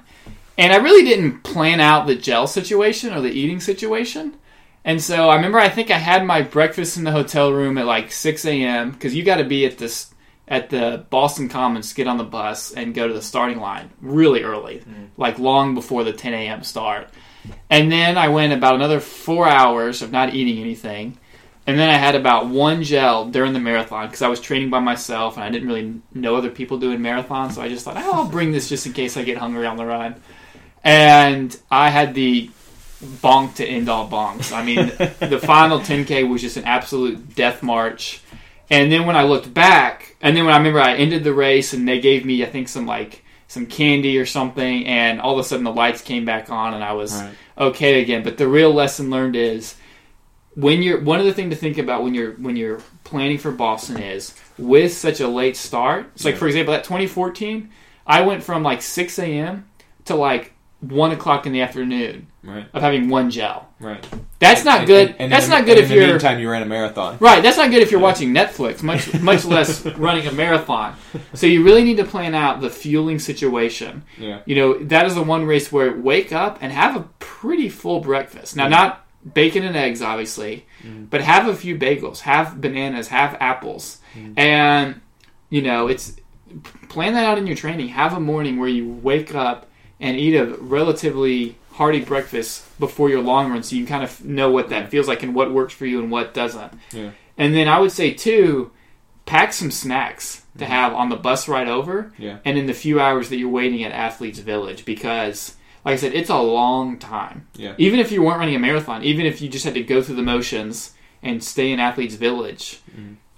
and 0.59 0.73
I 0.73 0.77
really 0.77 1.05
didn't 1.05 1.43
plan 1.45 1.81
out 1.81 2.07
the 2.07 2.17
gel 2.17 2.49
situation 2.49 3.15
or 3.15 3.21
the 3.21 3.31
eating 3.31 3.61
situation. 3.61 4.37
And 4.85 5.01
so 5.01 5.29
I 5.29 5.37
remember 5.37 5.59
I 5.59 5.69
think 5.69 5.91
I 5.91 5.99
had 5.99 6.25
my 6.27 6.43
breakfast 6.43 6.97
in 6.97 7.05
the 7.05 7.13
hotel 7.13 7.53
room 7.53 7.79
at 7.79 7.87
like 7.87 8.11
6 8.11 8.45
a.m. 8.45 8.91
because 8.91 9.15
you 9.15 9.23
got 9.23 9.37
to 9.37 9.45
be 9.45 9.65
at 9.65 9.79
this 9.79 10.13
at 10.49 10.71
the 10.71 11.05
Boston 11.11 11.49
Commons, 11.49 11.93
get 11.93 12.09
on 12.09 12.17
the 12.17 12.25
bus 12.25 12.73
and 12.73 12.95
go 12.95 13.07
to 13.07 13.15
the 13.15 13.23
starting 13.23 13.61
line 13.61 13.91
really 14.01 14.43
early, 14.43 14.79
mm-hmm. 14.79 15.05
like 15.17 15.39
long 15.39 15.75
before 15.75 16.05
the 16.05 16.13
10 16.13 16.33
a.m. 16.35 16.63
start. 16.63 17.11
And 17.71 17.93
then 17.93 18.19
I 18.19 18.29
went 18.29 18.53
about 18.53 18.75
another 18.75 18.99
four 18.99 19.47
hours 19.47 20.03
of 20.03 20.11
not 20.11 20.35
eating 20.35 20.59
anything. 20.59 21.19
And 21.67 21.79
then 21.79 21.91
I 21.91 21.99
had 21.99 22.15
about 22.15 22.49
one 22.49 22.83
gel 22.83 23.27
during 23.27 23.53
the 23.53 23.61
marathon 23.61 24.07
because 24.07 24.23
I 24.23 24.29
was 24.29 24.41
training 24.41 24.71
by 24.71 24.81
myself 24.81 25.37
and 25.37 25.45
I 25.45 25.51
didn't 25.51 25.69
really 25.69 26.01
know 26.15 26.35
other 26.35 26.51
people 26.51 26.79
doing 26.79 27.01
marathons. 27.01 27.53
So 27.53 27.63
I 27.63 27.69
just 27.69 27.85
thought, 27.85 27.99
oh, 27.99 28.13
I'll 28.13 28.29
bring 28.29 28.53
this 28.53 28.71
just 28.71 28.87
in 28.87 28.95
case 28.95 29.19
I 29.19 29.23
get 29.23 29.37
hungry 29.37 29.67
on 29.67 29.77
the 29.77 29.85
run. 29.85 30.21
And 30.85 31.57
I 31.71 31.91
had 31.91 32.15
the 32.15 32.51
bonk 33.03 33.55
to 33.57 33.67
end 33.67 33.89
all 33.89 34.09
bonks. 34.09 34.53
I 34.53 34.65
mean, 34.65 34.87
the 35.31 35.39
final 35.39 35.81
10K 35.81 36.29
was 36.29 36.43
just 36.43 36.57
an 36.57 36.65
absolute 36.65 37.35
death 37.35 37.63
march. 37.63 38.21
And 38.71 38.93
then 38.93 39.07
when 39.07 39.17
I 39.17 39.23
looked 39.25 39.53
back, 39.53 40.17
and 40.21 40.37
then 40.37 40.45
when 40.45 40.55
I 40.55 40.59
remember 40.59 40.81
I 40.81 40.95
ended 40.97 41.25
the 41.25 41.33
race 41.33 41.73
and 41.73 41.87
they 41.89 42.01
gave 42.01 42.25
me, 42.25 42.43
I 42.43 42.47
think, 42.47 42.69
some 42.69 42.87
like 42.87 43.25
some 43.47 43.65
candy 43.67 44.19
or 44.19 44.27
something, 44.27 44.87
and 44.87 45.21
all 45.23 45.33
of 45.33 45.39
a 45.39 45.45
sudden 45.45 45.65
the 45.65 45.73
lights 45.73 46.03
came 46.03 46.27
back 46.27 46.51
on 46.51 46.75
and 46.75 46.85
I 46.85 46.93
was 46.93 47.15
Right. 47.15 47.31
okay 47.57 48.03
again. 48.03 48.23
But 48.23 48.37
the 48.37 48.47
real 48.47 48.73
lesson 48.75 49.09
learned 49.09 49.37
is 49.37 49.75
when 50.55 50.83
you're 50.83 51.01
one 51.01 51.19
of 51.19 51.25
the 51.25 51.33
things 51.33 51.55
to 51.55 51.57
think 51.57 51.79
about 51.79 52.03
when 52.03 52.13
you're 52.15 52.33
when 52.33 52.57
you're 52.57 52.81
planning 53.05 53.39
for 53.39 53.51
Boston 53.53 54.03
is 54.03 54.35
with 54.59 54.93
such 54.93 55.21
a 55.21 55.29
late 55.29 55.57
start. 55.57 56.11
It's 56.15 56.25
like 56.27 56.35
Yeah. 56.35 56.41
for 56.41 56.47
example, 56.49 56.73
that 56.75 56.85
2014, 56.85 57.71
I 58.07 58.21
went 58.21 58.43
from 58.43 58.63
like 58.63 58.83
6 58.83 59.19
a.m. 59.19 59.67
to 60.05 60.15
like 60.15 60.53
one 60.81 61.11
o'clock 61.11 61.45
in 61.47 61.53
the 61.53 61.61
afternoon 61.61 62.29
Right. 62.45 62.67
of 62.73 62.83
having 62.83 63.09
one 63.09 63.31
gel. 63.31 63.69
Right. 63.81 64.05
That's 64.39 64.65
not 64.65 64.79
And- 64.81 64.87
good. 64.87 65.09
and- 65.09 65.17
and 65.23 65.33
that's 65.33 65.47
in- 65.47 65.51
not 65.51 65.65
good 65.67 65.77
if 65.77 65.85
in 65.85 65.89
the 65.91 65.95
you're 65.97 66.07
meantime 66.07 66.39
you 66.39 66.49
ran 66.49 66.63
a 66.63 66.67
marathon. 66.67 67.17
right. 67.19 67.43
That's 67.43 67.57
not 67.59 67.71
good 67.71 67.83
if 67.83 67.91
you're 67.91 68.01
watching 68.01 68.33
Netflix. 68.33 68.83
Much 68.83 69.13
much 69.21 69.45
less 69.45 69.85
running 69.97 70.27
a 70.29 70.33
marathon. 70.33 70.95
So 71.35 71.47
you 71.49 71.65
really 71.65 71.83
need 71.83 71.97
to 71.97 72.05
plan 72.05 72.35
out 72.35 72.61
the 72.61 72.71
fueling 72.71 73.19
situation. 73.19 74.05
Yeah. 74.17 74.39
You 74.47 74.55
know 74.55 74.79
that 74.85 75.05
is 75.07 75.17
the 75.17 75.23
one 75.23 75.45
race 75.47 75.73
where 75.73 75.93
wake 75.97 76.33
up 76.33 76.59
and 76.61 76.73
have 76.73 76.95
a 76.97 77.01
pretty 77.19 77.69
full 77.69 77.99
breakfast. 78.01 78.55
Now, 78.55 78.69
not 78.69 79.05
bacon 79.35 79.65
and 79.65 79.77
eggs, 79.77 80.01
obviously, 80.01 80.65
mm. 80.87 81.11
but 81.11 81.21
have 81.23 81.49
a 81.49 81.55
few 81.57 81.77
bagels, 81.77 82.21
have 82.21 82.61
bananas, 82.61 83.09
have 83.09 83.37
apples, 83.41 83.99
mm. 84.17 84.33
and 84.39 85.01
you 85.51 85.61
know 85.61 85.89
it's 85.89 86.15
plan 86.89 87.15
that 87.15 87.25
out 87.27 87.37
in 87.37 87.47
your 87.49 87.57
training. 87.57 87.89
Have 87.89 88.13
a 88.15 88.21
morning 88.21 88.59
where 88.59 88.69
you 88.69 88.89
wake 88.89 89.35
up 89.35 89.68
and 90.01 90.17
eat 90.17 90.35
a 90.37 90.47
relatively 90.61 91.57
hearty 91.73 92.01
breakfast 92.01 92.65
before 92.81 93.09
your 93.09 93.23
long 93.23 93.51
run, 93.51 93.63
so 93.63 93.77
you 93.77 93.87
kind 93.87 94.03
of 94.03 94.25
know 94.25 94.51
what 94.51 94.69
that 94.71 94.91
feels 94.91 95.07
like 95.09 95.23
and 95.23 95.35
what 95.35 95.53
works 95.53 95.73
for 95.75 95.87
you 95.87 96.01
and 96.01 96.11
what 96.11 96.35
doesn't. 96.35 96.73
Yeah. 96.93 97.11
And 97.37 97.55
then 97.55 97.69
I 97.69 97.79
would 97.79 97.93
say 97.93 98.13
too, 98.13 98.71
pack 99.27 99.53
some 99.53 99.71
snacks 99.71 100.43
to 100.59 100.65
have 100.65 100.93
on 100.93 101.09
the 101.09 101.17
bus 101.17 101.47
ride 101.47 101.69
over, 101.69 102.13
Yeah. 102.19 102.39
and 102.45 102.59
in 102.59 102.67
the 102.67 102.75
few 102.75 102.99
hours 103.01 103.29
that 103.29 103.37
you're 103.37 103.49
waiting 103.49 103.85
at 103.85 103.93
Athletes 103.93 104.41
Village, 104.41 104.85
because 104.85 105.55
like 105.85 105.93
I 105.93 105.97
said, 105.97 106.15
it's 106.15 106.31
a 106.31 106.39
long 106.41 106.99
time. 106.99 107.47
Yeah. 107.55 107.75
Even 107.79 108.01
if 108.01 108.11
you 108.11 108.23
weren't 108.23 108.41
running 108.41 108.57
a 108.57 108.59
marathon, 108.59 109.05
even 109.05 109.25
if 109.27 109.41
you 109.41 109.49
just 109.49 109.65
had 109.65 109.75
to 109.75 109.83
go 109.83 110.03
through 110.03 110.17
the 110.17 110.23
motions 110.23 110.95
and 111.23 111.43
stay 111.43 111.71
in 111.71 111.79
Athletes 111.81 112.17
Village 112.17 112.81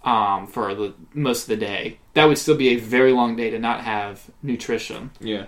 um, 0.05 0.47
for 0.47 0.75
the 0.75 0.95
most 1.13 1.43
of 1.43 1.49
the 1.49 1.57
day, 1.57 1.99
that 2.15 2.25
would 2.25 2.39
still 2.39 2.57
be 2.57 2.71
a 2.71 2.77
very 2.77 3.13
long 3.13 3.37
day 3.37 3.51
to 3.51 3.59
not 3.59 3.83
have 3.85 4.31
nutrition. 4.43 5.11
Yeah. 5.21 5.45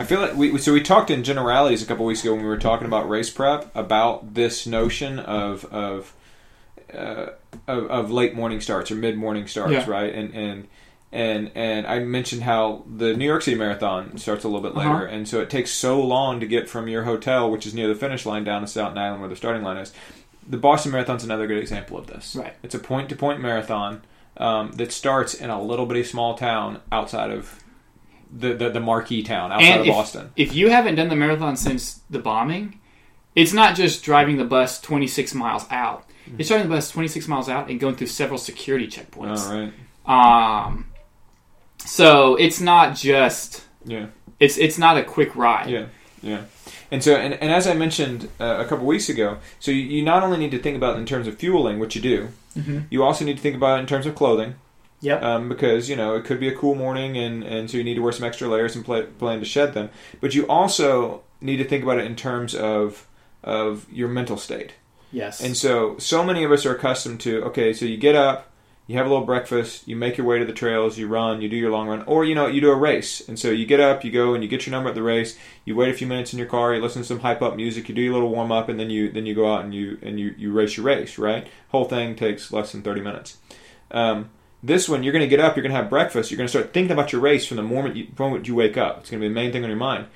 I 0.00 0.04
feel 0.04 0.20
like 0.20 0.34
we 0.34 0.56
so 0.56 0.72
we 0.72 0.80
talked 0.80 1.10
in 1.10 1.22
generalities 1.24 1.82
a 1.82 1.86
couple 1.86 2.06
weeks 2.06 2.22
ago 2.22 2.32
when 2.32 2.40
we 2.42 2.48
were 2.48 2.56
talking 2.56 2.86
about 2.86 3.06
race 3.10 3.28
prep 3.28 3.70
about 3.76 4.32
this 4.32 4.66
notion 4.66 5.18
of 5.18 5.66
of 5.66 6.14
uh, 6.94 7.26
of, 7.68 7.84
of 7.90 8.10
late 8.10 8.34
morning 8.34 8.62
starts 8.62 8.90
or 8.90 8.94
mid 8.94 9.18
morning 9.18 9.46
starts, 9.46 9.72
Yeah. 9.72 9.90
right? 9.90 10.14
And 10.14 10.34
and 10.34 10.68
and 11.12 11.50
and 11.54 11.86
I 11.86 11.98
mentioned 11.98 12.44
how 12.44 12.84
the 12.90 13.14
New 13.14 13.26
York 13.26 13.42
City 13.42 13.58
Marathon 13.58 14.16
starts 14.16 14.42
a 14.42 14.48
little 14.48 14.62
bit 14.62 14.74
Uh-huh. 14.74 14.90
later, 14.90 15.04
and 15.04 15.28
so 15.28 15.38
it 15.40 15.50
takes 15.50 15.70
so 15.70 16.00
long 16.00 16.40
to 16.40 16.46
get 16.46 16.66
from 16.66 16.88
your 16.88 17.02
hotel, 17.02 17.50
which 17.50 17.66
is 17.66 17.74
near 17.74 17.86
the 17.86 17.94
finish 17.94 18.24
line, 18.24 18.42
down 18.42 18.62
to 18.62 18.66
Staten 18.68 18.96
Island 18.96 19.20
where 19.20 19.28
the 19.28 19.36
starting 19.36 19.62
line 19.62 19.76
is. 19.76 19.92
The 20.48 20.56
Boston 20.56 20.92
Marathon's 20.92 21.24
another 21.24 21.46
good 21.46 21.58
example 21.58 21.98
of 21.98 22.06
this. 22.06 22.34
Right. 22.36 22.54
It's 22.62 22.74
a 22.74 22.78
point 22.78 23.10
to 23.10 23.16
point 23.16 23.38
marathon 23.40 24.00
um, 24.38 24.72
that 24.72 24.92
starts 24.92 25.34
in 25.34 25.50
a 25.50 25.60
little 25.62 25.84
bitty 25.84 26.04
small 26.04 26.38
town 26.38 26.80
outside 26.90 27.30
of 27.30 27.62
the, 28.32 28.54
the, 28.54 28.70
the 28.70 28.80
marquee 28.80 29.22
town 29.22 29.52
outside 29.52 29.66
And 29.66 29.80
of 29.82 29.86
if- 29.86 29.92
Boston. 29.94 30.30
If 30.36 30.54
you 30.54 30.70
haven't 30.70 30.94
done 30.96 31.08
the 31.08 31.16
marathon 31.16 31.56
since 31.56 32.00
the 32.10 32.18
bombing, 32.18 32.78
it's 33.34 33.52
not 33.52 33.76
just 33.76 34.02
driving 34.02 34.36
the 34.36 34.44
bus 34.44 34.80
26 34.80 35.34
miles 35.34 35.64
out. 35.70 36.04
It's 36.38 36.48
driving 36.48 36.68
the 36.68 36.74
bus 36.76 36.90
26 36.90 37.26
miles 37.28 37.48
out 37.48 37.68
and 37.70 37.80
going 37.80 37.96
through 37.96 38.06
several 38.08 38.38
security 38.38 38.86
checkpoints. 38.86 39.48
All 39.48 39.70
right. 40.08 40.66
Um, 40.66 40.86
so 41.78 42.36
it's 42.36 42.60
not 42.60 42.94
just 42.96 43.64
Yeah. 43.84 44.06
it's 44.38 44.56
it's 44.58 44.78
not 44.78 44.96
a 44.96 45.02
quick 45.02 45.34
ride. 45.34 45.70
Yeah. 45.70 45.86
Yeah. 46.22 46.42
And 46.92 47.02
so, 47.02 47.14
and, 47.16 47.34
and 47.34 47.50
as 47.52 47.66
I 47.66 47.74
mentioned 47.74 48.28
uh, 48.40 48.56
a 48.58 48.64
couple 48.64 48.84
weeks 48.84 49.08
ago, 49.08 49.38
so 49.60 49.70
you, 49.70 49.78
you 49.82 50.04
not 50.04 50.22
only 50.22 50.36
need 50.38 50.50
to 50.50 50.58
think 50.58 50.76
about 50.76 50.96
it 50.96 50.98
in 51.00 51.06
terms 51.06 51.26
of 51.26 51.36
fueling, 51.36 51.78
which 51.78 51.94
you 51.96 52.02
do, 52.02 52.28
Mhm. 52.58 52.86
you 52.90 53.02
also 53.04 53.24
need 53.24 53.36
to 53.36 53.42
think 53.42 53.54
about 53.56 53.78
it 53.78 53.80
in 53.82 53.86
terms 53.86 54.06
of 54.06 54.14
clothing, 54.16 54.54
Yep. 55.02 55.22
um, 55.22 55.48
because 55.48 55.88
you 55.88 55.96
know 55.96 56.14
it 56.16 56.24
could 56.24 56.38
be 56.40 56.48
a 56.48 56.54
cool 56.54 56.74
morning, 56.74 57.16
and, 57.16 57.42
and 57.42 57.70
so 57.70 57.76
you 57.78 57.84
need 57.84 57.94
to 57.94 58.02
wear 58.02 58.12
some 58.12 58.24
extra 58.26 58.48
layers 58.48 58.76
and 58.76 58.84
pla 58.84 59.02
plan 59.18 59.38
to 59.38 59.46
shed 59.46 59.72
them. 59.74 59.88
But 60.20 60.34
you 60.34 60.46
also 60.46 61.22
need 61.40 61.56
to 61.56 61.64
think 61.64 61.82
about 61.82 61.98
it 61.98 62.04
in 62.04 62.16
terms 62.16 62.54
of 62.54 63.06
of 63.42 63.86
your 63.90 64.08
mental 64.08 64.36
state. 64.36 64.74
yes. 65.10 65.40
And 65.40 65.56
so, 65.56 65.96
so 65.98 66.22
many 66.22 66.44
of 66.44 66.52
us 66.52 66.66
are 66.66 66.74
accustomed 66.74 67.20
to 67.20 67.42
okay, 67.44 67.72
so 67.72 67.86
you 67.86 67.96
get 67.96 68.14
up, 68.14 68.50
you 68.86 68.96
have 68.98 69.06
a 69.06 69.08
little 69.08 69.24
breakfast, 69.24 69.88
you 69.88 69.96
make 69.96 70.18
your 70.18 70.26
way 70.26 70.38
to 70.38 70.44
the 70.44 70.52
trails, 70.52 70.98
you 70.98 71.08
run, 71.08 71.40
you 71.40 71.48
do 71.48 71.56
your 71.56 71.70
long 71.70 71.88
run, 71.88 72.02
or 72.02 72.24
you 72.24 72.34
know, 72.34 72.46
you 72.46 72.60
do 72.60 72.70
a 72.70 72.76
race. 72.76 73.26
And 73.26 73.38
so 73.38 73.48
you 73.50 73.64
get 73.64 73.80
up, 73.80 74.04
you 74.04 74.10
go 74.10 74.34
and 74.34 74.42
you 74.42 74.50
get 74.50 74.66
your 74.66 74.72
number 74.72 74.90
at 74.90 74.94
the 74.94 75.02
race. 75.02 75.38
You 75.64 75.74
wait 75.76 75.88
a 75.88 75.94
few 75.94 76.06
minutes 76.06 76.32
in 76.34 76.38
your 76.38 76.48
car, 76.48 76.74
you 76.74 76.82
listen 76.82 77.00
to 77.02 77.08
some 77.08 77.20
hype 77.20 77.40
up 77.40 77.56
music, 77.56 77.88
you 77.88 77.94
do 77.94 78.02
your 78.02 78.12
little 78.12 78.28
warm 78.28 78.52
up, 78.52 78.68
and 78.68 78.78
then 78.78 78.90
you 78.90 79.10
then 79.10 79.24
you 79.24 79.34
go 79.34 79.50
out 79.50 79.64
and 79.64 79.72
you 79.72 79.96
and 80.02 80.20
you 80.20 80.34
you 80.36 80.52
race 80.52 80.76
your 80.76 80.84
race. 80.84 81.16
Right, 81.16 81.46
whole 81.70 81.84
thing 81.86 82.16
takes 82.16 82.52
less 82.52 82.72
than 82.72 82.82
thirty 82.82 83.00
minutes. 83.00 83.38
Um, 83.92 84.30
this 84.62 84.88
one, 84.88 85.02
you're 85.02 85.12
going 85.12 85.22
to 85.22 85.28
get 85.28 85.40
up, 85.40 85.56
you're 85.56 85.62
going 85.62 85.74
to 85.74 85.80
have 85.80 85.88
breakfast, 85.90 86.30
you're 86.30 86.36
going 86.36 86.46
to 86.46 86.50
start 86.50 86.72
thinking 86.72 86.92
about 86.92 87.12
your 87.12 87.20
race 87.20 87.46
from 87.46 87.56
the 87.56 87.62
moment 87.62 87.96
you, 87.96 88.06
from 88.14 88.26
moment 88.30 88.46
you 88.48 88.54
wake 88.54 88.76
up. 88.76 88.98
It's 89.00 89.10
going 89.10 89.20
to 89.20 89.24
be 89.24 89.28
the 89.28 89.34
main 89.34 89.52
thing 89.52 89.62
on 89.64 89.70
your 89.70 89.78
mind. 89.78 90.06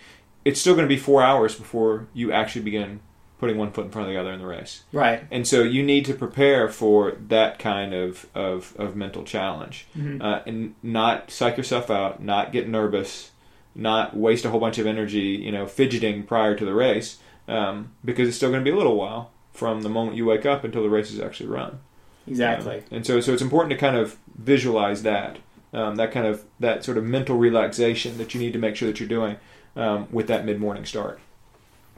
It's 0.45 0.61
still 0.61 0.75
going 0.75 0.87
to 0.87 0.95
be 0.95 1.01
four 1.01 1.23
hours 1.23 1.55
before 1.55 2.07
you 2.13 2.31
actually 2.33 2.63
begin 2.63 3.01
putting 3.39 3.57
one 3.59 3.73
foot 3.73 3.87
in 3.87 3.91
front 3.91 4.07
of 4.09 4.15
the 4.15 4.21
other 4.21 4.33
in 4.33 4.39
the 4.41 4.47
race. 4.47 4.85
right. 4.93 5.25
And 5.31 5.47
so 5.47 5.63
you 5.63 5.83
need 5.83 6.05
to 6.07 6.15
prepare 6.15 6.69
for 6.69 7.13
that 7.29 7.59
kind 7.59 7.93
of, 7.93 8.27
of, 8.35 8.75
of 8.79 8.95
mental 8.97 9.25
challenge. 9.25 9.87
Mhm. 9.99 10.23
Uh, 10.23 10.41
and 10.47 10.75
not 10.83 11.31
psych 11.31 11.57
yourself 11.57 11.91
out, 11.91 12.23
not 12.23 12.53
get 12.53 12.69
nervous, 12.69 13.33
not 13.75 14.17
waste 14.17 14.45
a 14.45 14.51
whole 14.51 14.61
bunch 14.61 14.79
of 14.79 14.87
energy, 14.87 15.41
you 15.43 15.51
know, 15.51 15.67
fidgeting 15.67 16.23
prior 16.23 16.55
to 16.55 16.65
the 16.65 16.75
race, 16.75 17.19
um, 17.49 17.91
because 18.05 18.29
it's 18.29 18.37
still 18.37 18.51
going 18.51 18.65
to 18.65 18.71
be 18.71 18.75
a 18.75 18.79
little 18.79 18.97
while 18.97 19.31
from 19.53 19.83
the 19.83 19.89
moment 19.89 20.17
you 20.17 20.25
wake 20.27 20.47
up 20.47 20.65
until 20.65 20.83
the 20.83 20.89
race 20.91 21.11
is 21.11 21.21
actually 21.21 21.49
run. 21.49 21.81
Exactly. 22.27 22.77
Um, 22.79 22.83
and 22.91 23.07
so, 23.07 23.21
so 23.21 23.33
it's 23.33 23.43
important 23.43 23.71
to 23.71 23.77
kind 23.77 23.97
of 23.97 24.17
visualize 24.37 25.03
that, 25.03 25.39
um, 25.73 25.97
that 25.97 26.13
kind 26.13 26.27
of 26.27 26.45
that 26.61 26.85
sort 26.85 26.97
of 26.97 27.05
mental 27.05 27.37
relaxation 27.37 28.19
that 28.19 28.35
you 28.35 28.41
need 28.41 28.53
to 28.53 28.59
make 28.59 28.77
sure 28.77 28.89
that 28.89 29.01
you're 29.01 29.09
doing 29.09 29.37
um, 29.77 30.07
with 30.11 30.29
that 30.29 30.45
mid 30.45 30.61
morning 30.61 30.85
start. 30.85 31.21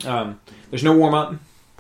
Um, 0.05 0.41
there's 0.71 0.85
no 0.85 0.97
warm 0.97 1.15
up. 1.15 1.35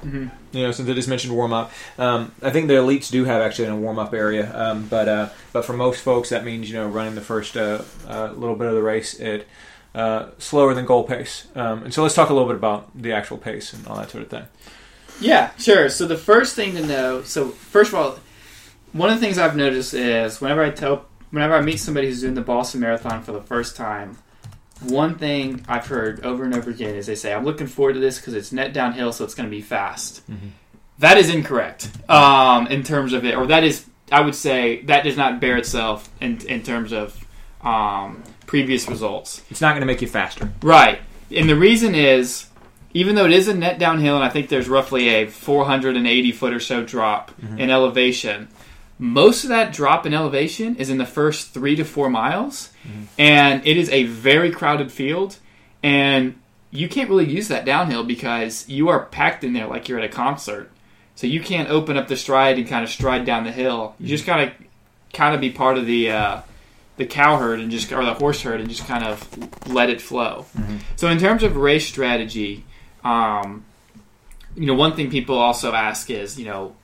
Mhm. 0.04 0.30
You 0.52 0.62
know, 0.62 0.72
since 0.72 0.88
I 0.88 0.92
just 0.92 1.08
mentioned 1.08 1.34
warm 1.34 1.54
up, 1.54 1.72
um, 1.98 2.32
I 2.42 2.50
think 2.50 2.68
the 2.68 2.74
elites 2.74 3.10
do 3.10 3.24
have 3.24 3.40
actually 3.40 3.68
a 3.68 3.76
warm 3.76 3.98
up 3.98 4.12
area, 4.12 4.52
um, 4.54 4.86
but 4.88 5.08
uh, 5.08 5.28
but 5.54 5.64
for 5.64 5.72
most 5.72 6.02
folks 6.02 6.28
that 6.28 6.44
means 6.44 6.68
you 6.68 6.76
know 6.76 6.86
running 6.86 7.14
the 7.14 7.22
first 7.22 7.56
uh, 7.56 7.80
uh, 8.06 8.30
little 8.36 8.56
bit 8.56 8.68
of 8.68 8.74
the 8.74 8.82
race 8.82 9.18
at 9.20 9.46
uh, 9.94 10.26
slower 10.36 10.74
than 10.74 10.84
goal 10.84 11.04
pace. 11.04 11.46
Um, 11.54 11.84
and 11.84 11.94
so 11.94 12.02
let's 12.02 12.14
talk 12.14 12.28
a 12.28 12.34
little 12.34 12.48
bit 12.48 12.56
about 12.56 12.90
the 12.94 13.12
actual 13.12 13.38
pace 13.38 13.72
and 13.72 13.86
all 13.86 13.96
that 13.96 14.10
sort 14.10 14.22
of 14.22 14.28
thing. 14.28 14.44
Yeah, 15.18 15.52
sure. 15.56 15.88
So 15.88 16.06
the 16.06 16.18
first 16.18 16.54
thing 16.54 16.74
to 16.74 16.86
know, 16.86 17.22
so 17.22 17.48
first 17.48 17.88
of 17.88 17.98
all, 17.98 18.18
one 18.96 19.10
of 19.10 19.20
the 19.20 19.24
things 19.24 19.38
I've 19.38 19.56
noticed 19.56 19.94
is 19.94 20.40
whenever 20.40 20.62
I 20.62 20.70
tell, 20.70 21.06
whenever 21.30 21.54
I 21.54 21.60
meet 21.60 21.78
somebody 21.78 22.08
who's 22.08 22.22
doing 22.22 22.34
the 22.34 22.40
Boston 22.40 22.80
Marathon 22.80 23.22
for 23.22 23.32
the 23.32 23.42
first 23.42 23.76
time, 23.76 24.18
one 24.82 25.16
thing 25.16 25.64
I've 25.68 25.86
heard 25.86 26.24
over 26.24 26.44
and 26.44 26.54
over 26.54 26.70
again 26.70 26.94
is 26.94 27.06
they 27.06 27.14
say, 27.14 27.32
"I'm 27.32 27.44
looking 27.44 27.66
forward 27.66 27.94
to 27.94 28.00
this 28.00 28.18
because 28.18 28.34
it's 28.34 28.52
net 28.52 28.72
downhill, 28.72 29.12
so 29.12 29.24
it's 29.24 29.34
going 29.34 29.48
to 29.48 29.54
be 29.54 29.62
fast." 29.62 30.22
That 30.98 31.18
is 31.18 31.28
incorrect 31.28 31.90
um, 32.08 32.66
in 32.68 32.82
terms 32.82 33.12
of 33.12 33.24
it, 33.24 33.34
or 33.34 33.46
that 33.48 33.64
is, 33.64 33.84
I 34.10 34.22
would 34.22 34.34
say, 34.34 34.80
that 34.82 35.04
does 35.04 35.16
not 35.16 35.40
bear 35.40 35.56
itself 35.58 36.08
in 36.20 36.38
in 36.46 36.62
terms 36.62 36.92
of 36.92 37.22
um, 37.62 38.22
previous 38.46 38.88
results. 38.88 39.42
It's 39.50 39.60
not 39.60 39.72
going 39.72 39.80
to 39.80 39.86
make 39.86 40.00
you 40.00 40.08
faster. 40.08 40.52
Right. 40.62 41.00
And 41.30 41.48
the 41.48 41.56
reason 41.56 41.94
is, 41.94 42.46
even 42.94 43.14
though 43.16 43.26
it 43.26 43.32
is 43.32 43.48
a 43.48 43.54
net 43.54 43.78
downhill, 43.78 44.14
and 44.14 44.24
I 44.24 44.28
think 44.28 44.48
there's 44.48 44.68
roughly 44.68 45.08
a 45.08 45.26
480 45.26 46.32
foot 46.32 46.52
or 46.54 46.60
so 46.60 46.84
drop 46.84 47.32
in 47.58 47.68
elevation, 47.70 48.48
most 48.98 49.44
of 49.44 49.50
that 49.50 49.72
drop 49.72 50.06
in 50.06 50.14
elevation 50.14 50.76
is 50.76 50.88
in 50.90 50.98
the 50.98 51.06
first 51.06 51.52
three 51.52 51.76
to 51.76 51.84
four 51.84 52.08
miles. 52.08 52.70
And 53.18 53.66
it 53.66 53.76
is 53.76 53.90
a 53.90 54.04
very 54.04 54.50
crowded 54.50 54.90
field. 54.90 55.38
And 55.82 56.38
you 56.70 56.88
can't 56.88 57.08
really 57.08 57.26
use 57.26 57.48
that 57.48 57.64
downhill 57.64 58.04
because 58.04 58.68
you 58.68 58.88
are 58.88 59.04
packed 59.04 59.44
in 59.44 59.52
there 59.52 59.66
like 59.66 59.88
you're 59.88 59.98
at 59.98 60.04
a 60.04 60.08
concert. 60.08 60.70
So 61.14 61.26
you 61.26 61.40
can't 61.40 61.70
open 61.70 61.96
up 61.96 62.08
the 62.08 62.16
stride 62.16 62.58
and 62.58 62.68
kind 62.68 62.84
of 62.84 62.90
stride 62.90 63.24
down 63.24 63.44
the 63.44 63.52
hill. 63.52 63.94
You 63.98 64.08
just 64.08 64.26
gotta 64.26 64.52
kind 65.12 65.34
of 65.34 65.40
be 65.40 65.50
part 65.50 65.78
of 65.78 65.86
the 65.86 66.10
uh, 66.10 66.40
the 66.96 67.06
cow 67.06 67.38
herd 67.38 67.60
and 67.60 67.70
just 67.70 67.92
or 67.92 68.04
the 68.04 68.14
horse 68.14 68.42
herd 68.42 68.60
and 68.60 68.68
just 68.68 68.86
kind 68.86 69.04
of 69.04 69.68
let 69.68 69.90
it 69.90 70.00
flow. 70.00 70.46
So 70.96 71.08
in 71.08 71.18
terms 71.18 71.42
of 71.42 71.56
race 71.56 71.86
strategy, 71.86 72.64
um, 73.04 73.64
you 74.54 74.66
know, 74.66 74.74
one 74.74 74.94
thing 74.96 75.10
people 75.10 75.38
also 75.38 75.72
ask 75.72 76.10
is, 76.10 76.38
you 76.38 76.46
know, 76.46 76.74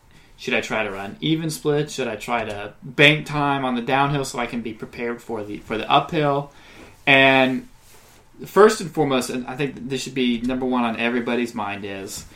should 0.42 0.54
I 0.54 0.60
try 0.60 0.82
to 0.82 0.90
run 0.90 1.16
even 1.20 1.50
split? 1.50 1.88
Should 1.88 2.08
I 2.08 2.16
try 2.16 2.44
to 2.44 2.74
bank 2.82 3.26
time 3.26 3.64
on 3.64 3.76
the 3.76 3.80
downhill 3.80 4.24
so 4.24 4.40
I 4.40 4.46
can 4.46 4.60
be 4.60 4.72
prepared 4.72 5.22
for 5.22 5.44
the 5.44 5.58
for 5.58 5.78
the 5.78 5.88
uphill? 5.88 6.50
And 7.06 7.68
first 8.44 8.80
and 8.80 8.90
foremost, 8.90 9.30
and 9.30 9.46
I 9.46 9.54
think 9.54 9.88
this 9.88 10.02
should 10.02 10.16
be 10.16 10.40
number 10.40 10.66
one 10.66 10.82
on 10.82 10.98
everybody's 10.98 11.54
mind 11.54 11.84
is 11.84 12.26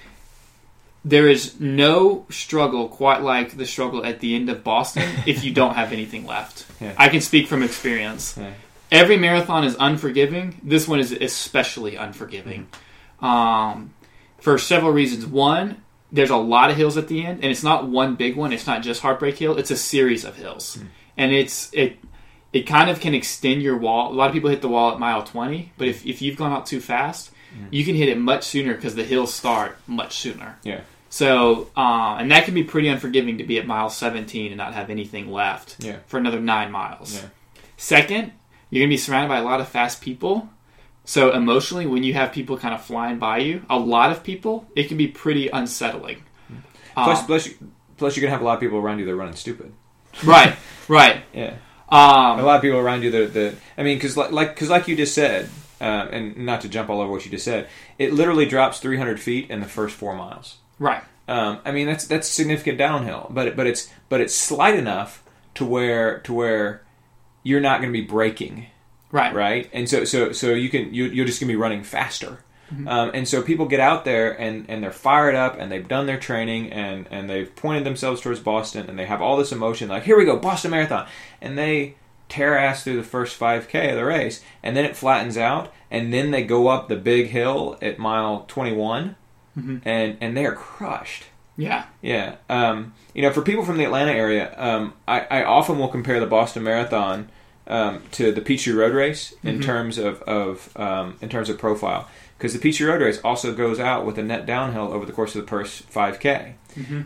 there 1.05 1.29
is 1.29 1.59
no 1.59 2.27
struggle 2.31 2.87
quite 2.87 3.23
like 3.23 3.57
the 3.57 3.67
struggle 3.67 4.07
at 4.07 4.21
the 4.21 4.37
end 4.37 4.51
of 4.51 4.63
Boston 4.63 5.03
if 5.27 5.43
you 5.43 5.53
don't 5.53 5.75
have 5.75 5.93
anything 5.93 6.27
left. 6.27 6.65
Yeah. 6.81 6.95
I 6.97 7.09
can 7.09 7.21
speak 7.21 7.49
from 7.49 7.65
experience. 7.65 8.37
Yeah. 8.39 8.53
Every 8.93 9.17
marathon 9.17 9.65
is 9.65 9.75
unforgiving. 9.81 10.61
This 10.63 10.87
one 10.87 11.01
is 11.01 11.11
especially 11.11 11.97
unforgiving 11.97 12.69
um, 13.21 13.93
for 14.39 14.59
several 14.59 14.93
reasons. 14.93 15.27
One, 15.27 15.83
there's 16.13 16.31
a 16.31 16.37
lot 16.37 16.71
of 16.71 16.77
hills 16.77 16.97
at 16.97 17.09
the 17.09 17.25
end, 17.25 17.41
and 17.43 17.51
it's 17.51 17.63
not 17.63 17.89
one 17.89 18.15
big 18.15 18.37
one. 18.37 18.53
It's 18.53 18.67
not 18.67 18.83
just 18.83 19.03
Heartbreak 19.03 19.37
Hill. 19.39 19.57
It's 19.59 19.71
a 19.71 19.77
series 19.77 20.25
of 20.25 20.37
hills, 20.37 20.79
and 21.17 21.33
it's 21.33 21.71
it 21.73 21.99
it 22.53 22.63
kind 22.63 22.89
of 22.91 23.01
can 23.01 23.15
extend 23.15 23.63
your 23.63 23.77
wall. 23.77 24.13
A 24.13 24.15
lot 24.15 24.29
of 24.29 24.33
people 24.33 24.49
hit 24.51 24.63
the 24.63 24.69
wall 24.69 24.93
at 24.93 24.99
mile 25.01 25.23
20, 25.23 25.73
but 25.77 25.89
if, 25.89 26.07
if 26.07 26.23
you've 26.23 26.37
gone 26.37 26.53
out 26.53 26.65
too 26.67 26.81
fast, 26.81 27.31
you 27.71 27.85
can 27.85 27.95
hit 27.97 28.09
it 28.09 28.19
much 28.19 28.45
sooner 28.45 28.75
because 28.75 28.95
the 28.95 29.05
hills 29.05 29.35
start 29.35 29.77
much 29.87 30.17
sooner. 30.17 30.57
Yeah. 30.63 30.81
So, 31.11 31.71
uh, 31.77 32.17
and 32.19 32.31
that 32.31 32.45
can 32.45 32.55
be 32.55 32.63
pretty 32.65 32.89
unforgiving 32.89 33.39
to 33.39 33.45
be 33.45 33.59
at 33.59 33.67
mile 33.67 33.89
17 33.91 34.47
and 34.53 34.57
not 34.59 34.75
have 34.75 34.91
anything 34.91 35.31
left 35.31 35.77
Yeah. 35.85 35.99
for 36.07 36.19
another 36.19 36.41
nine 36.41 36.71
miles. 36.71 37.15
Yeah. 37.15 37.29
Second, 37.77 38.33
you're 38.71 38.81
going 38.81 38.89
to 38.91 38.93
be 38.95 38.97
surrounded 38.99 39.29
by 39.29 39.39
a 39.39 39.45
lot 39.45 39.61
of 39.61 39.69
fast 39.69 40.01
people. 40.03 40.49
So, 41.09 41.33
emotionally, 41.33 41.87
when 41.87 42.03
you 42.03 42.13
have 42.15 42.33
people 42.33 42.59
kind 42.59 42.75
of 42.75 42.83
flying 42.85 43.19
by 43.19 43.39
you, 43.39 43.65
a 43.71 43.79
lot 43.79 44.11
of 44.11 44.23
people, 44.23 44.67
it 44.77 44.89
can 44.89 44.97
be 44.99 45.07
pretty 45.09 45.49
unsettling. 45.49 46.25
Plus, 46.95 47.21
Um, 47.21 47.27
plus, 47.27 47.47
you, 47.47 47.55
plus, 47.97 48.17
you're 48.17 48.23
gonna 48.23 48.33
have 48.33 48.43
a 48.43 48.45
lot 48.45 48.55
of 48.55 48.61
people 48.61 48.77
around 48.79 48.99
you 48.99 49.05
that 49.07 49.13
are 49.13 49.17
running 49.17 49.37
stupid. 49.37 49.73
right, 50.25 50.57
right. 50.89 51.23
Yeah. 51.33 51.55
Um, 51.89 52.41
a 52.41 52.43
lot 52.43 52.57
of 52.57 52.63
people 52.63 52.79
around 52.79 53.03
you 53.05 53.13
that, 53.13 53.33
that 53.35 53.55
I 53.79 53.85
mean, 53.85 53.97
because 53.97 54.17
like 54.17 54.33
like 54.33 54.55
because 54.55 54.69
like 54.69 54.89
you 54.89 54.97
just 54.97 55.15
said, 55.15 55.49
uh, 55.81 55.85
and 56.11 56.37
not 56.39 56.63
to 56.63 56.69
jump 56.69 56.91
all 56.91 57.01
over 57.01 57.13
what 57.13 57.25
you 57.25 57.31
just 57.31 57.45
said, 57.45 57.69
it 57.97 58.13
literally 58.13 58.45
drops 58.45 58.81
300 58.81 59.21
feet 59.21 59.49
in 59.51 59.61
the 59.61 59.69
first 59.69 59.95
four 59.95 60.15
miles. 60.17 60.57
right. 60.81 61.03
Um, 61.29 61.59
I 61.65 61.71
mean, 61.73 61.87
that's 61.87 62.05
that's 62.07 62.27
significant 62.29 62.79
downhill, 62.79 63.29
but 63.31 63.47
it- 63.49 63.57
but 63.57 63.67
it's 63.69 63.89
but 64.09 64.21
it's 64.21 64.35
slight 64.35 64.75
enough 64.77 65.23
to 65.55 65.65
where 65.65 66.19
to 66.21 66.33
where 66.33 66.83
you're 67.45 67.61
not 67.61 67.81
going 67.81 67.93
to 67.93 67.99
be 68.01 68.05
braking, 68.05 68.67
Right. 69.17 69.35
right? 69.35 69.71
And 69.73 69.89
so 69.89 70.05
so 70.05 70.33
so 70.33 70.51
you 70.51 70.69
can 70.69 70.93
you, 70.95 71.05
you're 71.07 71.27
just 71.27 71.41
going 71.41 71.49
to 71.49 71.53
be 71.53 71.57
running 71.57 71.83
faster. 71.83 72.41
Um, 72.69 73.13
and 73.15 73.29
so 73.29 73.43
people 73.43 73.67
get 73.67 73.79
out 73.79 74.05
there 74.05 74.33
and, 74.41 74.67
and 74.69 74.83
they're 74.83 74.91
fired 74.91 75.37
up 75.37 75.57
and 75.57 75.71
they've 75.71 75.87
done 75.87 76.07
their 76.07 76.19
training 76.19 76.73
and, 76.73 77.07
and 77.13 77.31
they've 77.31 77.55
pointed 77.55 77.85
themselves 77.85 78.21
towards 78.21 78.41
Boston 78.41 78.89
and 78.91 78.99
they 78.99 79.07
have 79.07 79.23
all 79.23 79.37
this 79.37 79.53
emotion 79.53 79.89
like 79.89 80.03
here 80.03 80.19
we 80.19 80.25
go 80.25 80.37
Boston 80.37 80.73
Marathon 80.73 81.07
and 81.41 81.57
they 81.57 81.95
tear 82.29 82.59
ass 82.59 82.83
through 82.83 82.97
the 82.97 83.05
first 83.05 83.39
5k 83.39 83.91
of 83.91 83.97
the 83.97 84.05
race 84.05 84.43
and 84.65 84.77
then 84.77 84.85
it 84.85 84.97
flattens 84.97 85.37
out 85.39 85.73
and 85.93 86.13
then 86.13 86.33
they 86.33 86.43
go 86.43 86.67
up 86.67 86.89
the 86.89 86.97
big 86.97 87.29
hill 87.29 87.79
at 87.81 88.01
mile 88.01 88.45
21 88.49 89.15
and 89.85 90.17
and 90.21 90.37
they 90.37 90.45
are 90.45 90.57
crushed 90.57 91.23
Yeah. 91.57 91.85
yeah. 92.03 92.35
Um, 92.51 92.95
you 93.15 93.23
know, 93.23 93.31
for 93.33 93.43
people 93.43 93.65
from 93.65 93.79
the 93.79 93.85
Atlanta 93.85 94.11
area, 94.13 94.53
um, 94.59 94.93
I, 95.07 95.21
I 95.21 95.45
often 95.45 95.79
will 95.79 95.89
compare 95.89 96.19
the 96.19 96.27
Boston 96.27 96.65
Marathon 96.65 97.29
um, 97.67 98.03
to 98.13 98.33
the 98.33 98.41
Peachtree 98.41 98.73
Road 98.75 98.95
Race 98.95 99.35
in 99.43 99.61
terms 99.61 99.99
of, 99.99 100.23
of 100.23 100.77
um, 100.77 101.17
in 101.21 101.29
terms 101.29 101.49
of 101.49 101.59
profile, 101.59 102.09
because 102.39 102.53
the 102.53 102.59
Peachtree 102.59 102.87
Road 102.87 103.01
Race 103.03 103.21
also 103.25 103.53
goes 103.55 103.81
out 103.81 104.05
with 104.07 104.19
a 104.19 104.23
net 104.23 104.47
downhill 104.47 104.93
over 104.93 105.05
the 105.05 105.13
course 105.13 105.35
of 105.35 105.43
the 105.43 105.49
first 105.49 105.91
5K. 105.91 106.53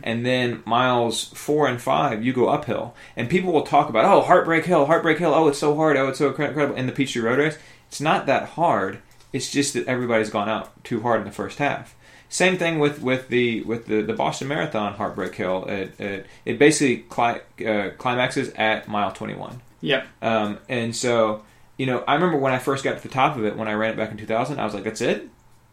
And 0.03 0.25
then 0.25 0.63
miles 0.65 1.25
four 1.33 1.67
and 1.67 1.81
five, 1.81 2.23
you 2.25 2.33
go 2.33 2.49
uphill, 2.49 2.93
and 3.15 3.29
people 3.29 3.53
will 3.53 3.61
talk 3.63 3.87
about, 3.89 4.03
oh, 4.05 4.21
Heartbreak 4.21 4.65
Hill, 4.65 4.85
Heartbreak 4.87 5.17
Hill, 5.17 5.33
oh, 5.33 5.47
it's 5.47 5.59
so 5.59 5.75
hard, 5.75 5.95
oh, 5.97 6.09
it's 6.09 6.19
so 6.19 6.27
incredible. 6.27 6.75
In 6.75 6.87
the 6.87 6.91
Peachtree 6.91 7.21
Road 7.21 7.39
Race, 7.39 7.57
it's 7.87 8.01
not 8.01 8.25
that 8.25 8.49
hard. 8.49 8.99
It's 9.31 9.49
just 9.49 9.73
that 9.75 9.87
everybody's 9.87 10.29
gone 10.29 10.49
out 10.49 10.83
too 10.83 11.01
hard 11.01 11.21
in 11.21 11.25
the 11.25 11.31
first 11.33 11.57
half. 11.59 11.95
Same 12.27 12.57
thing 12.57 12.79
with, 12.79 13.01
with 13.01 13.27
the 13.29 13.61
with 13.63 13.87
the, 13.87 14.01
the 14.01 14.13
Boston 14.13 14.47
Marathon 14.49 14.93
Heartbreak 14.93 15.35
Hill. 15.35 15.65
It 15.65 15.99
it, 15.99 16.25
it 16.45 16.59
basically 16.59 16.97
cli- 17.09 17.65
uh, 17.65 17.91
climaxes 17.97 18.49
at 18.55 18.87
mile 18.87 19.11
twenty 19.11 19.35
one. 19.35 19.61
Yep. 19.81 20.07
Um, 20.21 20.59
and 20.69 20.95
so 20.95 21.43
you 21.77 21.85
know, 21.87 22.03
I 22.07 22.13
remember 22.13 22.37
when 22.37 22.53
I 22.53 22.59
first 22.59 22.83
got 22.83 22.97
to 22.97 23.03
the 23.03 23.09
top 23.09 23.35
of 23.37 23.43
it 23.45 23.55
when 23.57 23.67
I 23.67 23.73
ran 23.73 23.91
it 23.93 23.97
back 23.97 24.11
in 24.11 24.17
two 24.17 24.25
thousand. 24.25 24.59
I 24.59 24.65
was 24.65 24.73
like, 24.73 24.83
that's 24.83 25.01
it, 25.01 25.27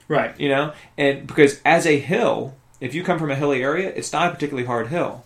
Right. 0.08 0.38
you 0.40 0.48
know. 0.48 0.72
And 0.96 1.26
because 1.26 1.60
as 1.66 1.86
a 1.86 1.98
hill, 1.98 2.54
if 2.80 2.94
you 2.94 3.02
come 3.04 3.18
from 3.18 3.30
a 3.30 3.34
hilly 3.34 3.62
area, 3.62 3.92
it's 3.94 4.12
not 4.12 4.28
a 4.30 4.34
particularly 4.34 4.66
hard 4.66 4.88
hill, 4.88 5.24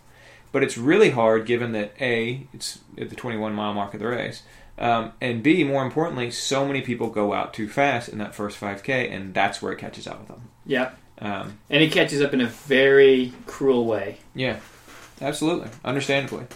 but 0.51 0.63
it's 0.65 0.77
really 0.77 1.11
hard 1.11 1.47
given 1.47 1.73
that 1.73 1.95
a 2.01 2.47
it's 2.53 2.81
at 2.99 3.11
the 3.11 3.17
twenty 3.17 3.37
one 3.39 3.53
mile 3.55 3.73
mark 3.75 3.95
of 3.95 4.01
the 4.01 4.07
race. 4.09 4.43
Um, 4.79 5.13
and 5.21 5.43
B, 5.43 5.63
more 5.63 5.85
importantly, 5.85 6.31
so 6.33 6.67
many 6.67 6.81
people 6.81 7.11
go 7.11 7.33
out 7.35 7.55
too 7.55 7.69
fast 7.69 8.09
in 8.09 8.19
that 8.19 8.35
first 8.35 8.59
5K, 8.59 9.13
and 9.15 9.35
that's 9.35 9.61
where 9.63 9.71
it 9.71 9.79
catches 9.79 10.07
up 10.09 10.19
with 10.19 10.29
them. 10.29 10.49
Yep. 10.67 10.99
Um, 11.19 11.59
And 11.71 11.83
it 11.85 11.93
catches 11.93 12.21
up 12.23 12.33
in 12.35 12.41
a 12.41 12.47
very 12.47 13.33
cruel 13.47 13.85
way. 13.85 14.17
Yeah, 14.35 14.59
absolutely, 15.21 15.69
understandably. 15.85 16.47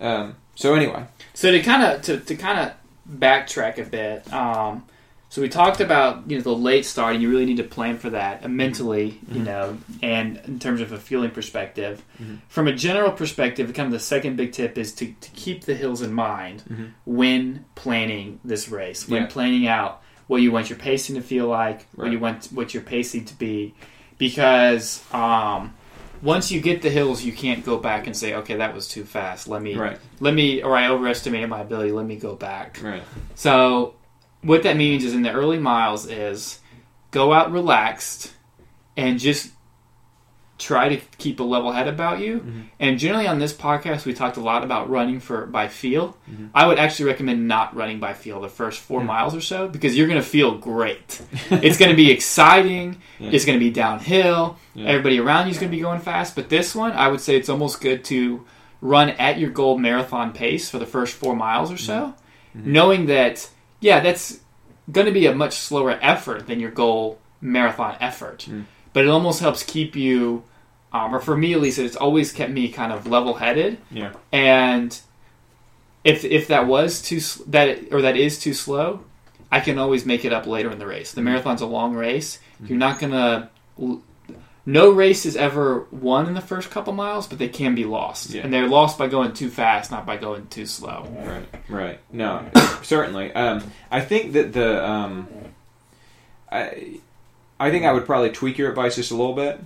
Um, 0.00 0.36
so 0.56 0.74
anyway, 0.74 1.04
So 1.36 1.52
to 1.52 1.60
kind 1.60 1.82
of 1.82 2.00
to, 2.02 2.18
to 2.18 2.34
kind 2.34 2.58
of 2.58 3.18
backtrack 3.20 3.76
a 3.78 3.84
bit, 3.84 4.32
um, 4.32 4.84
so 5.28 5.42
we 5.42 5.50
talked 5.50 5.82
about 5.82 6.30
you 6.30 6.38
know 6.38 6.42
the 6.42 6.54
late 6.54 6.86
start, 6.86 7.12
and 7.12 7.22
you 7.22 7.28
really 7.28 7.44
need 7.44 7.58
to 7.58 7.62
plan 7.64 7.98
for 7.98 8.08
that 8.10 8.48
mentally, 8.50 9.20
you 9.30 9.42
know, 9.42 9.76
and 10.02 10.38
in 10.46 10.58
terms 10.58 10.80
of 10.80 10.92
a 10.92 10.98
fueling 10.98 11.30
perspective. 11.32 12.02
From 12.48 12.68
a 12.68 12.72
general 12.72 13.12
perspective, 13.12 13.72
kind 13.74 13.86
of 13.88 13.92
the 13.92 14.00
second 14.00 14.36
big 14.36 14.52
tip 14.52 14.78
is 14.78 14.94
to, 14.94 15.12
to 15.12 15.30
keep 15.32 15.66
the 15.66 15.74
hills 15.74 16.00
in 16.00 16.14
mind 16.14 16.94
when 17.04 17.66
planning 17.74 18.40
this 18.42 18.70
race, 18.70 19.06
when 19.06 19.24
Yeah. 19.24 19.28
planning 19.28 19.68
out 19.68 20.00
what 20.28 20.40
you 20.40 20.50
want 20.50 20.70
your 20.70 20.78
pacing 20.78 21.16
to 21.16 21.20
feel 21.22 21.48
like, 21.48 21.86
what 21.94 22.10
you 22.10 22.18
want 22.18 22.46
what 22.46 22.72
your 22.72 22.82
pacing 22.82 23.26
to 23.26 23.34
be, 23.34 23.74
because 24.16 25.04
um, 25.12 25.74
once 26.26 26.50
you 26.50 26.60
get 26.60 26.82
the 26.82 26.90
hills, 26.90 27.24
you 27.24 27.32
can't 27.32 27.64
go 27.64 27.78
back 27.78 28.06
and 28.06 28.16
say, 28.16 28.34
okay, 28.34 28.56
that 28.56 28.74
was 28.74 28.88
too 28.88 29.04
fast. 29.04 29.48
Let 29.48 29.62
me 29.62 29.76
right, 29.76 29.98
let 30.20 30.34
me 30.34 30.62
or 30.62 30.76
I 30.76 30.88
overestimated 30.88 31.48
my 31.48 31.60
ability. 31.60 31.92
Let 31.92 32.04
me 32.04 32.16
go 32.16 32.34
back. 32.34 32.80
right, 32.82 33.02
So 33.36 33.94
what 34.42 34.64
that 34.64 34.76
means 34.76 35.04
is 35.04 35.14
in 35.14 35.22
the 35.22 35.32
early 35.32 35.58
miles 35.58 36.06
is 36.06 36.60
go 37.12 37.32
out 37.32 37.52
relaxed 37.52 38.32
and 38.96 39.18
just 39.18 39.52
try 40.58 40.88
to 40.88 40.96
keep 41.18 41.40
a 41.40 41.42
level 41.42 41.72
head 41.72 41.86
about 41.86 42.20
you. 42.20 42.38
Mm-hmm. 42.38 42.60
And 42.80 42.98
generally 42.98 43.26
on 43.26 43.38
this 43.38 43.52
podcast 43.52 44.06
we 44.06 44.14
talked 44.14 44.36
a 44.36 44.40
lot 44.40 44.64
about 44.64 44.88
running 44.88 45.20
for 45.20 45.46
by 45.46 45.68
feel. 45.68 46.16
Mm-hmm. 46.30 46.46
I 46.54 46.66
would 46.66 46.78
actually 46.78 47.06
recommend 47.06 47.46
not 47.46 47.76
running 47.76 48.00
by 48.00 48.14
feel 48.14 48.40
the 48.40 48.48
first 48.48 48.80
4 48.80 49.00
mm-hmm. 49.00 49.06
miles 49.06 49.34
or 49.34 49.40
so 49.40 49.68
because 49.68 49.96
you're 49.96 50.08
going 50.08 50.20
to 50.20 50.26
feel 50.26 50.56
great. 50.56 51.22
it's 51.50 51.78
going 51.78 51.90
to 51.90 51.96
be 51.96 52.10
exciting. 52.10 53.00
Yeah. 53.18 53.30
It's 53.30 53.44
going 53.44 53.58
to 53.58 53.64
be 53.64 53.70
downhill. 53.70 54.58
Yeah. 54.74 54.88
Everybody 54.88 55.20
around 55.20 55.46
you 55.46 55.52
is 55.52 55.58
going 55.58 55.70
to 55.70 55.76
be 55.76 55.82
going 55.82 56.00
fast, 56.00 56.34
but 56.34 56.48
this 56.48 56.74
one 56.74 56.92
I 56.92 57.08
would 57.08 57.20
say 57.20 57.36
it's 57.36 57.48
almost 57.48 57.80
good 57.80 58.04
to 58.06 58.46
run 58.80 59.10
at 59.10 59.38
your 59.38 59.50
goal 59.50 59.78
marathon 59.78 60.32
pace 60.32 60.70
for 60.70 60.78
the 60.78 60.86
first 60.86 61.14
4 61.14 61.34
miles 61.34 61.72
or 61.72 61.78
so 61.78 62.14
knowing 62.64 63.06
that 63.06 63.48
yeah 63.80 64.00
that's 64.00 64.40
going 64.90 65.06
to 65.06 65.12
be 65.12 65.26
a 65.26 65.34
much 65.34 65.54
slower 65.54 65.98
effort 66.00 66.46
than 66.46 66.60
your 66.60 66.70
goal 66.70 67.18
marathon 67.40 67.96
effort 68.00 68.46
mm. 68.48 68.64
But 68.96 69.04
it 69.04 69.08
almost 69.10 69.40
helps 69.40 69.62
keep 69.62 69.94
you 69.94 70.42
um, 70.90 71.14
or 71.14 71.20
for 71.20 71.36
me 71.36 71.52
at 71.52 71.60
least 71.60 71.78
it's 71.78 71.96
always 71.96 72.32
kept 72.32 72.50
me 72.50 72.68
kind 72.68 72.92
of 72.92 73.06
level 73.06 73.34
headed 73.34 73.76
yeah, 73.90 74.14
and 74.32 74.98
if 76.02 76.24
if 76.24 76.48
that 76.48 76.66
was 76.66 77.02
too 77.02 77.20
that 77.46 77.92
or 77.92 78.00
that 78.00 78.16
is 78.16 78.38
too 78.38 78.54
slow 78.54 79.04
i 79.52 79.60
can 79.60 79.78
always 79.78 80.06
make 80.06 80.24
it 80.24 80.32
up 80.32 80.46
later 80.46 80.70
in 80.70 80.78
the 80.78 80.86
race. 80.86 81.12
The 81.12 81.20
marathon's 81.20 81.60
a 81.60 81.66
long 81.66 81.94
race. 81.94 82.38
You're 82.64 82.78
not 82.78 82.98
going 82.98 83.12
to 83.12 83.50
no 84.64 84.90
race 84.90 85.26
is 85.26 85.36
ever 85.36 85.86
won 85.90 86.26
in 86.26 86.32
the 86.32 86.40
first 86.40 86.70
couple 86.70 86.92
miles 86.94 87.26
but 87.26 87.38
they 87.38 87.48
can 87.48 87.74
be 87.74 87.84
lost. 87.84 88.30
Yeah. 88.30 88.44
and 88.44 88.52
they're 88.52 88.66
lost 88.66 88.96
by 88.96 89.08
going 89.08 89.34
too 89.34 89.50
fast 89.50 89.90
not 89.90 90.06
by 90.06 90.16
going 90.16 90.46
too 90.46 90.64
slow. 90.64 91.06
Right, 91.20 91.46
right. 91.68 92.00
No, 92.10 92.50
certainly. 92.82 93.30
Um, 93.34 93.62
I 93.90 94.00
think 94.00 94.32
that 94.32 94.54
the 94.54 94.88
um, 94.88 95.28
I, 96.50 97.00
I 97.58 97.70
think 97.70 97.84
I 97.84 97.92
would 97.92 98.06
probably 98.06 98.30
tweak 98.30 98.58
your 98.58 98.68
advice 98.68 98.96
just 98.96 99.10
a 99.10 99.16
little 99.16 99.34
bit. 99.34 99.60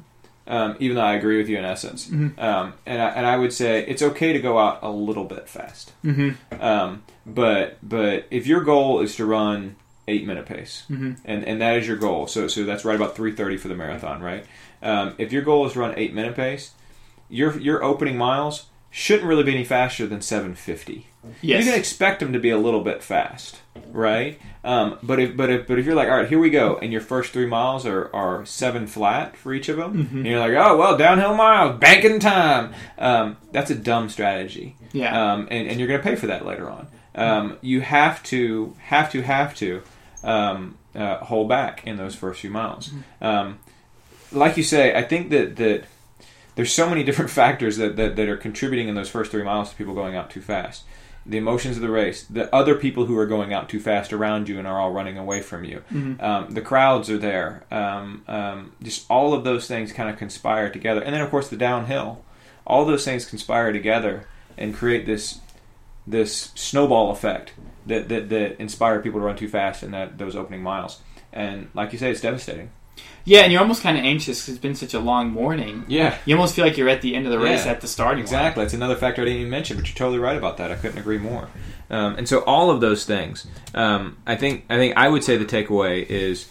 Um, 0.47 0.75
even 0.81 0.97
though 0.97 1.03
I 1.03 1.15
agree 1.15 1.37
with 1.39 1.49
you 1.49 1.59
in 1.59 1.65
essence, 1.65 2.09
Mhm. 2.09 2.37
um, 2.43 2.73
and 2.85 3.01
I, 3.01 3.09
and 3.11 3.25
I 3.27 3.37
would 3.37 3.53
say 3.53 3.85
it's 3.87 4.03
okay 4.03 4.33
to 4.33 4.41
go 4.41 4.59
out 4.59 4.81
a 4.83 4.91
little 4.91 5.25
bit 5.25 5.49
fast. 5.49 5.93
mm-hmm. 6.05 6.31
Um, 6.61 7.03
but 7.25 7.77
but 7.83 8.27
if 8.33 8.49
your 8.49 8.63
goal 8.63 9.01
is 9.01 9.15
to 9.17 9.27
run 9.27 9.77
eight 10.09 10.27
minute 10.27 10.47
pace, 10.47 10.85
Mhm. 10.91 11.19
and 11.25 11.45
and 11.45 11.61
that 11.61 11.77
is 11.77 11.87
your 11.87 11.99
goal, 11.99 12.27
so 12.27 12.49
so 12.49 12.65
that's 12.65 12.85
right 12.85 12.97
about 12.97 13.15
three 13.15 13.31
thirty 13.33 13.57
for 13.59 13.69
the 13.69 13.77
marathon, 13.77 14.21
right? 14.23 14.45
Um, 14.83 15.15
if 15.19 15.31
your 15.31 15.43
goal 15.43 15.67
is 15.67 15.75
to 15.75 15.81
run 15.81 15.95
eight 15.97 16.15
minute 16.15 16.35
pace, 16.35 16.73
your 17.29 17.57
your 17.61 17.85
opening 17.85 18.17
miles 18.19 18.65
shouldn't 18.91 19.29
really 19.29 19.45
be 19.45 19.55
any 19.55 19.65
faster 19.65 20.07
than 20.07 20.21
seven 20.21 20.55
fifty. 20.55 21.07
yes 21.41 21.65
You 21.65 21.71
can 21.71 21.79
expect 21.79 22.21
them 22.21 22.33
to 22.33 22.39
be 22.39 22.51
a 22.51 22.59
little 22.59 22.83
bit 22.83 23.03
fast, 23.03 23.61
right? 23.91 24.39
Um, 24.65 24.99
but 25.03 25.19
if 25.21 25.37
but 25.37 25.51
if 25.51 25.67
but 25.67 25.79
if 25.79 25.87
you're 25.87 25.95
like, 25.95 26.09
all 26.09 26.17
right, 26.17 26.29
here 26.29 26.39
we 26.39 26.51
go, 26.51 26.77
and 26.77 26.93
your 26.93 27.01
first 27.01 27.33
three 27.33 27.47
miles 27.47 27.87
are, 27.87 28.11
are 28.15 28.45
seven 28.45 28.87
flat 28.87 29.37
for 29.37 29.55
each 29.55 29.69
of 29.69 29.77
them, 29.77 30.09
and 30.13 30.27
you're 30.27 30.41
like, 30.41 30.53
oh 30.53 30.77
well, 30.77 30.97
downhill 30.97 31.35
miles, 31.35 31.79
banking 31.79 32.21
time. 32.21 32.75
Um, 32.99 33.37
that's 33.53 33.71
a 33.71 33.75
dumb 33.77 34.09
strategy 34.09 34.77
yeah 34.93 35.33
um, 35.33 35.49
and, 35.51 35.69
and 35.69 35.79
you're 35.79 35.89
going 35.89 36.01
to 36.01 36.05
pay 36.05 36.17
for 36.17 36.27
that 36.27 36.45
later 36.45 36.69
on. 36.69 36.89
Um, 37.15 37.59
you 37.61 37.81
have 37.81 38.23
to, 38.25 38.75
have 38.81 39.11
to, 39.13 39.23
have 39.23 39.55
to 39.57 39.83
um, 40.23 40.79
uh, 40.95 41.19
hold 41.19 41.49
back 41.49 41.87
in 41.87 41.97
those 41.97 42.15
first 42.15 42.41
few 42.41 42.51
miles. 42.51 42.91
Um, 43.21 43.59
like 44.33 44.57
you 44.57 44.63
say, 44.63 44.95
I 44.97 45.03
think 45.03 45.31
that 45.31 45.57
that 45.57 45.85
there's 46.61 46.75
so 46.75 46.91
many 46.91 47.03
different 47.03 47.31
factors 47.43 47.79
that, 47.79 47.97
that, 47.97 48.17
that 48.17 48.29
are 48.29 48.37
contributing 48.37 48.87
in 48.87 48.95
those 48.95 49.09
first 49.09 49.31
three 49.31 49.43
miles 49.43 49.71
to 49.71 49.77
people 49.77 49.95
going 49.95 50.15
out 50.15 50.29
too 50.29 50.43
fast. 50.43 50.85
The 51.25 51.39
emotions 51.39 51.77
of 51.77 51.83
the 51.83 51.89
race, 51.89 52.25
the 52.25 52.55
other 52.55 52.75
people 52.75 53.07
who 53.07 53.17
are 53.17 53.27
going 53.27 53.55
out 53.55 53.71
too 53.71 53.81
fast 53.81 54.13
around 54.13 54.47
you 54.47 54.59
and 54.59 54.69
are 54.69 54.79
all 54.79 54.93
running 54.93 55.17
away 55.17 55.41
from 55.41 55.65
you, 55.65 55.83
um, 56.21 56.51
the 56.51 56.61
crowds 56.61 57.09
are 57.09 57.17
there. 57.17 57.65
Um, 57.71 58.25
um, 58.29 58.73
just 58.83 59.07
all 59.11 59.33
of 59.33 59.43
those 59.43 59.67
things 59.67 59.91
kind 59.91 60.11
of 60.11 60.19
conspire 60.19 60.69
together, 60.71 61.01
and 61.01 61.15
then 61.15 61.23
of 61.23 61.31
course 61.31 61.49
the 61.49 61.57
downhill. 61.57 62.23
All 62.67 62.85
those 62.85 63.07
things 63.07 63.25
conspire 63.25 63.73
together 63.73 64.27
and 64.59 64.75
create 64.75 65.07
this 65.07 65.41
this 66.07 66.53
snowball 66.55 67.11
effect 67.11 67.55
that, 67.87 68.11
that, 68.11 68.29
that 68.29 68.61
inspire 68.61 69.01
people 69.01 69.21
to 69.21 69.27
run 69.27 69.37
too 69.37 69.49
fast 69.49 69.83
in 69.83 69.93
that 69.93 70.19
those 70.19 70.37
opening 70.37 70.63
miles. 70.63 71.01
And 71.33 71.69
like 71.73 71.93
you 71.93 71.99
say, 71.99 72.11
it's 72.11 72.21
devastating. 72.21 72.71
Yeah, 73.25 73.41
and 73.41 73.53
you're 73.53 73.61
almost 73.61 73.83
kind 73.83 73.99
of 73.99 74.05
anxious 74.05 74.41
because 74.41 74.55
it's 74.55 74.63
been 74.63 74.75
such 74.75 74.95
a 74.95 75.01
long 75.01 75.31
morning. 75.31 75.85
Yeah. 75.89 76.17
You 76.25 76.35
almost 76.37 76.55
feel 76.55 76.65
like 76.65 76.77
you're 76.77 76.89
at 76.89 77.03
the 77.03 77.15
end 77.15 77.27
of 77.27 77.33
the 77.33 77.39
race 77.39 77.67
Yeah, 77.67 77.73
at 77.73 77.81
the 77.81 77.87
starting 77.89 78.19
line. 78.19 78.25
Exactly. 78.25 78.65
It's 78.65 78.75
another 78.75 78.97
factor 78.97 79.23
I 79.23 79.27
didn't 79.27 79.41
even 79.41 79.51
mention, 79.51 79.77
but 79.77 79.87
you're 79.87 79.95
totally 79.95 80.19
right 80.19 80.37
about 80.37 80.57
that. 80.57 80.71
I 80.71 80.77
couldn't 80.77 80.99
agree 80.99 81.19
more. 81.19 81.49
Um, 81.91 82.17
and 82.17 82.29
so 82.29 82.41
all 82.45 82.71
of 82.71 82.81
those 82.81 83.05
things, 83.05 83.47
um, 83.75 84.17
I 84.27 84.37
think, 84.37 84.65
I 84.71 84.77
think 84.77 84.97
I 84.97 85.09
would 85.09 85.25
say 85.25 85.37
the 85.37 85.45
takeaway 85.45 86.07
is 86.07 86.49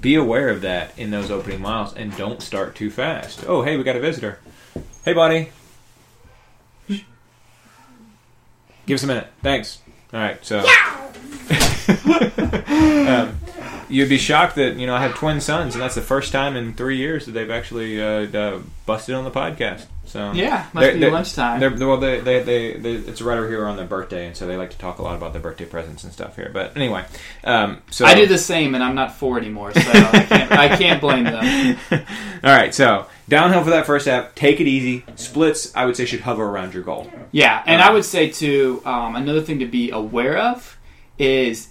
be 0.00 0.14
aware 0.16 0.48
of 0.48 0.60
that 0.62 0.98
in 0.98 1.10
those 1.10 1.30
opening 1.30 1.60
miles 1.62 1.94
and 1.94 2.14
don't 2.16 2.42
start 2.42 2.74
too 2.74 2.90
fast. 2.90 3.44
Oh, 3.46 3.62
hey, 3.62 3.76
we 3.76 3.84
got 3.84 3.96
a 3.96 4.00
visitor. 4.00 4.38
Hey, 5.04 5.12
buddy. 5.12 5.50
Give 8.86 8.94
us 8.94 9.02
a 9.02 9.06
minute. 9.06 9.28
Thanks. 9.42 9.80
All 10.12 10.20
right. 10.20 10.44
So. 10.44 10.60
um, 12.68 13.38
you'd 13.88 14.08
be 14.08 14.18
shocked 14.18 14.56
that 14.56 14.76
you 14.76 14.86
know 14.86 14.94
I 14.94 15.00
have 15.02 15.14
twin 15.14 15.40
sons, 15.40 15.74
and 15.74 15.82
that's 15.82 15.94
the 15.94 16.02
first 16.02 16.32
time 16.32 16.56
in 16.56 16.74
three 16.74 16.96
years 16.96 17.26
that 17.26 17.32
they've 17.32 17.50
actually 17.50 18.02
uh, 18.02 18.26
uh, 18.38 18.60
busted 18.86 19.14
on 19.14 19.24
the 19.24 19.30
podcast. 19.30 19.86
So 20.04 20.32
Yeah, 20.32 20.64
must 20.72 20.84
They're- 20.84 20.92
be 20.94 21.00
they're- 21.00 21.10
lunchtime. 21.12 21.60
they're, 21.60 21.86
well, 21.86 21.98
they, 21.98 22.20
they, 22.20 22.42
they, 22.42 22.72
they, 22.78 22.92
it's 22.92 23.20
right 23.20 23.36
over 23.36 23.46
here 23.46 23.66
on 23.66 23.76
their 23.76 23.84
birthday, 23.86 24.26
and 24.26 24.34
so 24.34 24.46
they 24.46 24.56
like 24.56 24.70
to 24.70 24.78
talk 24.78 24.98
a 25.00 25.02
lot 25.02 25.16
about 25.16 25.32
their 25.34 25.42
birthday 25.42 25.66
presents 25.66 26.02
and 26.02 26.10
stuff 26.14 26.34
here. 26.34 26.50
But 26.50 26.74
anyway, 26.76 27.04
um, 27.44 27.82
so 27.90 28.06
I 28.06 28.14
do 28.14 28.26
the 28.26 28.38
same, 28.38 28.74
and 28.74 28.82
I'm 28.82 28.94
not 28.94 29.16
four 29.16 29.36
anymore, 29.38 29.74
so 29.74 29.80
I 29.82 30.24
can't, 30.26 30.52
I 30.52 30.76
can't 30.78 31.00
blame 31.02 31.24
them. 31.24 31.76
All 32.42 32.56
right, 32.56 32.74
so 32.74 33.04
downhill 33.28 33.62
for 33.64 33.68
that 33.70 33.84
first 33.84 34.06
half. 34.08 34.34
Take 34.34 34.60
it 34.62 34.66
easy. 34.66 35.04
Splits, 35.16 35.76
I 35.76 35.84
would 35.84 35.94
say, 35.94 36.06
should 36.06 36.20
hover 36.20 36.44
around 36.44 36.72
your 36.72 36.84
goal. 36.84 37.12
Yeah, 37.32 37.62
and 37.66 37.82
I 37.82 37.92
would 37.92 38.06
say 38.06 38.30
too, 38.30 38.80
um, 38.86 39.14
another 39.14 39.42
thing 39.42 39.58
to 39.58 39.66
be 39.66 39.90
aware 39.90 40.38
of 40.38 40.78
is 41.18 41.68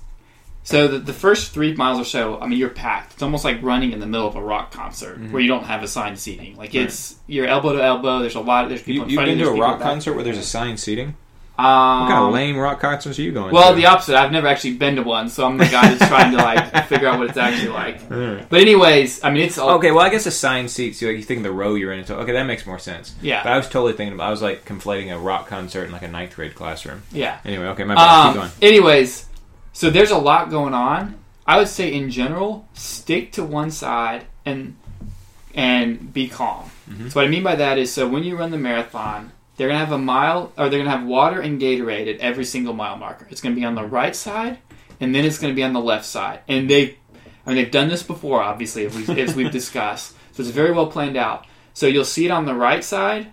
so 0.68 0.88
the, 0.88 1.00
the 1.00 1.14
first 1.14 1.52
three 1.54 1.74
miles 1.76 2.00
or 2.00 2.04
so. 2.06 2.40
I 2.42 2.46
mean, 2.48 2.60
you're 2.60 2.70
packed. 2.70 3.14
It's 3.14 3.24
almost 3.24 3.46
like 3.46 3.64
running 3.64 3.94
in 3.94 4.00
the 4.00 4.06
middle 4.06 4.28
of 4.28 4.36
a 4.36 4.42
rock 4.42 4.72
concert 4.72 5.18
Mm-hmm. 5.20 5.32
where 5.32 5.42
you 5.42 5.48
don't 5.48 5.64
have 5.64 5.82
assigned 5.82 6.20
seating. 6.20 6.56
Like 6.58 6.76
it's 6.76 7.16
you're 7.28 7.48
elbow 7.48 7.74
to 7.74 7.84
elbow. 7.84 8.20
There's 8.20 8.36
a 8.36 8.40
lot. 8.42 8.68
There's 8.68 8.82
You, 8.82 8.86
people 8.86 9.04
in 9.06 9.10
you've 9.12 9.18
front 9.18 9.30
been 9.30 9.40
of 9.40 9.46
to 9.46 9.50
a 9.52 9.54
there's 9.56 9.62
rock 9.62 9.80
concert 9.82 10.14
where 10.16 10.24
there's 10.24 10.38
assigned 10.38 10.80
seating? 10.80 11.16
Um, 11.60 11.66
What 12.02 12.10
kind 12.12 12.24
of 12.28 12.34
lame 12.34 12.56
rock 12.56 12.80
concerts 12.80 13.18
are 13.18 13.22
you 13.24 13.32
going 13.32 13.50
to? 13.50 13.54
Well, 13.56 13.72
to? 13.72 13.76
the 13.76 13.88
opposite. 13.88 14.16
I've 14.16 14.32
never 14.32 14.46
actually 14.46 14.74
been 14.76 14.96
to 14.98 15.02
one, 15.02 15.28
so 15.28 15.44
I'm 15.48 15.58
the 15.58 15.66
guy 15.66 15.90
that's 15.92 16.08
trying 16.08 16.32
to 16.32 16.38
like 16.38 16.86
figure 16.88 17.08
out 17.08 17.18
what 17.18 17.30
it's 17.30 17.38
actually 17.38 17.70
like. 17.70 18.08
But 18.50 18.60
anyways, 18.62 19.24
I 19.24 19.32
mean, 19.32 19.42
it's 19.42 19.58
all, 19.58 19.72
Okay, 19.78 19.90
well, 19.92 20.06
I 20.06 20.10
guess 20.10 20.28
assigned 20.28 20.70
seats. 20.70 21.02
You, 21.02 21.08
like, 21.08 21.18
you 21.18 21.24
think 21.24 21.42
the 21.42 21.52
row 21.52 21.74
you're 21.74 21.94
in. 21.94 22.06
So, 22.06 22.18
okay, 22.18 22.34
that 22.34 22.44
makes 22.46 22.68
more 22.68 22.78
sense. 22.78 23.16
Yeah. 23.24 23.42
But 23.42 23.54
I 23.54 23.58
was 23.58 23.68
totally 23.70 23.94
thinking 23.94 24.14
about. 24.14 24.28
I 24.28 24.30
was 24.30 24.44
like 24.44 24.66
conflating 24.66 25.12
a 25.12 25.18
rock 25.18 25.48
concert 25.48 25.86
in 25.86 25.92
like 25.92 26.04
a 26.04 26.08
ninth 26.08 26.36
grade 26.36 26.54
classroom. 26.54 27.02
yeah. 27.12 27.40
Anyway, 27.44 27.66
okay, 27.70 27.86
my 27.86 27.96
bad. 27.96 28.06
Keep 28.06 28.30
Um, 28.30 28.34
going. 28.36 28.52
anyways, 28.62 29.26
so 29.78 29.92
there's 29.92 30.10
a 30.10 30.18
lot 30.18 30.50
going 30.50 30.74
on. 30.74 31.20
I 31.46 31.60
would 31.60 31.68
say 31.68 31.94
in 31.94 32.10
general, 32.10 32.68
stick 32.74 33.34
to 33.34 33.44
one 33.44 33.70
side 33.70 34.26
and 34.44 34.76
and 35.54 36.12
be 36.12 36.28
calm. 36.28 36.72
Mm-hmm. 36.90 37.10
So 37.10 37.20
what 37.20 37.26
I 37.26 37.30
mean 37.30 37.44
by 37.44 37.58
that 37.58 37.78
is, 37.78 37.94
so 37.94 38.10
when 38.10 38.24
you 38.24 38.36
run 38.36 38.50
the 38.50 38.58
marathon, 38.58 39.32
they're 39.56 39.68
gonna 39.68 39.78
have 39.78 39.92
a 39.92 40.00
mile, 40.00 40.52
or 40.58 40.70
they're 40.70 40.80
gonna 40.80 40.98
have 40.98 41.06
water 41.06 41.40
and 41.42 41.62
Gatorade 41.62 42.12
at 42.12 42.20
every 42.22 42.44
single 42.44 42.74
mile 42.74 42.98
marker. 42.98 43.28
It's 43.30 43.40
gonna 43.40 43.54
be 43.54 43.64
on 43.66 43.76
the 43.76 43.84
right 43.84 44.16
side, 44.16 44.58
and 45.00 45.14
then 45.14 45.26
it's 45.26 45.38
gonna 45.38 45.54
be 45.54 45.62
on 45.62 45.74
the 45.74 45.80
left 45.80 46.06
side. 46.06 46.40
And 46.48 46.68
they, 46.68 46.98
I 47.46 47.50
mean, 47.50 47.58
they've 47.58 47.70
done 47.70 47.88
this 47.88 48.02
before, 48.02 48.42
obviously, 48.42 48.88
as 48.88 48.96
we've, 48.96 49.10
as 49.12 49.36
we've 49.36 49.52
discussed. 49.62 50.16
So 50.32 50.42
it's 50.42 50.50
very 50.50 50.72
well 50.72 50.88
planned 50.88 51.18
out. 51.18 51.46
So 51.76 51.86
you'll 51.86 52.04
see 52.04 52.26
it 52.26 52.32
on 52.32 52.48
the 52.48 52.56
right 52.56 52.84
side, 52.84 53.28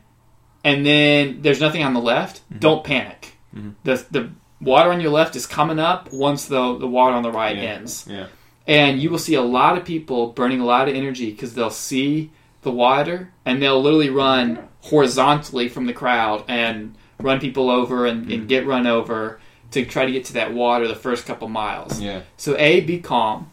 and 0.62 0.84
then 0.84 1.40
there's 1.40 1.62
nothing 1.62 1.82
on 1.82 1.94
the 1.94 2.02
left. 2.02 2.42
Mm-hmm. 2.50 2.58
Don't 2.58 2.84
panic. 2.84 3.30
The 3.84 4.04
the 4.10 4.30
water 4.64 4.90
on 4.90 5.00
your 5.00 5.10
left 5.12 5.36
is 5.36 5.46
coming 5.46 5.78
up 5.78 6.12
once 6.12 6.46
the 6.46 6.76
the 6.78 6.86
water 6.88 7.14
on 7.16 7.22
the 7.22 7.30
right 7.32 7.56
Yeah. 7.56 7.62
ends, 7.74 8.06
Yeah. 8.08 8.26
and 8.66 9.00
you 9.00 9.10
will 9.10 9.18
see 9.18 9.34
a 9.34 9.42
lot 9.42 9.76
of 9.78 9.84
people 9.84 10.28
burning 10.28 10.60
a 10.60 10.64
lot 10.64 10.88
of 10.88 10.94
energy 10.94 11.30
because 11.30 11.54
they'll 11.54 11.70
see 11.70 12.30
the 12.62 12.70
water 12.70 13.30
and 13.44 13.60
they'll 13.60 13.80
literally 13.82 14.10
run 14.10 14.58
horizontally 14.82 15.68
from 15.68 15.86
the 15.86 15.92
crowd 15.92 16.44
and 16.48 16.94
run 17.20 17.40
people 17.40 17.70
over 17.70 18.06
and, 18.06 18.22
Mm-hmm. 18.22 18.32
and 18.32 18.48
get 18.48 18.66
run 18.66 18.86
over 18.86 19.38
to 19.72 19.84
try 19.84 20.06
to 20.06 20.12
get 20.12 20.24
to 20.26 20.32
that 20.34 20.52
water 20.54 20.86
the 20.88 20.94
first 20.94 21.26
couple 21.26 21.48
miles. 21.48 22.00
Yeah. 22.00 22.20
So 22.36 22.56
a 22.58 22.80
be 22.80 22.98
calm, 23.00 23.50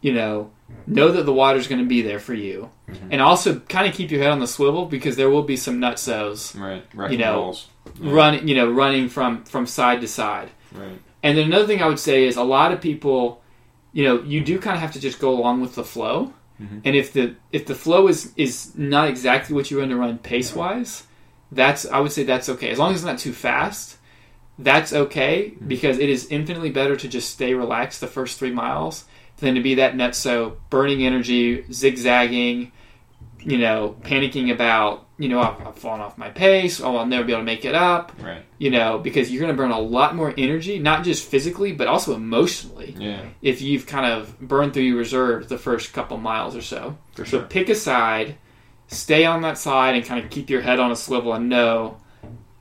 you 0.00 0.12
know, 0.12 0.50
know 0.86 1.10
that 1.12 1.24
the 1.24 1.32
water's 1.32 1.66
going 1.68 1.80
to 1.80 1.88
be 1.88 2.02
there 2.02 2.18
for 2.20 2.34
you, 2.34 2.70
Mm-hmm. 2.90 3.08
and 3.12 3.20
also 3.20 3.58
kind 3.68 3.88
of 3.88 3.94
keep 3.94 4.10
your 4.12 4.20
head 4.22 4.30
on 4.30 4.38
the 4.38 4.46
swivel 4.46 4.84
because 4.86 5.16
there 5.16 5.28
will 5.30 5.42
be 5.42 5.56
some 5.56 5.80
nutsos 5.80 6.54
Right. 6.94 7.10
You 7.10 7.18
know, 7.18 7.40
balls. 7.42 7.66
Yeah. 8.00 8.12
running, 8.12 8.48
you 8.48 8.54
know, 8.54 8.70
running 8.70 9.08
from 9.08 9.44
from 9.44 9.66
side 9.66 10.00
to 10.02 10.08
side. 10.08 10.50
Right. 10.72 11.00
And 11.22 11.36
then 11.36 11.46
another 11.46 11.66
thing 11.66 11.82
I 11.82 11.86
would 11.88 11.98
say 11.98 12.24
is 12.26 12.36
a 12.36 12.42
lot 12.44 12.72
of 12.72 12.80
people, 12.80 13.42
you 13.92 14.04
know, 14.04 14.22
you 14.22 14.42
do 14.44 14.58
kind 14.58 14.76
of 14.76 14.80
have 14.80 14.92
to 14.92 15.00
just 15.00 15.18
go 15.18 15.30
along 15.30 15.60
with 15.60 15.74
the 15.74 15.84
flow. 15.84 16.32
Mm-hmm. 16.62 16.78
And 16.84 16.96
if 16.96 17.12
the 17.12 17.34
if 17.52 17.66
the 17.66 17.74
flow 17.74 18.08
is 18.08 18.32
is 18.36 18.76
not 18.76 19.08
exactly 19.08 19.54
what 19.54 19.70
you 19.70 19.78
want 19.78 19.90
to 19.90 19.96
run 19.96 20.18
pace 20.18 20.54
wise, 20.54 21.04
that's 21.52 21.84
I 21.86 22.00
would 22.00 22.12
say 22.12 22.24
that's 22.24 22.48
okay 22.48 22.70
as 22.70 22.78
long 22.78 22.92
as 22.92 22.98
it's 23.00 23.06
not 23.06 23.18
too 23.18 23.32
fast. 23.32 23.98
That's 24.58 24.92
okay 24.92 25.50
Mm-hmm. 25.50 25.68
because 25.68 25.98
it 25.98 26.08
is 26.08 26.28
infinitely 26.28 26.70
better 26.70 26.96
to 26.96 27.08
just 27.08 27.30
stay 27.30 27.52
relaxed 27.54 28.00
the 28.00 28.06
first 28.06 28.38
three 28.38 28.52
miles 28.52 29.04
than 29.38 29.54
to 29.54 29.60
be 29.60 29.74
that 29.74 29.94
nutso 29.94 30.56
burning 30.70 31.04
energy, 31.04 31.64
zigzagging, 31.70 32.72
you 33.48 33.58
know, 33.58 33.96
panicking 34.02 34.52
about 34.52 35.06
you 35.18 35.28
know 35.30 35.40
I've, 35.40 35.66
I've 35.68 35.78
fallen 35.78 36.00
off 36.00 36.18
my 36.18 36.28
pace. 36.30 36.80
Oh, 36.80 36.96
I'll 36.96 37.06
never 37.06 37.24
be 37.24 37.32
able 37.32 37.42
to 37.42 37.46
make 37.46 37.64
it 37.64 37.74
up 37.74 38.12
Right. 38.22 38.42
you 38.58 38.70
know, 38.70 38.98
because 38.98 39.30
you're 39.30 39.40
going 39.40 39.54
to 39.54 39.56
burn 39.56 39.70
a 39.70 39.78
lot 39.78 40.14
more 40.16 40.34
energy, 40.36 40.78
not 40.78 41.04
just 41.04 41.26
physically, 41.28 41.72
but 41.72 41.86
also 41.86 42.14
emotionally, 42.14 42.94
Yeah. 42.98 43.22
if 43.40 43.62
you've 43.62 43.86
kind 43.86 44.04
of 44.12 44.38
burned 44.40 44.74
through 44.74 44.82
your 44.82 44.98
reserves 44.98 45.46
the 45.46 45.58
first 45.58 45.92
couple 45.94 46.18
miles 46.18 46.54
or 46.56 46.60
so. 46.62 46.98
For 47.14 47.24
So 47.24 47.38
sure. 47.38 47.46
pick 47.46 47.68
a 47.70 47.74
side, 47.74 48.36
stay 48.88 49.24
on 49.24 49.40
that 49.42 49.56
side, 49.58 49.94
and 49.94 50.04
kind 50.04 50.22
of 50.22 50.30
keep 50.30 50.50
your 50.50 50.60
head 50.60 50.78
on 50.80 50.90
a 50.90 50.96
swivel 50.96 51.32
and 51.32 51.48
know 51.48 51.96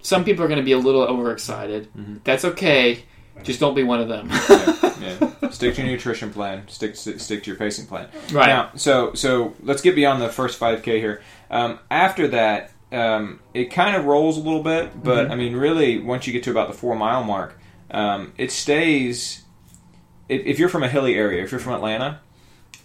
some 0.01 0.23
people 0.23 0.45
are 0.45 0.47
going 0.47 0.59
to 0.59 0.63
be 0.65 0.71
a 0.73 0.77
little 0.77 1.01
overexcited. 1.01 1.89
Mm-hmm. 1.97 2.17
That's 2.23 2.45
okay. 2.45 3.05
Just 3.43 3.59
don't 3.59 3.75
be 3.75 3.83
one 3.83 3.99
of 3.99 4.07
them. 4.07 4.29
yeah. 4.49 4.97
yeah. 5.41 5.49
Stick 5.51 5.75
to 5.75 5.81
your 5.81 5.91
nutrition 5.91 6.31
plan. 6.33 6.67
Stick, 6.67 6.95
stick 6.95 7.19
stick 7.19 7.43
to 7.43 7.51
your 7.51 7.57
pacing 7.57 7.85
plan. 7.85 8.09
right. 8.33 8.47
Now, 8.47 8.71
so 8.75 9.13
so 9.13 9.53
let's 9.61 9.81
get 9.81 9.95
beyond 9.95 10.21
the 10.21 10.29
first 10.29 10.59
5K 10.59 10.83
here. 10.99 11.21
Um, 11.51 11.79
after 11.91 12.27
that, 12.29 12.71
um, 12.91 13.39
it 13.53 13.65
kind 13.65 13.95
of 13.95 14.05
rolls 14.05 14.37
a 14.37 14.41
little 14.41 14.63
bit, 14.63 15.03
but 15.03 15.29
I 15.31 15.35
mean, 15.35 15.55
really, 15.55 15.99
once 15.99 16.27
you 16.27 16.33
get 16.33 16.43
to 16.43 16.51
about 16.51 16.67
the 16.67 16.73
four 16.73 16.95
mile 16.95 17.23
mark, 17.23 17.57
um, 17.91 18.33
it 18.37 18.51
stays. 18.51 19.43
If, 20.27 20.45
if 20.45 20.59
you're 20.59 20.69
from 20.69 20.83
a 20.83 20.89
hilly 20.89 21.15
area, 21.15 21.43
if 21.43 21.51
you're 21.51 21.59
from 21.59 21.73
Atlanta, 21.73 22.19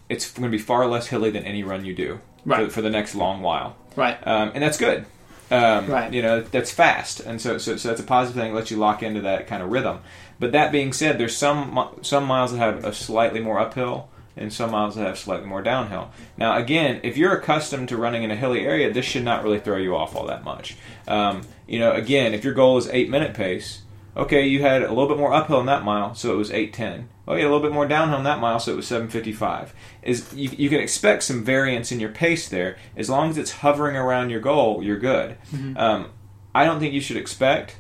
it's 0.09 0.31
going 0.31 0.51
to 0.51 0.57
be 0.57 0.63
far 0.63 0.87
less 0.87 1.07
hilly 1.07 1.31
than 1.31 1.45
any 1.45 1.63
run 1.63 1.85
you 1.85 1.95
do 1.95 2.21
Right. 2.45 2.67
for, 2.67 2.75
for 2.75 2.83
the 2.83 2.91
next 2.91 3.15
long 3.15 3.41
while, 3.43 3.77
right. 3.97 4.19
um, 4.27 4.51
and 4.55 4.63
that's 4.63 4.77
good. 4.79 5.07
Um, 5.51 5.87
Right. 5.89 6.13
You 6.13 6.23
know, 6.23 6.43
that's 6.43 6.71
fast, 6.71 7.21
and 7.21 7.41
so, 7.41 7.59
so 7.59 7.77
so 7.77 7.89
that's 7.89 8.01
a 8.01 8.05
positive 8.05 8.41
thing. 8.41 8.53
It 8.53 8.55
lets 8.55 8.71
you 8.71 8.77
lock 8.77 9.03
into 9.03 9.23
that 9.23 9.47
kind 9.47 9.63
of 9.63 9.71
rhythm. 9.71 10.01
But 10.41 10.53
that 10.53 10.73
being 10.73 10.93
said, 10.93 11.19
there's 11.19 11.37
some 11.37 11.91
some 12.03 12.25
miles 12.25 12.51
that 12.53 12.59
have 12.59 12.85
a 12.85 12.93
slightly 12.93 13.41
more 13.41 13.61
uphill, 13.61 14.09
and 14.37 14.53
some 14.53 14.71
miles 14.71 14.97
that 14.97 15.07
have 15.07 15.19
slightly 15.19 15.47
more 15.47 15.63
downhill. 15.63 16.11
Now, 16.39 16.57
again, 16.57 17.01
if 17.03 17.17
you're 17.17 17.37
accustomed 17.37 17.91
to 17.91 17.97
running 17.97 18.23
in 18.23 18.31
a 18.31 18.37
hilly 18.37 18.61
area, 18.67 18.93
this 18.93 19.05
should 19.05 19.25
not 19.25 19.45
really 19.45 19.61
throw 19.61 19.77
you 19.77 19.95
off 19.95 20.17
all 20.17 20.27
that 20.27 20.43
much. 20.43 20.77
Um, 21.07 21.43
you 21.69 21.79
know, 21.79 21.93
again, 21.93 22.33
if 22.35 22.43
your 22.43 22.55
goal 22.55 22.79
is 22.79 22.89
eight 22.89 23.11
minute 23.11 23.35
pace, 23.35 23.83
okay, 24.17 24.47
you 24.47 24.63
had 24.63 24.83
a 24.83 24.89
little 24.89 25.09
bit 25.09 25.19
more 25.19 25.35
uphill 25.35 25.61
in 25.61 25.67
that 25.67 25.85
mile, 25.85 26.15
so 26.15 26.33
it 26.33 26.37
was 26.37 26.51
eight 26.51 26.73
ten. 26.73 27.09
Oh, 27.29 27.35
you 27.35 27.43
had 27.43 27.51
a 27.51 27.53
little 27.53 27.69
bit 27.69 27.75
more 27.75 27.87
downhill 27.87 28.19
in 28.19 28.25
that 28.25 28.41
mile, 28.41 28.59
so 28.59 28.73
it 28.73 28.77
was 28.77 28.87
seven 28.87 29.09
fifty 29.09 29.33
five. 29.33 29.75
Is 30.03 30.33
you, 30.33 30.49
you 30.57 30.69
can 30.71 30.81
expect 30.81 31.23
some 31.23 31.45
variance 31.45 31.93
in 31.93 32.01
your 32.01 32.11
pace 32.11 32.49
there 32.49 32.79
as 32.97 33.11
long 33.11 33.29
as 33.31 33.37
it's 33.37 33.53
hovering 33.53 33.95
around 33.95 34.31
your 34.31 34.41
goal. 34.41 34.83
You're 34.83 34.99
good. 34.99 35.37
Um, 35.77 36.07
I 36.55 36.65
don't 36.65 36.81
think 36.81 36.95
you 36.95 37.01
should 37.03 37.19
expect 37.19 37.77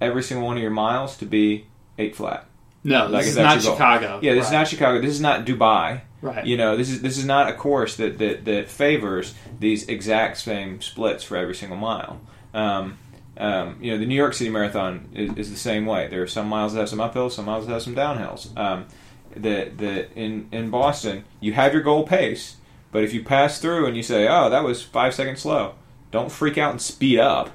every 0.00 0.22
single 0.22 0.46
one 0.46 0.56
of 0.56 0.62
your 0.62 0.70
miles 0.70 1.16
to 1.18 1.26
be 1.26 1.66
eight 1.98 2.16
flat. 2.16 2.46
No, 2.86 3.06
Like, 3.06 3.24
this 3.24 3.30
is 3.30 3.36
not 3.38 3.54
your 3.56 3.62
goal. 3.62 3.72
Chicago. 3.76 4.20
Yeah, 4.22 4.34
this 4.34 4.42
right. 4.42 4.46
is 4.46 4.52
not 4.52 4.68
Chicago. 4.68 5.00
This 5.00 5.12
is 5.12 5.20
not 5.20 5.46
Dubai. 5.46 6.02
Right. 6.20 6.44
You 6.46 6.56
know, 6.56 6.76
this 6.76 6.90
is 6.90 7.00
this 7.02 7.16
is 7.18 7.24
not 7.24 7.48
a 7.48 7.54
course 7.54 7.96
that 7.96 8.18
that, 8.18 8.44
that 8.44 8.68
favors 8.68 9.34
these 9.58 9.88
exact 9.88 10.38
same 10.38 10.80
splits 10.82 11.24
for 11.24 11.36
every 11.36 11.54
single 11.54 11.78
mile. 11.78 12.20
Um, 12.52 12.98
um, 13.36 13.78
you 13.80 13.90
know, 13.92 13.98
the 13.98 14.06
New 14.06 14.14
York 14.14 14.32
City 14.34 14.50
Marathon 14.50 15.08
is, 15.14 15.36
is 15.36 15.50
the 15.50 15.56
same 15.58 15.86
way. 15.86 16.08
There 16.08 16.22
are 16.22 16.26
some 16.26 16.46
miles 16.48 16.72
that 16.74 16.80
have 16.80 16.88
some 16.88 17.00
uphills, 17.00 17.32
some 17.32 17.46
miles 17.46 17.66
that 17.66 17.72
have 17.72 17.82
some 17.82 17.94
downhills. 17.94 18.56
Um, 18.56 18.86
the 19.34 19.70
the 19.76 20.12
in 20.14 20.48
in 20.52 20.70
Boston, 20.70 21.24
you 21.40 21.52
have 21.54 21.72
your 21.72 21.82
goal 21.82 22.06
pace, 22.06 22.56
but 22.92 23.02
if 23.02 23.12
you 23.12 23.22
pass 23.24 23.58
through 23.60 23.86
and 23.86 23.96
you 23.96 24.02
say, 24.02 24.28
"Oh, 24.28 24.48
that 24.50 24.62
was 24.62 24.82
five 24.82 25.14
seconds 25.14 25.40
slow," 25.40 25.74
don't 26.10 26.30
freak 26.30 26.56
out 26.58 26.70
and 26.70 26.80
speed 26.80 27.18
up. 27.18 27.50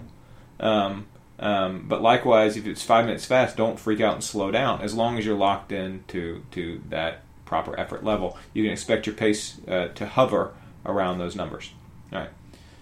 Um, 0.59 1.07
um, 1.39 1.85
but 1.87 2.01
likewise, 2.01 2.57
if 2.57 2.67
it's 2.67 2.81
five 2.83 3.05
minutes 3.05 3.25
fast, 3.25 3.55
don't 3.57 3.79
freak 3.79 4.01
out 4.01 4.13
and 4.15 4.23
slow 4.23 4.51
down. 4.51 4.81
As 4.81 4.93
long 4.93 5.17
as 5.17 5.25
you're 5.25 5.37
locked 5.37 5.71
in 5.71 6.03
to, 6.09 6.43
to 6.51 6.81
that 6.89 7.21
proper 7.45 7.79
effort 7.79 8.03
level, 8.03 8.37
you 8.53 8.63
can 8.63 8.71
expect 8.71 9.05
your 9.07 9.15
pace 9.15 9.59
uh, 9.67 9.87
to 9.89 10.05
hover 10.05 10.53
around 10.85 11.17
those 11.17 11.35
numbers. 11.35 11.71
All 12.11 12.19
right. 12.19 12.29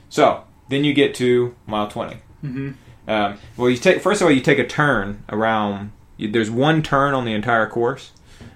So 0.10 0.44
then 0.70 0.84
you 0.84 0.94
get 0.94 1.14
to 1.16 1.56
mile 1.66 1.88
20. 1.88 2.18
Mhm. 2.44 2.74
Um, 3.08 3.38
well, 3.56 3.70
you 3.70 3.78
take 3.78 4.02
first 4.02 4.22
of 4.22 4.26
all 4.28 4.34
you 4.34 4.42
take 4.42 4.60
a 4.60 4.68
turn 4.68 5.24
around. 5.30 5.92
You, 6.18 6.30
there's 6.30 6.52
one 6.52 6.82
turn 6.84 7.14
on 7.14 7.24
the 7.26 7.34
entire 7.34 7.68
course, 7.68 8.12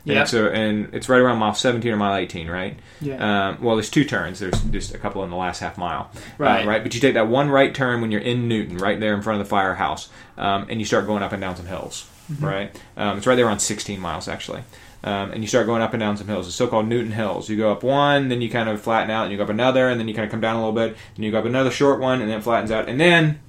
And 0.06 0.16
Yep. 0.16 0.28
so 0.30 0.47
and 0.47 0.89
it's 0.93 1.08
right 1.10 1.20
around 1.22 1.38
mile 1.38 1.54
17 1.54 1.91
or 1.91 1.95
mile 1.97 2.16
18, 2.16 2.49
right? 2.49 2.78
Yeah. 3.02 3.49
Um, 3.49 3.58
well, 3.64 3.76
there's 3.76 3.89
two 3.89 4.04
turns. 4.04 4.39
There's 4.39 4.60
just 4.64 4.95
a 4.95 4.97
couple 4.97 5.24
in 5.24 5.30
the 5.30 5.36
last 5.36 5.60
half 5.60 5.78
mile. 5.78 6.10
Uh, 6.16 6.20
Right. 6.39 6.66
right. 6.66 6.84
But 6.84 6.95
you 6.95 6.99
take 7.02 7.14
that 7.14 7.28
one 7.28 7.49
right 7.49 7.74
turn 7.74 8.02
when 8.02 8.12
you're 8.12 8.22
in 8.22 8.47
Newton, 8.47 8.78
right 8.78 8.99
there 8.99 9.14
in 9.14 9.22
front 9.22 9.39
of 9.39 9.45
the 9.45 9.49
firehouse, 9.49 10.10
um, 10.38 10.66
and 10.70 10.80
you 10.80 10.86
start 10.86 11.06
going 11.06 11.22
up 11.22 11.32
and 11.34 11.41
down 11.41 11.56
some 11.56 11.68
hills. 11.68 12.08
Mm-hmm. 12.32 12.45
Right. 12.45 12.82
Um, 12.97 13.18
it's 13.18 13.28
right 13.28 13.36
there 13.36 13.49
on 13.49 13.60
16 13.60 13.99
miles 13.99 14.28
actually. 14.28 14.64
Um, 15.04 15.32
and 15.32 15.41
you 15.43 15.47
start 15.47 15.66
going 15.66 15.82
up 15.82 15.93
and 15.93 15.99
down 15.99 16.16
some 16.16 16.28
hills, 16.28 16.45
the 16.45 16.52
so-called 16.52 16.88
Newton 16.88 17.12
Hills. 17.12 17.49
You 17.49 17.58
go 17.58 17.72
up 17.72 17.82
one, 17.84 18.30
then 18.30 18.39
you 18.41 18.49
kind 18.52 18.70
of 18.70 18.80
flatten 18.80 19.10
out, 19.10 19.24
and 19.24 19.32
you 19.32 19.38
go 19.38 19.43
up 19.43 19.49
another, 19.49 19.89
and 19.89 19.99
then 19.99 20.08
you 20.08 20.14
kind 20.14 20.26
of 20.26 20.32
come 20.32 20.41
down 20.41 20.56
a 20.56 20.60
little 20.60 20.74
bit, 20.76 20.95
and 21.16 21.26
you 21.26 21.32
go 21.32 21.39
up 21.39 21.45
another 21.45 21.72
short 21.72 21.99
one, 21.99 22.22
and 22.22 22.30
then 22.30 22.38
it 22.38 22.43
flattens 22.43 22.70
out, 22.70 22.88
and 22.88 22.99
then 22.99 23.39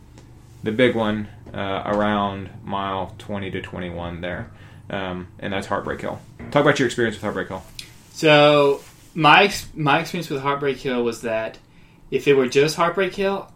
the 0.63 0.73
big 0.73 0.95
one 0.95 1.29
uh, 1.53 1.83
around 1.85 2.49
mile 2.65 3.15
20 3.19 3.51
to 3.51 3.61
21 3.61 4.23
there, 4.23 4.51
um, 4.91 5.29
and 5.39 5.53
that's 5.53 5.67
Heartbreak 5.67 6.01
Hill. 6.01 6.21
Talk 6.51 6.63
about 6.63 6.79
your 6.79 6.87
experience 6.87 7.17
with 7.17 7.23
Heartbreak 7.23 7.49
Hill. 7.49 7.63
So 8.13 8.81
my 9.15 9.53
my 9.75 10.01
experience 10.01 10.29
with 10.31 10.43
Heartbreak 10.43 10.79
Hill 10.79 11.03
was 11.05 11.23
that 11.23 11.59
if 12.11 12.29
it 12.29 12.35
were 12.35 12.49
just 12.49 12.77
Heartbreak 12.77 13.15
Hill, 13.15 13.51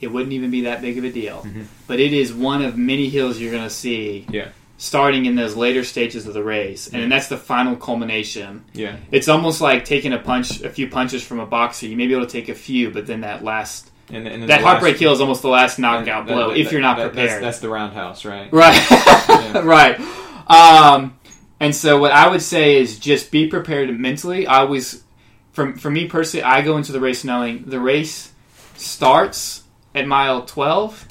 it 0.00 0.08
wouldn't 0.08 0.32
even 0.32 0.50
be 0.50 0.62
that 0.62 0.82
big 0.82 0.98
of 0.98 1.04
a 1.04 1.10
deal. 1.10 1.46
But 1.86 2.00
it 2.00 2.12
is 2.12 2.32
one 2.32 2.62
of 2.62 2.76
many 2.76 3.08
hills 3.08 3.38
you're 3.40 3.52
going 3.52 3.64
to 3.64 3.70
see 3.70 4.26
Yeah. 4.30 4.48
starting 4.76 5.24
in 5.24 5.36
those 5.36 5.56
later 5.56 5.84
stages 5.84 6.26
of 6.26 6.34
the 6.34 6.42
race, 6.42 6.88
and 6.92 7.10
that's 7.10 7.28
the 7.28 7.38
final 7.38 7.76
culmination. 7.76 8.64
Yeah. 8.74 8.96
It's 9.10 9.28
almost 9.28 9.60
like 9.62 9.84
taking 9.86 10.12
a 10.12 10.18
punch, 10.18 10.60
a 10.60 10.68
few 10.68 10.88
punches 10.88 11.22
from 11.22 11.40
a 11.40 11.46
boxer. 11.46 11.86
You 11.86 11.96
may 11.96 12.06
be 12.06 12.14
able 12.14 12.26
to 12.26 12.32
take 12.32 12.50
a 12.50 12.54
few, 12.54 12.90
but 12.90 13.06
then 13.06 13.22
that 13.22 13.42
last 13.42 13.90
And, 14.10 14.28
and 14.28 14.42
that 14.50 14.60
Heartbreak 14.60 14.94
last- 14.94 15.00
Hill 15.00 15.12
is 15.14 15.20
almost 15.22 15.40
the 15.40 15.48
last 15.48 15.78
knockout 15.78 16.26
that- 16.26 16.32
blow 16.34 16.48
that- 16.50 16.58
if 16.58 16.70
you're 16.72 16.82
not 16.82 16.98
that- 16.98 17.14
that's- 17.14 17.22
prepared. 17.26 17.42
That's, 17.44 17.60
the 17.60 17.70
roundhouse, 17.70 18.26
right? 18.26 18.52
Right. 18.52 19.54
right. 19.64 19.98
Um, 20.46 21.18
and 21.60 21.74
so 21.74 21.98
what 21.98 22.12
I 22.12 22.28
would 22.28 22.42
say 22.42 22.76
is 22.76 22.98
just 22.98 23.30
be 23.30 23.46
prepared 23.46 23.98
mentally. 23.98 24.46
I 24.46 24.60
always, 24.60 25.04
for, 25.52 25.74
for 25.76 25.90
me 25.90 26.06
personally, 26.06 26.44
I 26.44 26.62
go 26.62 26.76
into 26.76 26.92
the 26.92 27.00
race 27.00 27.24
knowing 27.24 27.64
the 27.66 27.80
race 27.80 28.32
starts 28.76 29.62
at 29.94 30.06
mile 30.06 30.44
12 30.44 31.08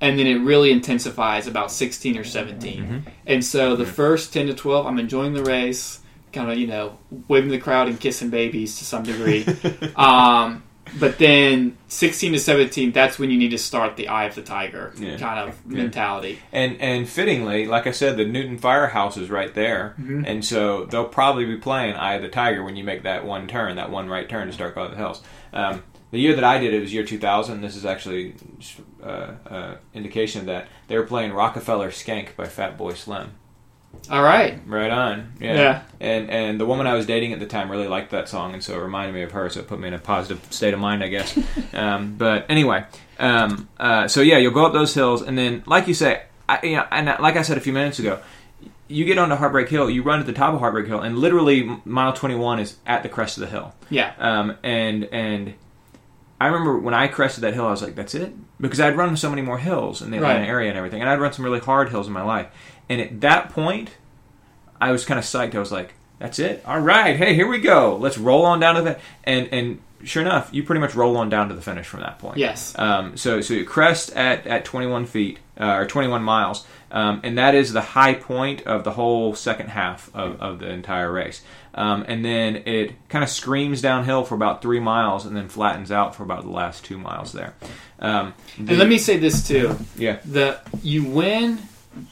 and 0.00 0.18
then 0.18 0.26
it 0.26 0.36
really 0.36 0.70
intensifies 0.70 1.46
about 1.46 1.72
16 1.72 2.18
or 2.18 2.24
17. 2.24 3.04
And 3.26 3.44
so 3.44 3.74
the 3.74 3.86
first 3.86 4.32
10 4.32 4.46
to 4.46 4.54
12, 4.54 4.86
I'm 4.86 4.98
enjoying 4.98 5.32
the 5.32 5.42
race, 5.42 6.00
kind 6.32 6.50
of, 6.50 6.58
you 6.58 6.68
know, 6.68 6.98
waving 7.26 7.50
the 7.50 7.58
crowd 7.58 7.88
and 7.88 7.98
kissing 7.98 8.30
babies 8.30 8.78
to 8.78 8.84
some 8.84 9.02
degree. 9.02 9.44
um, 9.96 10.62
but 10.98 11.18
then 11.18 11.76
16 11.88 12.32
to 12.32 12.38
17, 12.38 12.92
that's 12.92 13.18
when 13.18 13.30
you 13.30 13.38
need 13.38 13.50
to 13.50 13.58
start 13.58 13.96
the 13.96 14.08
eye 14.08 14.24
of 14.24 14.34
the 14.34 14.42
tiger 14.42 14.92
Yeah. 14.98 15.16
kind 15.16 15.48
of 15.48 15.56
Yeah. 15.68 15.78
mentality. 15.82 16.38
And 16.52 16.80
and 16.80 17.08
fittingly, 17.08 17.66
like 17.66 17.86
I 17.86 17.90
said, 17.92 18.16
the 18.16 18.24
Newton 18.24 18.58
Firehouse 18.58 19.16
is 19.16 19.30
right 19.30 19.52
there, 19.54 19.94
Mm-hmm. 20.00 20.24
and 20.26 20.44
so 20.44 20.84
they'll 20.86 21.04
probably 21.04 21.44
be 21.44 21.56
playing 21.56 21.94
Eye 21.94 22.14
of 22.14 22.22
the 22.22 22.28
Tiger 22.28 22.62
when 22.64 22.76
you 22.76 22.84
make 22.84 23.02
that 23.02 23.24
one 23.24 23.46
turn, 23.48 23.76
that 23.76 23.90
one 23.90 24.08
right 24.08 24.28
turn 24.28 24.46
to 24.46 24.52
start 24.52 24.74
going 24.74 24.90
to 24.90 24.94
the 24.96 25.00
hills. 25.00 25.22
Um, 25.52 25.82
the 26.10 26.18
year 26.18 26.34
that 26.34 26.44
I 26.44 26.58
did 26.58 26.72
it 26.72 26.80
was 26.80 26.92
year 26.94 27.04
2000. 27.04 27.60
This 27.60 27.76
is 27.76 27.84
actually 27.84 28.34
uh, 29.02 29.32
uh, 29.50 29.76
indication 29.94 30.46
that 30.46 30.68
they 30.86 30.96
were 30.96 31.04
playing 31.04 31.32
Rockefeller 31.32 31.90
Skank 31.90 32.34
by 32.36 32.46
Fatboy 32.46 32.96
Slim. 32.96 33.32
All 34.10 34.22
right. 34.22 34.58
Right 34.66 34.90
on. 34.90 35.32
Yeah. 35.40 35.54
Yeah. 35.54 35.82
And 36.00 36.30
and 36.30 36.60
the 36.60 36.66
woman 36.66 36.86
I 36.86 36.94
was 36.94 37.06
dating 37.06 37.32
at 37.32 37.40
the 37.40 37.46
time 37.46 37.70
really 37.70 37.88
liked 37.88 38.10
that 38.12 38.28
song, 38.28 38.54
and 38.54 38.62
so 38.62 38.74
it 38.74 38.82
reminded 38.82 39.14
me 39.14 39.22
of 39.22 39.32
her. 39.32 39.48
So 39.50 39.60
it 39.60 39.68
put 39.68 39.78
me 39.80 39.88
in 39.88 39.94
a 39.94 39.98
positive 39.98 40.40
state 40.50 40.72
of 40.74 40.80
mind, 40.80 41.02
I 41.02 41.08
guess. 41.08 41.38
um, 41.74 42.16
but 42.16 42.46
anyway, 42.48 42.84
um, 43.18 43.68
uh, 43.78 44.08
so 44.08 44.20
yeah, 44.20 44.38
you'll 44.38 44.52
go 44.54 44.64
up 44.66 44.72
those 44.72 44.94
hills, 44.94 45.22
and 45.22 45.36
then, 45.36 45.62
like 45.66 45.88
you 45.88 45.94
say, 45.94 46.22
I, 46.48 46.58
you 46.62 46.76
know, 46.76 46.86
and 46.90 47.06
like 47.20 47.36
I 47.36 47.42
said 47.42 47.58
a 47.58 47.60
few 47.60 47.72
minutes 47.72 47.98
ago, 47.98 48.20
you 48.88 49.04
get 49.04 49.18
onto 49.18 49.34
Heartbreak 49.34 49.68
Hill, 49.68 49.90
you 49.90 50.02
run 50.02 50.18
to 50.20 50.24
the 50.24 50.32
top 50.32 50.54
of 50.54 50.60
Heartbreak 50.60 50.86
Hill, 50.86 51.00
and 51.00 51.18
literally 51.18 51.68
mile 51.84 52.12
twenty 52.14 52.34
one 52.36 52.58
is 52.60 52.76
at 52.86 53.02
the 53.02 53.08
crest 53.10 53.36
of 53.36 53.42
the 53.42 53.48
hill. 53.50 53.74
Yeah. 53.90 54.14
Um, 54.18 54.56
and 54.62 55.04
and 55.12 55.54
I 56.40 56.46
remember 56.46 56.78
when 56.78 56.94
I 56.94 57.08
crested 57.08 57.42
that 57.42 57.52
hill, 57.54 57.66
I 57.66 57.70
was 57.72 57.82
like, 57.82 57.96
"That's 57.96 58.14
it," 58.14 58.32
because 58.60 58.80
I'd 58.80 58.96
run 58.96 59.16
so 59.16 59.28
many 59.28 59.42
more 59.42 59.58
hills 59.58 60.00
in 60.00 60.10
the 60.10 60.16
Atlanta 60.18 60.40
Right. 60.40 60.48
area 60.48 60.68
and 60.70 60.78
everything, 60.78 61.00
and 61.02 61.10
I'd 61.10 61.20
run 61.20 61.32
some 61.32 61.44
really 61.44 61.58
hard 61.60 61.88
hills 61.90 62.06
in 62.06 62.12
my 62.12 62.22
life. 62.22 62.46
And 62.88 63.00
at 63.00 63.20
that 63.20 63.50
point, 63.50 63.90
I 64.80 64.92
was 64.92 65.04
kind 65.04 65.18
of 65.18 65.24
psyched. 65.24 65.54
I 65.54 65.58
was 65.58 65.72
like, 65.72 65.94
"That's 66.18 66.38
it. 66.38 66.62
All 66.66 66.80
right, 66.80 67.16
hey, 67.16 67.34
here 67.34 67.48
we 67.48 67.58
go. 67.58 67.96
Let's 67.96 68.18
roll 68.18 68.44
on 68.46 68.60
down 68.60 68.76
to 68.76 68.82
the." 68.82 68.98
And 69.24 69.48
and 69.52 69.78
sure 70.04 70.22
enough, 70.22 70.48
you 70.52 70.62
pretty 70.62 70.80
much 70.80 70.94
roll 70.94 71.16
on 71.16 71.28
down 71.28 71.48
to 71.48 71.54
the 71.54 71.60
finish 71.62 71.86
from 71.86 72.00
that 72.00 72.18
point. 72.18 72.36
Yes. 72.38 72.74
Um, 72.78 73.16
so 73.16 73.40
so 73.40 73.54
you 73.54 73.64
crest 73.64 74.12
at, 74.14 74.46
at 74.46 74.64
21 74.64 75.06
feet 75.06 75.38
uh, 75.60 75.72
or 75.72 75.86
21 75.86 76.22
miles, 76.22 76.64
um, 76.92 77.20
and 77.24 77.36
that 77.36 77.54
is 77.56 77.72
the 77.72 77.80
high 77.80 78.14
point 78.14 78.62
of 78.66 78.84
the 78.84 78.92
whole 78.92 79.34
second 79.34 79.68
half 79.70 80.08
of, 80.14 80.40
of 80.40 80.60
the 80.60 80.68
entire 80.70 81.10
race. 81.12 81.42
Um, 81.74 82.04
and 82.08 82.24
then 82.24 82.56
it 82.66 82.92
kind 83.08 83.22
of 83.22 83.28
screams 83.30 83.80
downhill 83.82 84.24
for 84.24 84.34
about 84.34 84.62
three 84.62 84.80
miles, 84.80 85.26
and 85.26 85.36
then 85.36 85.48
flattens 85.48 85.90
out 85.92 86.14
for 86.14 86.22
about 86.22 86.42
the 86.42 86.50
last 86.50 86.84
two 86.84 86.96
miles 86.98 87.32
there. 87.32 87.54
Um, 88.00 88.34
the- 88.56 88.70
And 88.70 88.78
let 88.78 88.88
me 88.88 88.98
say 88.98 89.16
this 89.18 89.46
too: 89.46 89.76
yeah, 89.96 90.18
the 90.24 90.60
you 90.82 91.04
win 91.04 91.58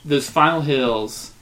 those 0.05 0.29
final 0.29 0.61
hills 0.61 1.33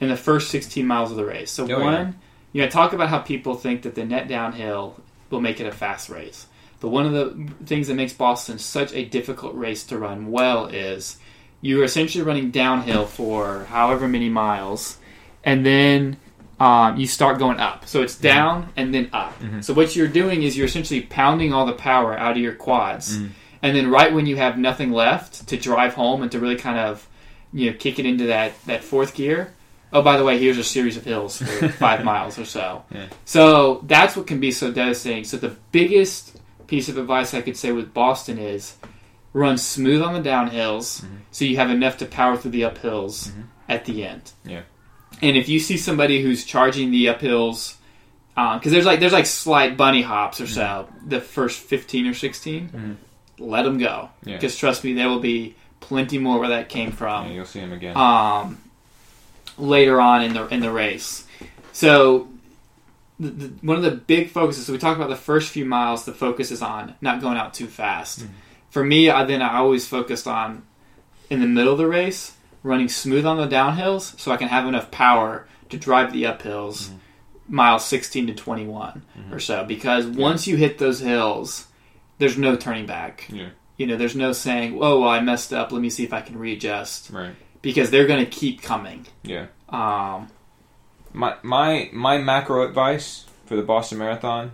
in 0.00 0.08
the 0.08 0.16
first 0.16 0.50
16 0.50 0.86
miles 0.86 1.10
of 1.10 1.16
the 1.16 1.24
race. 1.24 1.50
So 1.50 1.66
Oh, 1.70 1.80
one, 1.80 1.94
yeah. 1.94 2.12
you 2.52 2.62
know, 2.62 2.68
talk 2.68 2.92
about 2.92 3.08
how 3.08 3.18
people 3.18 3.54
think 3.54 3.82
that 3.82 3.94
the 3.94 4.04
net 4.04 4.28
downhill 4.28 5.00
will 5.30 5.40
make 5.40 5.60
it 5.60 5.66
a 5.66 5.72
fast 5.72 6.08
race. 6.08 6.46
But 6.80 6.88
one 6.88 7.06
of 7.06 7.12
the 7.12 7.48
things 7.64 7.88
that 7.88 7.94
makes 7.94 8.12
Boston 8.12 8.58
such 8.58 8.92
a 8.92 9.04
difficult 9.04 9.54
race 9.54 9.84
to 9.84 9.98
run 9.98 10.30
well 10.30 10.66
is 10.66 11.18
you're 11.60 11.84
essentially 11.84 12.22
running 12.22 12.50
downhill 12.50 13.06
for 13.06 13.64
however 13.64 14.06
many 14.06 14.28
miles, 14.28 14.98
and 15.42 15.64
then 15.64 16.18
um, 16.60 16.96
you 16.96 17.06
start 17.06 17.38
going 17.38 17.60
up. 17.60 17.86
So 17.86 18.02
it's 18.02 18.14
mm-hmm. 18.14 18.22
down 18.22 18.72
and 18.76 18.94
then 18.94 19.10
up. 19.12 19.38
Mm-hmm. 19.40 19.62
So 19.62 19.74
what 19.74 19.96
you're 19.96 20.08
doing 20.08 20.42
is 20.42 20.56
you're 20.56 20.66
essentially 20.66 21.00
pounding 21.00 21.52
all 21.52 21.66
the 21.66 21.72
power 21.72 22.16
out 22.16 22.32
of 22.32 22.38
your 22.38 22.54
quads, 22.54 23.16
mm-hmm. 23.16 23.28
and 23.62 23.76
then 23.76 23.90
right 23.90 24.12
when 24.12 24.26
you 24.26 24.36
have 24.36 24.58
nothing 24.58 24.92
left 24.92 25.48
to 25.48 25.56
drive 25.56 25.94
home 25.94 26.22
and 26.22 26.30
to 26.32 26.38
really 26.38 26.56
kind 26.56 26.78
of 26.78 27.08
you 27.52 27.70
know 27.70 27.76
kick 27.76 27.98
it 27.98 28.06
into 28.06 28.26
that 28.26 28.52
that 28.66 28.84
fourth 28.84 29.14
gear. 29.14 29.52
Oh, 29.92 30.02
by 30.02 30.16
the 30.16 30.24
way, 30.24 30.38
here's 30.38 30.58
a 30.58 30.64
series 30.64 30.96
of 30.96 31.04
hills 31.04 31.38
for 31.38 31.68
five 31.80 32.04
miles 32.04 32.38
or 32.38 32.44
so. 32.44 32.84
Yeah. 32.90 33.06
So 33.24 33.82
that's 33.84 34.16
what 34.16 34.26
can 34.26 34.40
be 34.40 34.50
so 34.50 34.72
devastating. 34.72 35.24
So 35.24 35.36
the 35.36 35.56
biggest 35.70 36.38
piece 36.66 36.88
of 36.88 36.98
advice 36.98 37.34
I 37.34 37.40
could 37.40 37.56
say 37.56 37.72
with 37.72 37.94
Boston 37.94 38.38
is 38.38 38.76
run 39.32 39.58
smooth 39.58 40.02
on 40.02 40.14
the 40.14 40.28
downhills 40.28 41.02
mm-hmm. 41.02 41.16
so 41.30 41.44
you 41.44 41.56
have 41.56 41.70
enough 41.70 41.98
to 41.98 42.06
power 42.06 42.36
through 42.36 42.50
the 42.50 42.62
uphills 42.62 43.28
mm-hmm. 43.28 43.42
at 43.68 43.84
the 43.84 44.04
end. 44.04 44.32
Yeah. 44.44 44.62
And 45.22 45.36
if 45.36 45.48
you 45.48 45.60
see 45.60 45.76
somebody 45.76 46.22
who's 46.22 46.44
charging 46.44 46.90
the 46.90 47.06
uphills, 47.06 47.76
uh, 48.36 48.58
because 48.58 48.72
there's 48.72 48.84
like 48.84 49.00
there's 49.00 49.12
like 49.12 49.26
slight 49.26 49.76
bunny 49.76 50.02
hops 50.02 50.40
or 50.40 50.44
mm-hmm. 50.44 50.54
so 50.54 50.88
the 51.06 51.20
first 51.20 51.60
15 51.60 52.08
or 52.08 52.14
16, 52.14 52.98
let 53.38 53.62
them 53.62 53.78
go. 53.78 54.10
Yeah. 54.24 54.36
Because 54.36 54.56
trust 54.56 54.84
me, 54.84 54.92
there 54.94 55.08
will 55.08 55.20
be 55.20 55.54
plenty 55.88 56.18
more 56.18 56.38
where 56.40 56.48
that 56.50 56.68
came 56.68 56.90
from 56.92 57.26
yeah, 57.26 57.32
you'll 57.32 57.46
see 57.46 57.60
him 57.60 57.72
again. 57.72 57.96
um, 57.96 58.58
later 59.58 60.00
on 60.00 60.22
in 60.22 60.34
the 60.34 60.46
in 60.48 60.60
the 60.60 60.70
race. 60.70 61.26
So 61.72 62.28
the, 63.18 63.28
the, 63.30 63.46
one 63.66 63.76
of 63.76 63.82
the 63.82 63.92
big 63.92 64.30
focuses. 64.30 64.66
So 64.66 64.72
we 64.72 64.78
talk 64.78 64.96
about 64.96 65.08
the 65.08 65.16
first 65.16 65.50
few 65.50 65.64
miles. 65.64 66.04
The 66.04 66.12
focus 66.12 66.50
is 66.50 66.60
on 66.62 66.94
not 67.00 67.20
going 67.20 67.36
out 67.36 67.54
too 67.54 67.66
fast. 67.66 68.20
Mm-hmm. 68.20 68.32
For 68.70 68.84
me, 68.84 69.08
I 69.10 69.24
then 69.24 69.40
I 69.42 69.56
always 69.56 69.86
focused 69.86 70.26
on 70.26 70.64
in 71.30 71.40
the 71.40 71.46
middle 71.46 71.72
of 71.72 71.78
the 71.78 71.86
race, 71.86 72.34
running 72.62 72.88
smooth 72.88 73.24
on 73.24 73.36
the 73.38 73.48
downhills, 73.48 74.18
so 74.20 74.32
I 74.32 74.36
can 74.36 74.48
have 74.48 74.66
enough 74.66 74.90
power 74.90 75.46
to 75.70 75.76
drive 75.76 76.12
the 76.12 76.24
uphills, 76.24 76.88
Mm-hmm. 76.88 77.56
miles 77.56 77.84
sixteen 77.84 78.26
to 78.26 78.34
twenty 78.34 78.66
one 78.66 79.02
or 79.32 79.38
so. 79.40 79.64
Because 79.64 80.06
once 80.06 80.46
you 80.46 80.56
hit 80.56 80.78
those 80.78 81.00
hills, 81.00 81.66
there's 82.18 82.36
no 82.36 82.56
turning 82.56 82.86
back. 82.86 83.28
yeah, 83.30 83.48
You 83.76 83.86
know, 83.86 83.96
there's 83.96 84.16
no 84.16 84.32
saying, 84.32 84.78
"Oh, 84.80 85.00
well, 85.00 85.10
I 85.10 85.20
messed 85.20 85.52
up. 85.52 85.70
Let 85.72 85.82
me 85.82 85.90
see 85.90 86.04
if 86.04 86.12
I 86.12 86.20
can 86.20 86.38
readjust." 86.38 87.10
right. 87.10 87.34
Because 87.62 87.90
they're 87.90 88.06
going 88.06 88.24
to 88.24 88.30
keep 88.30 88.62
coming. 88.62 89.06
Yeah. 89.22 89.46
Um, 89.68 90.28
My 91.12 91.36
my 91.42 91.90
my 91.92 92.18
macro 92.18 92.66
advice 92.66 93.24
for 93.46 93.56
the 93.56 93.62
Boston 93.62 93.98
Marathon 93.98 94.52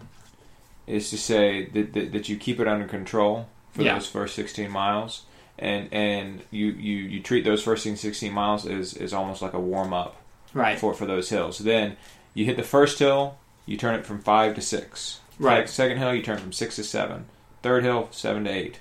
is 0.87 1.11
to 1.11 1.19
say 1.19 1.67
that, 1.67 1.93
that, 1.93 2.13
that 2.13 2.29
you 2.29 2.37
keep 2.37 2.59
it 2.61 2.67
under 2.69 2.87
control 2.87 3.49
for 3.73 3.83
Yeah. 3.83 3.95
those 3.95 4.07
first 4.09 4.35
16 4.35 4.71
miles, 4.71 5.23
and 5.59 5.89
and 5.93 6.43
you, 6.51 6.67
you, 6.69 6.97
you 6.97 7.21
treat 7.21 7.45
those 7.45 7.63
first 7.63 7.85
16 7.85 8.33
miles 8.33 8.67
as, 8.67 8.95
as 8.95 9.13
almost 9.13 9.43
like 9.43 9.53
a 9.55 9.61
warm 9.61 9.93
up 9.93 10.17
right. 10.55 10.79
for 10.79 10.93
for 10.95 11.07
those 11.07 11.29
hills. 11.31 11.59
Then 11.59 11.97
you 12.35 12.45
hit 12.45 12.57
the 12.57 12.63
first 12.63 12.99
hill, 12.99 13.37
you 13.67 13.77
turn 13.77 13.95
it 13.95 14.05
from 14.07 14.21
five 14.21 14.55
to 14.57 14.61
six. 14.61 15.21
Right. 15.39 15.69
Second 15.69 15.99
hill, 15.99 16.15
you 16.15 16.23
turn 16.23 16.39
from 16.39 16.53
six 16.53 16.77
to 16.77 16.85
seven. 16.85 17.27
Third 17.63 17.85
hill, 17.85 18.09
seven 18.11 18.45
to 18.45 18.51
eight. 18.51 18.81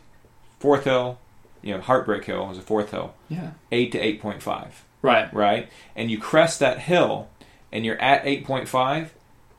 Fourth 0.62 0.84
hill, 0.84 1.18
you 1.64 1.74
know, 1.74 1.82
Heartbreak 1.82 2.24
Hill 2.26 2.50
is 2.52 2.58
a 2.58 2.62
fourth 2.62 2.92
hill, 2.92 3.14
Yeah. 3.30 3.52
eight 3.72 3.92
to 3.94 4.00
eight 4.00 4.22
point 4.22 4.42
five 4.44 4.84
Right. 5.02 5.34
right? 5.34 5.70
And 5.96 6.12
you 6.12 6.20
crest 6.20 6.60
that 6.60 6.78
hill, 6.80 7.28
and 7.72 7.84
you're 7.86 8.00
at 8.00 8.24
8.5, 8.26 9.10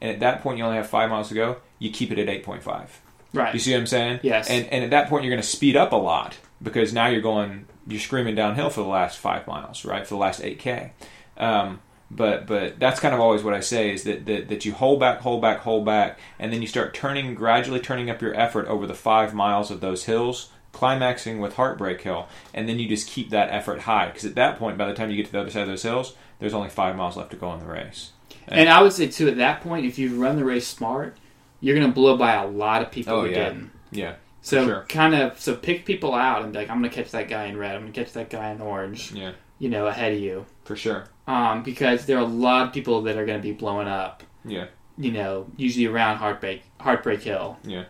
and 0.00 0.10
at 0.12 0.20
that 0.20 0.40
point 0.42 0.58
you 0.58 0.64
only 0.64 0.76
have 0.76 0.88
five 0.88 1.10
miles 1.10 1.28
to 1.30 1.34
go. 1.34 1.56
You 1.80 1.90
keep 1.90 2.12
it 2.12 2.18
at 2.20 2.28
8.5. 2.28 3.00
Right. 3.34 3.52
You 3.52 3.58
see 3.58 3.72
what 3.72 3.80
I'm 3.80 3.86
saying? 3.86 4.20
Yes. 4.22 4.48
And 4.48 4.66
and 4.66 4.84
at 4.84 4.90
that 4.90 5.08
point 5.08 5.24
you're 5.24 5.32
going 5.32 5.42
to 5.42 5.48
speed 5.48 5.76
up 5.76 5.90
a 5.92 5.96
lot 5.96 6.36
because 6.62 6.92
now 6.92 7.06
you're 7.08 7.20
going, 7.22 7.66
you're 7.88 7.98
screaming 8.00 8.34
downhill 8.36 8.70
for 8.70 8.82
the 8.82 8.88
last 8.88 9.18
five 9.18 9.46
miles, 9.48 9.84
right? 9.84 10.06
For 10.06 10.14
the 10.14 10.20
last 10.20 10.40
8k. 10.42 10.90
Um, 11.38 11.80
but 12.10 12.46
but 12.46 12.78
that's 12.78 13.00
kind 13.00 13.14
of 13.14 13.20
always 13.20 13.42
what 13.42 13.54
I 13.54 13.60
say 13.60 13.90
is 13.92 14.04
that, 14.04 14.26
that 14.26 14.48
that 14.48 14.64
you 14.66 14.72
hold 14.72 15.00
back, 15.00 15.20
hold 15.22 15.40
back, 15.40 15.60
hold 15.60 15.84
back, 15.86 16.18
and 16.38 16.52
then 16.52 16.60
you 16.60 16.68
start 16.68 16.92
turning 16.94 17.34
gradually 17.34 17.80
turning 17.80 18.10
up 18.10 18.20
your 18.20 18.38
effort 18.38 18.66
over 18.68 18.86
the 18.86 18.94
five 18.94 19.32
miles 19.34 19.70
of 19.70 19.80
those 19.80 20.04
hills, 20.04 20.50
climaxing 20.72 21.40
with 21.40 21.54
Heartbreak 21.56 22.00
Hill, 22.00 22.28
and 22.54 22.68
then 22.68 22.78
you 22.78 22.88
just 22.88 23.08
keep 23.08 23.30
that 23.30 23.50
effort 23.50 23.80
high 23.80 24.06
because 24.08 24.24
at 24.24 24.34
that 24.34 24.58
point, 24.58 24.78
by 24.78 24.86
the 24.86 24.94
time 24.94 25.10
you 25.10 25.16
get 25.16 25.26
to 25.26 25.32
the 25.32 25.40
other 25.40 25.50
side 25.50 25.62
of 25.62 25.68
those 25.68 25.82
hills, 25.82 26.14
there's 26.38 26.54
only 26.54 26.68
five 26.70 26.96
miles 26.96 27.16
left 27.16 27.30
to 27.30 27.36
go 27.36 27.52
in 27.52 27.60
the 27.60 27.66
race. 27.66 28.10
And 28.48 28.68
I 28.68 28.82
would 28.82 28.92
say 28.92 29.06
too, 29.06 29.28
at 29.28 29.36
that 29.36 29.60
point, 29.60 29.86
if 29.86 29.98
you 29.98 30.16
run 30.20 30.36
the 30.36 30.44
race 30.44 30.66
smart, 30.66 31.16
you're 31.60 31.76
going 31.76 31.86
to 31.86 31.94
blow 31.94 32.16
by 32.16 32.34
a 32.34 32.46
lot 32.46 32.82
of 32.82 32.90
people 32.90 33.14
Oh, 33.14 33.20
who 33.22 33.28
yeah. 33.30 33.44
didn't. 33.50 33.70
Yeah, 33.92 34.14
So 34.40 34.64
sure. 34.66 34.86
kind 34.88 35.14
of 35.14 35.38
so 35.38 35.54
pick 35.54 35.84
people 35.84 36.12
out 36.14 36.42
and 36.42 36.52
be 36.52 36.58
like, 36.58 36.70
I'm 36.70 36.78
going 36.80 36.90
to 36.90 36.96
catch 36.96 37.12
that 37.12 37.28
guy 37.28 37.44
in 37.44 37.56
red. 37.56 37.76
I'm 37.76 37.82
going 37.82 37.92
to 37.92 38.04
catch 38.04 38.12
that 38.14 38.30
guy 38.30 38.50
in 38.50 38.60
orange. 38.60 39.12
yeah, 39.12 39.32
You 39.58 39.68
know, 39.68 39.86
ahead 39.86 40.14
of 40.14 40.18
you, 40.18 40.46
for 40.64 40.74
sure. 40.74 41.04
um, 41.28 41.62
because 41.62 42.06
there 42.06 42.16
are 42.16 42.22
a 42.22 42.26
lot 42.26 42.66
of 42.66 42.72
people 42.72 43.02
that 43.02 43.16
are 43.16 43.24
going 43.26 43.38
to 43.38 43.42
be 43.42 43.52
blowing 43.52 43.86
up. 43.86 44.24
Yeah. 44.44 44.66
You 44.98 45.12
know, 45.12 45.46
usually 45.56 45.86
around 45.86 46.16
Heartbreak 46.16 46.62
Heartbreak 46.80 47.22
Hill. 47.22 47.58
Yeah. 47.64 47.84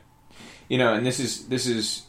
You 0.69 0.77
know, 0.79 0.93
and 0.95 1.05
this 1.07 1.19
is 1.19 1.47
this 1.49 1.67
is, 1.67 2.03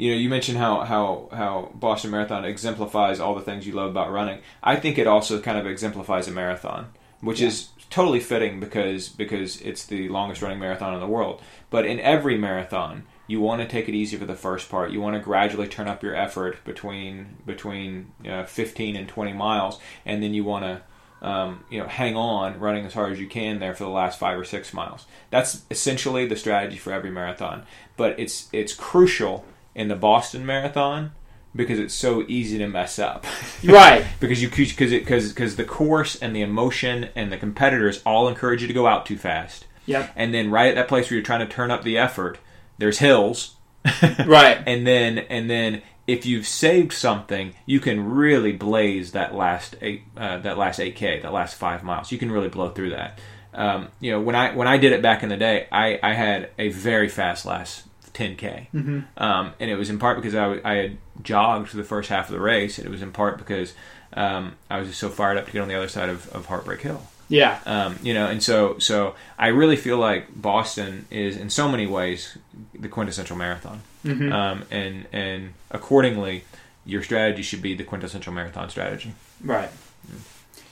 you 0.00 0.12
know, 0.12 0.16
you 0.16 0.30
mentioned 0.30 0.56
how 0.56 0.80
how 0.80 1.28
how 1.30 1.70
Boston 1.74 2.10
Marathon 2.10 2.46
exemplifies 2.46 3.20
all 3.20 3.34
the 3.34 3.42
things 3.42 3.66
you 3.66 3.74
love 3.74 3.90
about 3.90 4.10
running. 4.10 4.40
I 4.62 4.76
think 4.76 4.96
it 4.96 5.06
also 5.06 5.40
kind 5.42 5.58
of 5.58 5.66
exemplifies 5.66 6.26
a 6.26 6.30
marathon, 6.30 6.86
which 7.20 7.40
Yeah. 7.40 7.48
is 7.48 7.68
totally 7.90 8.20
fitting 8.20 8.60
because 8.60 9.10
because 9.10 9.60
it's 9.60 9.84
the 9.84 10.08
longest 10.08 10.40
running 10.40 10.58
marathon 10.58 10.94
in 10.94 11.00
the 11.00 11.06
world. 11.06 11.42
But 11.68 11.84
in 11.84 12.00
every 12.00 12.38
marathon, 12.38 13.02
you 13.26 13.42
want 13.42 13.60
to 13.60 13.68
take 13.68 13.90
it 13.90 13.94
easy 13.94 14.16
for 14.16 14.24
the 14.24 14.34
first 14.34 14.70
part. 14.70 14.90
You 14.90 15.02
want 15.02 15.16
to 15.16 15.20
gradually 15.20 15.68
turn 15.68 15.86
up 15.86 16.02
your 16.02 16.14
effort 16.14 16.64
between 16.64 17.36
between 17.44 18.12
uh, 18.26 18.44
15 18.44 18.96
and 18.96 19.06
20 19.06 19.34
miles, 19.34 19.78
and 20.06 20.22
then 20.22 20.32
you 20.32 20.44
want 20.44 20.64
to 20.64 20.80
um, 21.22 21.64
you 21.68 21.78
know, 21.78 21.86
hang 21.86 22.16
on 22.16 22.58
running 22.58 22.86
as 22.86 22.94
hard 22.94 23.12
as 23.12 23.20
you 23.20 23.26
can 23.28 23.58
there 23.58 23.74
for 23.74 23.84
the 23.84 23.90
last 23.90 24.18
five 24.18 24.38
or 24.38 24.44
six 24.44 24.72
miles. 24.72 25.04
That's 25.28 25.60
essentially 25.70 26.24
the 26.26 26.36
strategy 26.36 26.78
for 26.78 26.90
every 26.90 27.10
marathon. 27.10 27.64
But 27.98 28.18
it's 28.18 28.48
it's 28.54 28.72
crucial 28.72 29.44
in 29.74 29.88
the 29.88 29.96
Boston 29.96 30.44
Marathon 30.44 31.12
because 31.54 31.78
it's 31.78 31.94
so 31.94 32.24
easy 32.28 32.58
to 32.58 32.66
mess 32.68 32.98
up. 32.98 33.26
Right. 33.64 34.06
because 34.20 34.42
you 34.42 34.48
because 34.48 34.92
it 34.92 35.00
because 35.00 35.28
because 35.30 35.56
the 35.56 35.64
course 35.64 36.16
and 36.16 36.34
the 36.34 36.40
emotion 36.40 37.10
and 37.14 37.30
the 37.30 37.36
competitors 37.36 38.00
all 38.06 38.26
encourage 38.28 38.62
you 38.62 38.68
to 38.68 38.74
go 38.74 38.86
out 38.86 39.04
too 39.04 39.18
fast. 39.18 39.66
Yep. 39.86 40.12
And 40.16 40.32
then 40.32 40.50
right 40.50 40.68
at 40.68 40.74
that 40.76 40.88
place 40.88 41.10
where 41.10 41.16
you're 41.16 41.24
trying 41.24 41.46
to 41.46 41.52
turn 41.52 41.70
up 41.70 41.82
the 41.82 41.98
effort, 41.98 42.38
there's 42.78 42.98
hills. 42.98 43.56
Right. 44.26 44.62
and 44.66 44.86
then 44.86 45.18
and 45.18 45.48
then 45.50 45.82
if 46.06 46.26
you've 46.26 46.46
saved 46.46 46.92
something, 46.92 47.54
you 47.66 47.80
can 47.80 48.04
really 48.04 48.52
blaze 48.52 49.12
that 49.12 49.34
last 49.34 49.76
eight 49.80 50.02
uh, 50.16 50.38
that 50.38 50.58
last 50.58 50.80
eight 50.80 50.96
k, 50.96 51.20
that 51.20 51.32
last 51.32 51.54
five 51.54 51.82
miles. 51.84 52.10
You 52.10 52.18
can 52.18 52.32
really 52.32 52.48
blow 52.48 52.70
through 52.70 52.90
that. 52.90 53.18
Um, 53.52 53.88
you 54.00 54.10
know, 54.12 54.20
when 54.20 54.34
I 54.34 54.54
when 54.54 54.68
I 54.68 54.76
did 54.78 54.92
it 54.92 55.02
back 55.02 55.22
in 55.22 55.28
the 55.28 55.36
day, 55.36 55.66
I, 55.70 55.98
I 56.02 56.14
had 56.14 56.50
a 56.58 56.70
very 56.70 57.08
fast 57.08 57.44
last 57.46 57.84
ten 58.20 58.36
k, 58.36 58.68
Mm-hmm. 58.74 59.00
um, 59.22 59.52
and 59.60 59.70
it 59.70 59.76
was 59.76 59.88
in 59.90 59.98
part 59.98 60.16
because 60.18 60.34
I, 60.34 60.42
w- 60.50 60.62
I 60.64 60.74
had 60.82 60.96
jogged 61.22 61.68
for 61.68 61.76
the 61.76 61.84
first 61.84 62.08
half 62.10 62.26
of 62.28 62.32
the 62.32 62.40
race, 62.40 62.78
and 62.78 62.86
it 62.86 62.90
was 62.90 63.02
in 63.02 63.12
part 63.12 63.38
because 63.38 63.72
um, 64.14 64.44
I 64.68 64.78
was 64.78 64.88
just 64.88 65.00
so 65.00 65.08
fired 65.08 65.36
up 65.38 65.46
to 65.46 65.52
get 65.52 65.62
on 65.62 65.68
the 65.68 65.74
other 65.74 65.88
side 65.88 66.08
of, 66.08 66.28
of 66.30 66.46
Heartbreak 66.46 66.80
Hill. 66.82 67.02
Yeah. 67.28 67.60
Um, 67.64 67.96
you 68.02 68.12
know, 68.12 68.26
and 68.26 68.42
so 68.42 68.78
so 68.78 69.14
I 69.38 69.48
really 69.60 69.76
feel 69.76 69.98
like 69.98 70.22
Boston 70.34 71.06
is 71.10 71.36
in 71.36 71.48
so 71.50 71.68
many 71.68 71.86
ways 71.86 72.36
the 72.78 72.88
quintessential 72.88 73.36
marathon, 73.36 73.82
Mhm. 74.04 74.32
um, 74.32 74.64
and 74.70 75.06
and 75.12 75.52
accordingly, 75.70 76.42
your 76.84 77.02
strategy 77.04 77.42
should 77.42 77.62
be 77.62 77.74
the 77.74 77.84
quintessential 77.84 78.32
marathon 78.32 78.68
strategy. 78.70 79.12
Right. 79.44 79.70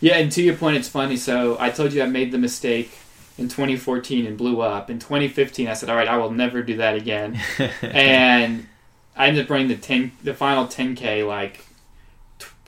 Yeah, 0.01 0.17
and 0.19 0.31
to 0.33 0.43
your 0.43 0.57
point, 0.57 0.77
it's 0.77 0.89
funny. 0.89 1.17
So 1.17 1.57
I 1.61 1.71
told 1.71 1.93
you 1.93 2.03
I 2.03 2.07
made 2.07 2.31
the 2.33 2.39
mistake 2.39 2.91
in 3.39 3.49
2014 3.49 4.27
and 4.27 4.37
blew 4.37 4.61
up. 4.61 4.91
In 4.91 4.99
2015, 4.99 5.69
I 5.69 5.73
said, 5.75 5.89
"All 5.89 5.97
right, 5.97 6.09
I 6.09 6.17
will 6.19 6.31
never 6.33 6.63
do 6.63 6.77
that 6.79 6.97
again." 6.97 7.41
and 7.83 8.67
I 9.17 9.29
ended 9.29 9.45
up 9.45 9.51
running 9.51 9.69
the 9.69 9.77
10, 9.77 10.13
the 10.23 10.35
final 10.35 10.67
10k 10.67 11.27
like 11.27 11.65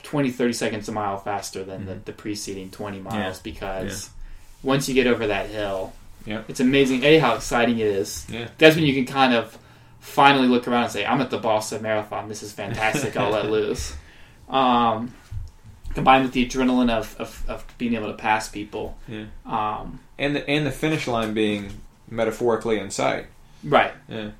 20, 0.03 0.31
30 0.31 0.53
seconds 0.53 0.89
a 0.89 0.91
mile 0.91 1.17
faster 1.17 1.63
than 1.63 1.85
the, 1.85 1.95
the 1.95 2.11
preceding 2.11 2.69
20 2.71 2.99
miles 2.99 3.39
because 3.39 4.09
once 4.63 4.89
you 4.89 4.93
get 4.95 5.07
over 5.07 5.27
that 5.27 5.47
hill, 5.49 5.93
Yeah. 6.25 6.43
it's 6.47 6.59
amazing. 6.59 7.03
A 7.03 7.17
how 7.19 7.35
exciting 7.35 7.77
it 7.79 7.87
is. 7.87 8.25
Yeah. 8.29 8.49
That's 8.57 8.75
when 8.75 8.85
you 8.85 8.93
can 8.93 9.05
kind 9.05 9.33
of 9.33 9.57
finally 9.99 10.47
look 10.47 10.67
around 10.67 10.83
and 10.83 10.91
say, 10.91 11.05
"I'm 11.05 11.21
at 11.21 11.29
the 11.29 11.37
Boston 11.37 11.81
Marathon. 11.83 12.27
This 12.27 12.43
is 12.43 12.51
fantastic. 12.51 13.15
I'll 13.17 13.29
let 13.31 13.49
loose." 13.51 13.93
Um, 14.49 15.13
combined 15.93 16.23
with 16.23 16.33
the 16.33 16.45
adrenaline 16.47 16.89
of, 16.89 17.15
of, 17.19 17.43
of 17.47 17.65
being 17.77 17.95
able 17.95 18.07
to 18.07 18.13
pass 18.17 18.47
people. 18.49 18.97
Yeah. 19.07 19.25
Um, 19.45 19.99
And 20.17 20.35
the 20.35 20.49
and 20.49 20.65
the 20.65 20.71
finish 20.71 21.07
line 21.07 21.33
being 21.33 21.81
metaphorically 22.09 22.79
in 22.79 22.91
sight. 22.91 23.27
right. 23.63 23.93
Yeah. 24.09 24.31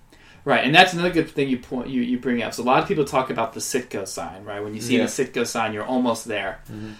Right, 0.43 0.65
and 0.65 0.73
that's 0.73 0.93
another 0.93 1.11
good 1.11 1.29
thing 1.29 1.49
you 1.49 1.59
point 1.59 1.89
you, 1.89 2.01
you 2.01 2.17
bring 2.17 2.41
up. 2.41 2.55
So 2.55 2.63
a 2.63 2.65
lot 2.65 2.81
of 2.81 2.87
people 2.87 3.05
talk 3.05 3.29
about 3.29 3.53
the 3.53 3.59
Citgo 3.59 4.07
sign, 4.07 4.43
right? 4.43 4.59
When 4.63 4.73
you 4.73 4.81
see 4.81 4.97
Yeah. 4.97 5.05
the 5.05 5.09
Citgo 5.11 5.45
sign, 5.45 5.71
you're 5.71 5.85
almost 5.85 6.25
there. 6.27 6.61
Mhm. 6.71 6.93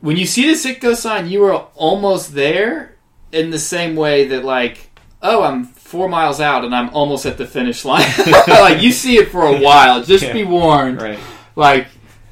When 0.00 0.16
you 0.16 0.24
see 0.26 0.46
the 0.46 0.54
Citgo 0.54 0.96
sign, 0.96 1.28
you 1.28 1.44
are 1.44 1.66
almost 1.74 2.34
there 2.34 2.94
in 3.32 3.50
the 3.50 3.58
same 3.58 3.94
way 3.96 4.26
that 4.28 4.44
like, 4.44 4.90
oh, 5.22 5.42
I'm 5.42 5.64
four 5.64 6.08
miles 6.08 6.40
out 6.40 6.64
and 6.64 6.74
I'm 6.74 6.88
almost 6.90 7.26
at 7.26 7.36
the 7.36 7.46
finish 7.46 7.84
line. 7.84 8.08
like 8.48 8.80
you 8.80 8.92
see 8.92 9.18
it 9.18 9.30
for 9.30 9.42
a 9.44 9.58
while. 9.60 10.02
Just 10.02 10.24
Yeah. 10.28 10.32
be 10.32 10.44
warned. 10.44 11.02
Right. 11.02 11.18
Like 11.56 11.88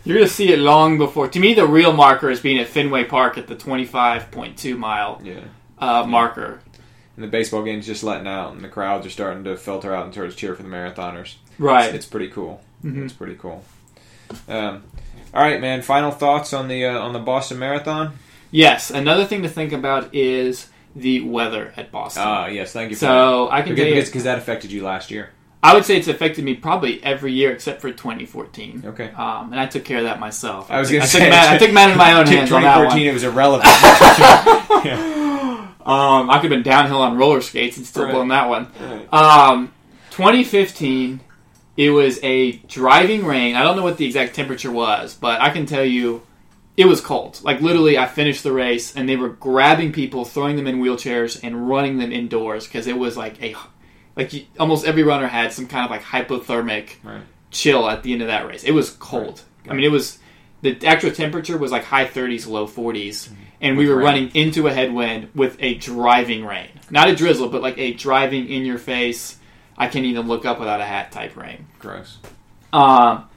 you're 0.06 0.16
gonna 0.18 0.28
see 0.28 0.52
it 0.52 0.58
long 0.58 0.96
before. 0.98 1.28
To 1.28 1.38
me, 1.40 1.52
the 1.54 1.66
real 1.66 1.92
marker 1.92 2.30
is 2.30 2.40
being 2.40 2.58
at 2.58 2.68
Fenway 2.68 3.04
Park 3.04 3.36
at 3.36 3.46
the 3.48 3.54
25.2 3.56 4.78
mile 4.78 5.20
Yeah. 5.22 5.40
uh, 5.78 6.06
marker. 6.06 6.60
And 7.16 7.24
the 7.24 7.28
baseball 7.28 7.62
game's 7.62 7.86
just 7.86 8.02
letting 8.04 8.26
out, 8.26 8.52
and 8.52 8.62
the 8.62 8.68
crowds 8.68 9.06
are 9.06 9.10
starting 9.10 9.44
to 9.44 9.56
filter 9.56 9.94
out 9.94 10.04
and 10.06 10.16
of 10.16 10.36
cheer 10.36 10.54
for 10.54 10.62
the 10.62 10.68
marathoners. 10.68 11.34
Right. 11.58 11.94
It's 11.94 12.06
pretty 12.06 12.28
cool. 12.28 12.62
Mhm. 12.84 13.04
It's 13.04 13.12
pretty 13.14 13.34
cool. 13.36 13.64
Um, 14.48 14.82
all 15.34 15.42
right, 15.42 15.60
man. 15.60 15.82
Final 15.82 16.10
thoughts 16.10 16.52
on 16.52 16.68
the 16.68 16.84
uh, 16.84 16.98
on 16.98 17.12
the 17.12 17.18
Boston 17.18 17.58
Marathon? 17.58 18.18
Yes, 18.50 18.90
another 18.90 19.24
thing 19.24 19.42
to 19.42 19.48
think 19.48 19.72
about 19.72 20.14
is 20.14 20.68
the 20.94 21.20
weather 21.22 21.72
at 21.76 21.90
Boston. 21.90 22.22
Ah, 22.24 22.46
yes. 22.46 22.72
Thank 22.72 22.90
you. 22.90 22.96
For 22.96 23.00
so 23.00 23.48
I 23.50 23.62
can 23.62 23.74
because, 23.74 23.84
tell 23.88 23.94
you, 23.96 24.04
because 24.04 24.24
that 24.24 24.38
affected 24.38 24.70
you 24.72 24.82
last 24.82 25.10
year. 25.10 25.30
I 25.62 25.74
would 25.74 25.84
say 25.84 25.96
it's 25.96 26.06
affected 26.06 26.44
me 26.44 26.54
probably 26.54 27.02
every 27.02 27.32
year 27.32 27.50
except 27.50 27.80
for 27.80 27.90
2014. 27.90 28.84
Okay. 28.86 29.10
Um, 29.10 29.50
and 29.52 29.58
I 29.58 29.66
took 29.66 29.84
care 29.84 29.98
of 29.98 30.04
that 30.04 30.20
myself. 30.20 30.70
I 30.70 30.78
was 30.78 30.90
gonna 30.90 31.02
I 31.02 31.06
say 31.06 31.20
took, 31.20 31.30
ma- 31.30 31.50
I 31.52 31.58
took 31.58 31.72
man 31.72 31.90
in 31.90 31.98
my 31.98 32.12
own 32.12 32.26
hands 32.26 32.52
on 32.52 32.62
that 32.62 32.76
2014, 32.76 33.00
one. 33.00 33.08
it 33.08 33.12
was 33.12 33.24
irrelevant. 33.24 35.12
Um, 35.86 36.30
I 36.30 36.40
could 36.40 36.50
have 36.50 36.64
been 36.64 36.64
downhill 36.64 37.00
on 37.00 37.16
roller 37.16 37.40
skates 37.40 37.76
and 37.76 37.86
still 37.86 38.06
Right. 38.06 38.12
blown 38.12 38.26
that 38.28 38.48
one. 38.48 38.66
Right. 38.80 39.12
Um, 39.14 39.72
2015, 40.10 41.20
it 41.76 41.90
was 41.90 42.18
a 42.24 42.52
driving 42.66 43.24
rain. 43.24 43.54
I 43.54 43.62
don't 43.62 43.76
know 43.76 43.84
what 43.84 43.96
the 43.96 44.04
exact 44.04 44.34
temperature 44.34 44.72
was, 44.72 45.14
but 45.14 45.40
I 45.40 45.50
can 45.50 45.64
tell 45.64 45.84
you 45.84 46.22
it 46.76 46.86
was 46.86 47.00
cold. 47.00 47.38
Like 47.44 47.60
literally, 47.60 47.96
I 47.98 48.06
finished 48.06 48.42
the 48.42 48.50
race 48.50 48.96
and 48.96 49.08
they 49.08 49.14
were 49.14 49.28
grabbing 49.28 49.92
people, 49.92 50.24
throwing 50.24 50.56
them 50.56 50.66
in 50.66 50.80
wheelchairs, 50.80 51.38
and 51.44 51.68
running 51.68 51.98
them 51.98 52.10
indoors 52.10 52.66
because 52.66 52.88
it 52.88 52.98
was 52.98 53.16
like 53.16 53.40
a 53.40 53.54
like 54.16 54.32
you, 54.32 54.44
almost 54.58 54.84
every 54.86 55.02
runner 55.02 55.26
had 55.26 55.52
some 55.52 55.66
kind 55.66 55.84
of 55.84 55.90
like 55.90 56.02
hypothermic 56.02 56.90
Right. 57.04 57.22
chill 57.50 57.88
at 57.88 58.02
the 58.02 58.12
end 58.12 58.22
of 58.22 58.28
that 58.28 58.46
race. 58.46 58.64
It 58.64 58.72
was 58.72 58.90
cold. 58.90 59.42
I 59.68 59.74
mean, 59.74 59.84
it 59.84 59.90
was 59.90 60.18
the 60.62 60.86
actual 60.86 61.10
temperature 61.12 61.58
was 61.58 61.70
like 61.70 61.84
high 61.84 62.06
30s, 62.06 62.46
low 62.46 62.66
40s, 62.66 63.28
and 63.60 63.76
we 63.76 63.88
were 63.88 63.96
rain. 63.96 64.04
running 64.04 64.30
into 64.34 64.66
a 64.68 64.72
headwind 64.72 65.28
with 65.34 65.56
a 65.60 65.74
driving 65.74 66.44
rain, 66.44 66.68
not 66.90 67.08
a 67.08 67.14
drizzle, 67.16 67.48
but 67.48 67.62
like 67.62 67.76
a 67.78 67.92
driving 67.92 68.48
in 68.48 68.64
your 68.64 68.78
face. 68.78 69.38
I 69.78 69.88
can't 69.88 70.06
even 70.06 70.26
look 70.26 70.46
up 70.46 70.58
without 70.58 70.80
a 70.80 70.84
hat 70.84 71.12
type 71.12 71.36
rain. 71.36 71.66
Gross. 71.78 72.18
Um, 72.72 73.28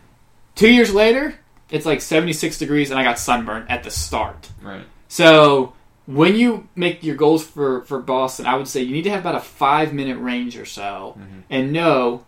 two 0.56 0.72
years 0.72 0.94
later, 0.94 1.36
it's 1.70 1.86
like 1.86 2.00
76 2.02 2.58
degrees, 2.58 2.92
and 2.92 3.00
I 3.00 3.04
got 3.04 3.20
sunburned 3.20 3.70
at 3.70 3.84
the 3.84 3.92
start. 3.92 4.50
Right. 4.62 4.86
So 5.10 5.74
when 6.16 6.36
you 6.36 6.68
make 6.76 7.03
your 7.03 7.16
goals 7.16 7.45
for 7.45 7.82
for 7.86 7.99
Boston, 7.99 8.47
I 8.47 8.55
would 8.55 8.68
say 8.68 8.82
you 8.82 8.91
need 8.93 9.03
to 9.03 9.12
have 9.12 9.20
about 9.20 9.36
a 9.36 9.39
five 9.39 9.93
minute 9.93 10.18
range 10.18 10.57
or 10.57 10.66
so, 10.66 11.16
Mhm. 11.20 11.43
and 11.49 11.72
know 11.72 12.26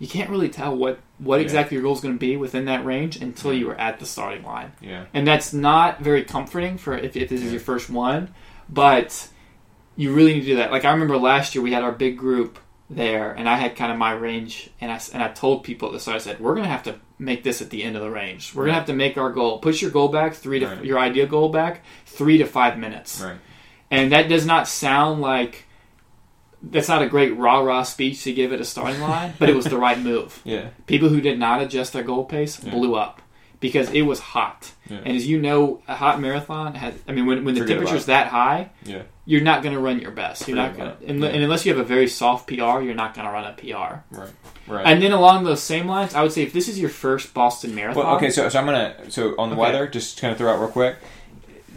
you 0.00 0.08
can't 0.08 0.30
really 0.30 0.48
tell 0.48 0.74
what 0.76 0.98
what 1.18 1.36
Yeah. 1.36 1.44
exactly 1.44 1.76
your 1.76 1.82
goal 1.84 1.92
is 1.94 2.00
going 2.00 2.14
to 2.14 2.18
be 2.18 2.36
within 2.36 2.64
that 2.64 2.84
range 2.84 3.16
until 3.16 3.52
you 3.52 3.70
are 3.70 3.74
at 3.76 4.00
the 4.00 4.06
starting 4.06 4.42
line, 4.42 4.72
Yeah. 4.80 5.04
and 5.14 5.26
that's 5.26 5.52
not 5.52 6.00
very 6.00 6.24
comforting 6.24 6.76
for 6.78 6.96
if, 6.96 7.14
if 7.16 7.28
this 7.28 7.42
is 7.42 7.52
your 7.52 7.60
first 7.60 7.88
one, 7.90 8.30
but 8.68 9.28
you 9.96 10.12
really 10.14 10.32
need 10.34 10.40
to 10.40 10.46
do 10.46 10.56
that. 10.56 10.72
Like 10.72 10.84
I 10.84 10.90
remember 10.90 11.16
last 11.18 11.54
year 11.54 11.62
we 11.62 11.72
had 11.72 11.82
our 11.84 11.92
big 11.92 12.16
group 12.16 12.58
there, 12.88 13.32
and 13.32 13.48
I 13.48 13.56
had 13.56 13.76
kind 13.76 13.92
of 13.92 13.98
my 13.98 14.12
range, 14.12 14.70
and 14.80 14.90
I 14.90 14.98
and 15.14 15.22
I 15.22 15.28
told 15.28 15.62
people 15.62 15.88
at 15.88 15.92
the 15.92 16.00
start, 16.00 16.16
I 16.16 16.18
said 16.18 16.40
we're 16.40 16.54
going 16.54 16.64
to 16.64 16.70
have 16.70 16.82
to 16.84 16.94
make 17.20 17.44
this 17.44 17.60
at 17.62 17.70
the 17.70 17.82
end 17.84 17.94
of 17.96 18.02
the 18.02 18.10
range. 18.10 18.54
We're 18.54 18.64
going 18.64 18.72
to 18.74 18.78
have 18.78 18.86
to 18.86 18.92
make 18.94 19.16
our 19.18 19.30
goal, 19.30 19.58
push 19.58 19.82
your 19.82 19.90
goal 19.90 20.08
back 20.08 20.34
three 20.34 20.58
to 20.60 20.66
Right. 20.66 20.84
your 20.84 20.98
ideal 20.98 21.26
goal 21.26 21.50
back 21.50 21.84
three 22.06 22.38
to 22.38 22.46
five 22.46 22.78
minutes. 22.78 23.20
Right. 23.20 23.36
And 23.90 24.12
that 24.12 24.28
does 24.28 24.46
not 24.46 24.66
sound 24.68 25.20
like 25.20 25.66
that's 26.62 26.88
not 26.88 27.02
a 27.02 27.06
great 27.08 27.36
rah 27.36 27.60
rah 27.60 27.82
speech 27.82 28.22
to 28.24 28.32
give 28.32 28.52
at 28.52 28.60
a 28.60 28.64
starting 28.64 29.00
line, 29.10 29.32
but 29.38 29.48
it 29.48 29.54
was 29.56 29.66
the 29.66 29.78
right 29.78 29.98
move. 29.98 30.40
Yeah. 30.44 30.68
People 30.86 31.08
who 31.08 31.20
did 31.20 31.38
not 31.38 31.62
adjust 31.62 31.92
their 31.92 32.02
goal 32.02 32.24
pace 32.24 32.62
Yeah. 32.62 32.70
blew 32.72 32.94
up. 32.96 33.22
because 33.60 33.90
it 33.90 34.00
was 34.00 34.18
hot. 34.20 34.72
Yeah. 34.88 35.00
And 35.04 35.14
as 35.14 35.26
you 35.28 35.38
know, 35.38 35.82
a 35.86 35.94
hot 35.94 36.18
marathon 36.18 36.74
has. 36.76 36.94
I 37.06 37.12
mean, 37.12 37.26
when, 37.26 37.44
when 37.44 37.54
the 37.54 37.60
Forget 37.60 37.76
temperature's 37.76 38.06
that 38.06 38.28
high, 38.28 38.70
Yeah. 38.86 39.02
you're 39.26 39.42
not 39.42 39.62
going 39.62 39.74
to 39.74 39.78
run 39.78 40.00
your 40.00 40.12
best. 40.12 40.48
You're 40.48 40.56
not 40.56 40.74
going 40.78 40.96
to, 40.96 41.06
and, 41.06 41.20
Yeah. 41.20 41.28
unless 41.28 41.66
you 41.66 41.72
have 41.74 41.78
a 41.78 41.84
very 41.86 42.08
soft 42.08 42.46
PR, 42.48 42.80
you're 42.80 42.94
not 42.94 43.12
going 43.14 43.26
to 43.26 43.30
run 43.30 43.44
a 43.44 43.52
PR. 43.52 44.02
Right. 44.18 44.30
Right. 44.70 44.86
And 44.86 45.02
then 45.02 45.12
along 45.12 45.44
those 45.44 45.62
same 45.62 45.86
lines, 45.88 46.14
I 46.14 46.22
would 46.22 46.32
say 46.32 46.42
if 46.42 46.52
this 46.52 46.68
is 46.68 46.78
your 46.78 46.90
first 46.90 47.34
Boston 47.34 47.74
Marathon, 47.74 48.04
Well, 48.06 48.16
okay, 48.16 48.30
so, 48.30 48.48
so 48.48 48.58
I'm 48.58 48.66
gonna 48.66 48.94
so 49.10 49.34
on 49.38 49.50
the 49.50 49.54
Okay. 49.56 49.60
weather, 49.62 49.86
just 49.88 50.20
kind 50.20 50.30
of 50.32 50.38
throw 50.38 50.52
out 50.52 50.60
real 50.60 50.68
quick, 50.68 50.96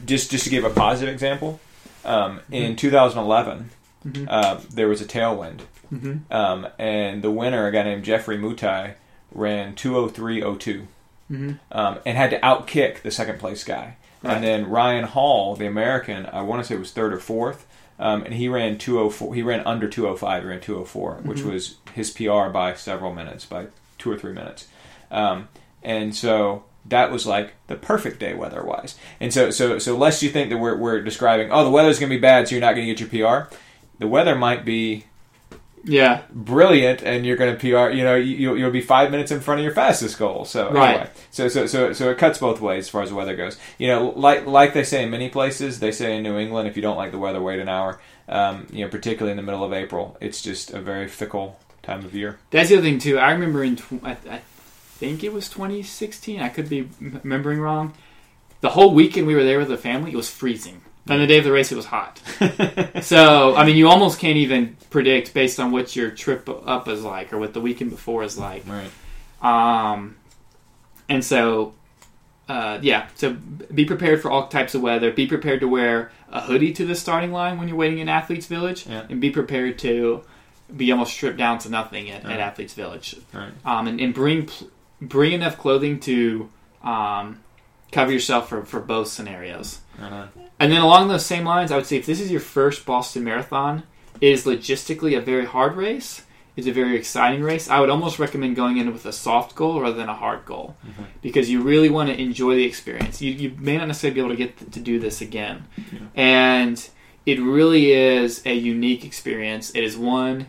just 0.05 0.29
just 0.31 0.43
to 0.45 0.49
give 0.49 0.63
a 0.63 0.69
positive 0.69 1.13
example. 1.13 1.59
Um, 2.05 2.39
Mm-hmm. 2.51 2.53
In 2.53 2.75
2011, 2.75 3.69
Mhm. 4.07 4.27
uh, 4.29 4.57
there 4.73 4.87
was 4.89 5.01
a 5.01 5.05
tailwind, 5.05 5.61
Mhm. 5.93 6.19
um, 6.31 6.67
and 6.77 7.21
the 7.23 7.31
winner, 7.31 7.65
a 7.67 7.71
guy 7.71 7.83
named 7.83 8.03
Geoffrey 8.03 8.37
Mutai, 8.37 8.93
ran 9.31 9.73
203.02, 9.75 10.87
Mhm. 11.31 11.59
um, 11.71 11.99
and 12.05 12.17
had 12.17 12.29
to 12.31 12.39
outkick 12.39 13.01
the 13.01 13.11
second 13.11 13.39
place 13.39 13.63
guy. 13.63 13.95
Right. 14.21 14.35
And 14.35 14.43
then 14.43 14.69
Ryan 14.69 15.05
Hall, 15.05 15.55
the 15.55 15.65
American, 15.65 16.27
I 16.31 16.41
want 16.41 16.61
to 16.61 16.67
say 16.67 16.75
was 16.77 16.91
third 16.91 17.13
or 17.13 17.19
fourth, 17.19 17.65
um, 18.03 18.23
and 18.23 18.33
he 18.33 18.49
ran 18.49 18.77
204. 18.77 19.33
He 19.33 19.41
ran 19.41 19.65
under 19.65 19.87
205. 19.87 20.43
He 20.43 20.49
ran 20.49 20.59
204, 20.61 21.13
which 21.23 21.39
Mm-hmm. 21.39 21.49
was 21.51 21.77
his 21.95 22.11
PR 22.11 22.49
by 22.49 22.73
several 22.75 23.13
minutes, 23.13 23.45
by 23.45 23.67
two 23.97 24.11
or 24.11 24.17
three 24.17 24.33
minutes. 24.33 24.67
Um, 25.09 25.47
and 25.81 26.13
so 26.15 26.65
that 26.85 27.11
was 27.11 27.25
like 27.25 27.53
the 27.67 27.75
perfect 27.75 28.19
day 28.19 28.33
weather 28.33 28.61
wise. 28.63 28.97
And 29.21 29.33
so, 29.33 29.51
so, 29.51 29.79
so 29.79 29.95
lest 29.95 30.21
you 30.21 30.29
think 30.29 30.49
that 30.49 30.57
we're, 30.57 30.75
we're 30.77 31.01
describing, 31.01 31.49
oh, 31.51 31.63
the 31.63 31.69
weather's 31.69 31.97
going 31.97 32.09
to 32.09 32.15
be 32.15 32.21
bad, 32.21 32.47
so 32.47 32.55
you're 32.55 32.61
not 32.61 32.75
going 32.75 32.87
to 32.87 32.93
get 32.93 32.99
your 33.13 33.47
PR. 33.47 33.55
The 33.99 34.07
weather 34.07 34.35
might 34.35 34.65
be 34.65 35.05
yeah, 35.83 36.21
brilliant, 36.31 37.01
and 37.03 37.25
you're 37.25 37.35
going 37.37 37.55
to 37.55 37.59
PR. 37.59 37.93
You 37.93 38.03
know, 38.03 38.15
you, 38.15 38.55
you'll, 38.55 38.71
be 38.71 38.81
five 38.81 39.11
minutes 39.11 39.31
in 39.31 39.41
front 39.41 39.59
of 39.59 39.63
your 39.65 39.73
fastest 39.73 40.17
goal. 40.17 40.45
So 40.45 40.71
Right. 40.71 40.89
anyway, 40.95 41.09
so 41.31 41.47
so 41.49 41.65
so 41.65 41.91
so 41.93 42.09
it 42.09 42.17
cuts 42.17 42.39
both 42.39 42.61
ways 42.61 42.85
as 42.85 42.89
far 42.89 43.01
as 43.01 43.09
the 43.09 43.15
weather 43.15 43.35
goes. 43.35 43.57
You 43.77 43.87
know, 43.87 44.09
like 44.15 44.45
like 44.45 44.73
they 44.73 44.83
say 44.83 45.03
in 45.03 45.09
many 45.09 45.29
places, 45.29 45.79
they 45.79 45.91
say 45.91 46.15
in 46.17 46.23
New 46.23 46.37
England, 46.37 46.67
if 46.67 46.75
you 46.75 46.81
don't 46.81 46.97
like 46.97 47.11
the 47.11 47.17
weather, 47.19 47.41
wait 47.41 47.59
an 47.59 47.69
hour. 47.69 47.99
Um, 48.29 48.67
you 48.71 48.85
know, 48.85 48.89
particularly 48.89 49.31
in 49.31 49.37
the 49.37 49.43
middle 49.43 49.63
of 49.63 49.73
April, 49.73 50.17
it's 50.21 50.41
just 50.41 50.71
a 50.71 50.79
very 50.81 51.07
fickle 51.09 51.59
time 51.81 52.05
of 52.05 52.15
year. 52.15 52.39
that's 52.51 52.69
the 52.69 52.75
other 52.75 52.83
thing 52.83 52.97
too. 52.99 53.19
I 53.19 53.31
remember 53.31 53.61
in 53.63 53.75
tw- 53.75 54.01
I, 54.03 54.11
I 54.29 54.41
think 54.95 55.23
it 55.25 55.33
was 55.33 55.49
2016. 55.49 56.39
I 56.39 56.47
could 56.47 56.69
be 56.69 56.79
m- 57.01 57.19
remembering 57.21 57.59
wrong. 57.59 57.93
The 58.61 58.69
whole 58.69 58.93
weekend 58.93 59.27
we 59.27 59.35
were 59.35 59.43
there 59.43 59.59
with 59.59 59.67
the 59.67 59.75
family, 59.77 60.11
it 60.13 60.15
was 60.15 60.29
freezing. 60.29 60.81
And 61.09 61.21
the 61.21 61.27
day 61.27 61.37
of 61.37 61.43
the 61.43 61.51
race, 61.51 61.71
it 61.71 61.75
was 61.75 61.85
hot. 61.85 62.21
so, 63.01 63.55
I 63.55 63.65
mean, 63.65 63.75
you 63.75 63.89
almost 63.89 64.19
can't 64.19 64.37
even 64.37 64.77
predict 64.89 65.33
based 65.33 65.59
on 65.59 65.71
what 65.71 65.95
your 65.97 66.09
trip 66.11 66.47
up 66.47 66.87
is 66.87 67.03
like 67.03 67.33
or 67.33 67.39
what 67.39 67.53
the 67.53 67.59
weekend 67.59 67.89
before 67.91 68.23
is 68.23 68.37
like. 68.37 68.63
Right. 68.65 68.89
Um, 69.41 70.15
and 71.09 71.23
so, 71.23 71.73
uh, 72.47 72.79
yeah, 72.81 73.07
so 73.15 73.33
be 73.73 73.83
prepared 73.83 74.21
for 74.21 74.31
all 74.31 74.47
types 74.47 74.75
of 74.75 74.81
weather. 74.81 75.11
Be 75.11 75.27
prepared 75.27 75.59
to 75.59 75.67
wear 75.67 76.11
a 76.31 76.39
hoodie 76.41 76.71
to 76.73 76.85
the 76.85 76.95
starting 76.95 77.33
line 77.33 77.57
when 77.57 77.67
you're 77.67 77.77
waiting 77.77 77.99
in 77.99 78.07
Athletes 78.07 78.45
Village, 78.47 78.87
Yeah. 78.87 79.05
and 79.09 79.19
be 79.19 79.29
prepared 79.29 79.77
to 79.79 80.23
be 80.75 80.91
almost 80.91 81.13
stripped 81.13 81.37
down 81.37 81.59
to 81.59 81.69
nothing 81.69 82.09
at, 82.09 82.23
Right. 82.23 82.33
at 82.33 82.39
Athletes 82.39 82.73
Village. 82.73 83.17
Right. 83.33 83.51
Um, 83.65 83.87
and, 83.87 83.99
and 83.99 84.13
bring 84.13 84.49
bring 85.01 85.33
enough 85.33 85.57
clothing 85.57 85.99
to 86.01 86.49
um, 86.81 87.41
cover 87.91 88.11
yourself 88.11 88.47
for, 88.47 88.63
for 88.63 88.79
both 88.79 89.09
scenarios. 89.09 89.81
Right 89.99 90.11
on. 90.13 90.29
And 90.63 90.71
then 90.71 90.79
along 90.79 91.09
those 91.09 91.25
same 91.25 91.43
lines, 91.43 91.73
I 91.73 91.75
would 91.75 91.85
say 91.85 91.97
if 91.97 92.05
this 92.05 92.21
is 92.21 92.31
your 92.31 92.39
first 92.39 92.85
Boston 92.85 93.25
Marathon, 93.25 93.83
it 94.21 94.29
is 94.29 94.45
logistically 94.45 95.17
a 95.17 95.19
very 95.19 95.45
hard 95.45 95.75
race. 95.75 96.23
It's 96.55 96.67
a 96.67 96.71
very 96.71 96.95
exciting 96.95 97.43
race. 97.43 97.69
I 97.69 97.81
would 97.81 97.89
almost 97.89 98.17
recommend 98.17 98.55
going 98.55 98.77
in 98.77 98.93
with 98.93 99.05
a 99.05 99.11
soft 99.11 99.55
goal 99.55 99.81
rather 99.81 99.97
than 99.97 100.07
a 100.07 100.13
hard 100.13 100.45
goal 100.45 100.77
mm-hmm. 100.87 101.03
because 101.21 101.49
you 101.49 101.61
really 101.61 101.89
want 101.89 102.11
to 102.11 102.17
enjoy 102.17 102.55
the 102.55 102.63
experience. 102.63 103.21
You, 103.21 103.33
you 103.33 103.57
may 103.59 103.77
not 103.77 103.89
necessarily 103.89 104.13
be 104.13 104.19
able 104.21 104.29
to 104.29 104.37
get 104.37 104.71
to 104.71 104.79
do 104.79 105.01
this 105.01 105.19
again. 105.19 105.67
And 106.15 106.89
it 107.25 107.41
really 107.41 107.91
is 107.91 108.41
a 108.45 108.53
unique 108.53 109.03
experience. 109.03 109.69
It 109.71 109.83
is 109.83 109.97
one 109.97 110.47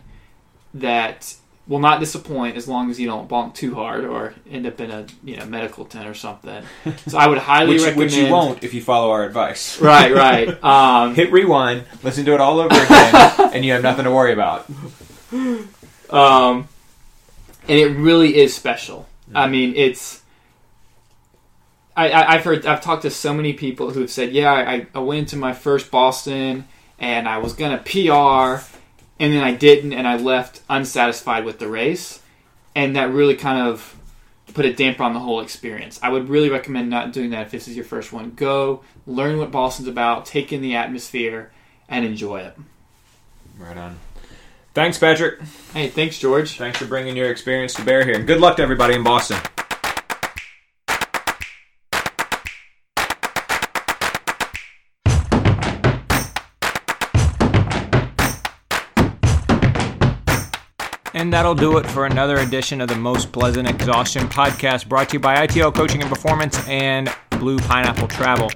that 0.73 1.35
will 1.67 1.79
not 1.79 1.99
disappoint 1.99 2.55
as 2.57 2.67
long 2.67 2.91
as 2.91 2.99
you 2.99 3.07
don't 3.07 3.27
bonk 3.27 3.55
too 3.55 3.73
hard 3.73 4.05
or 4.05 4.35
end 4.49 4.67
up 4.67 4.79
in 4.79 4.91
a 4.91 5.05
you 5.23 5.35
know 5.35 5.45
medical 5.45 5.85
tent 5.85 6.07
or 6.07 6.13
something. 6.13 6.63
So 7.07 7.17
I 7.17 7.27
would 7.27 7.37
highly 7.39 7.73
Which, 7.73 7.83
recommend. 7.83 8.11
which 8.11 8.15
you 8.15 8.27
won't 8.31 8.63
if 8.63 8.73
you 8.73 8.81
follow 8.81 9.11
our 9.11 9.23
advice. 9.23 9.79
Right, 9.81 10.13
right. 10.13 10.63
Um, 10.63 11.15
Hit 11.15 11.31
rewind, 11.31 11.85
listen 12.03 12.25
to 12.25 12.33
it 12.33 12.41
all 12.41 12.59
over 12.59 12.75
again, 12.75 13.51
and 13.53 13.65
you 13.65 13.71
have 13.73 13.83
nothing 13.83 14.05
to 14.05 14.11
worry 14.11 14.33
about. 14.33 14.69
Um, 16.09 16.67
and 17.67 17.79
it 17.79 17.87
really 17.97 18.37
is 18.37 18.53
special. 18.53 19.07
I 19.33 19.47
mean, 19.47 19.73
it's. 19.75 20.21
I, 21.97 22.09
I, 22.09 22.33
I've 22.33 22.43
heard, 22.43 22.65
I've 22.65 22.81
talked 22.81 23.03
to 23.03 23.09
so 23.09 23.33
many 23.33 23.53
people 23.53 23.89
who've 23.91 24.09
said, 24.09 24.31
"Yeah, 24.31 24.51
I, 24.53 24.87
I 24.93 24.99
went 24.99 25.19
into 25.19 25.35
my 25.37 25.53
first 25.53 25.89
Boston 25.89 26.67
and 26.99 27.27
I 27.27 27.39
was 27.39 27.53
gonna 27.53 27.77
PR, 27.79 28.63
and 29.19 29.33
then 29.33 29.43
I 29.43 29.53
didn't, 29.53 29.93
and 29.93 30.07
I 30.07 30.17
left 30.17 30.61
unsatisfied 30.69 31.45
with 31.45 31.59
the 31.59 31.67
race, 31.67 32.21
and 32.75 32.95
that 32.95 33.11
really 33.11 33.35
kind 33.35 33.67
of 33.67 33.95
put 34.53 34.65
a 34.65 34.73
damper 34.73 35.03
on 35.03 35.13
the 35.13 35.19
whole 35.19 35.41
experience." 35.41 35.99
I 36.03 36.09
would 36.09 36.29
really 36.29 36.49
recommend 36.49 36.89
not 36.89 37.13
doing 37.13 37.29
that 37.31 37.47
if 37.47 37.51
this 37.51 37.67
is 37.67 37.75
your 37.75 37.85
first 37.85 38.11
one. 38.13 38.31
Go 38.35 38.83
learn 39.07 39.37
what 39.37 39.51
Boston's 39.51 39.87
about, 39.87 40.25
take 40.25 40.51
in 40.51 40.61
the 40.61 40.75
atmosphere, 40.75 41.51
and 41.87 42.05
enjoy 42.05 42.41
it. 42.41 42.57
Right 43.57 43.77
on. 43.77 43.97
Thanks, 44.73 44.97
Patrick. 44.97 45.39
Hey, 45.73 45.87
thanks, 45.87 46.19
George. 46.19 46.57
Thanks 46.57 46.77
for 46.77 46.85
bringing 46.85 47.15
your 47.15 47.31
experience 47.31 47.73
to 47.75 47.83
bear 47.83 48.03
here. 48.03 48.15
And 48.15 48.27
good 48.27 48.41
luck 48.41 48.57
to 48.57 48.63
everybody 48.63 48.95
in 48.95 49.03
Boston. 49.03 49.37
And 61.15 61.31
that'll 61.31 61.55
do 61.55 61.77
it 61.77 61.87
for 61.87 62.05
another 62.05 62.39
edition 62.39 62.81
of 62.81 62.89
the 62.89 62.95
Most 62.97 63.31
Pleasant 63.31 63.69
Exhaustion 63.69 64.27
podcast 64.27 64.89
brought 64.89 65.07
to 65.09 65.13
you 65.13 65.19
by 65.21 65.47
ITL 65.47 65.73
Coaching 65.73 66.01
and 66.01 66.09
Performance 66.09 66.67
and 66.67 67.09
Blue 67.29 67.57
Pineapple 67.57 68.09
Travel. 68.09 68.51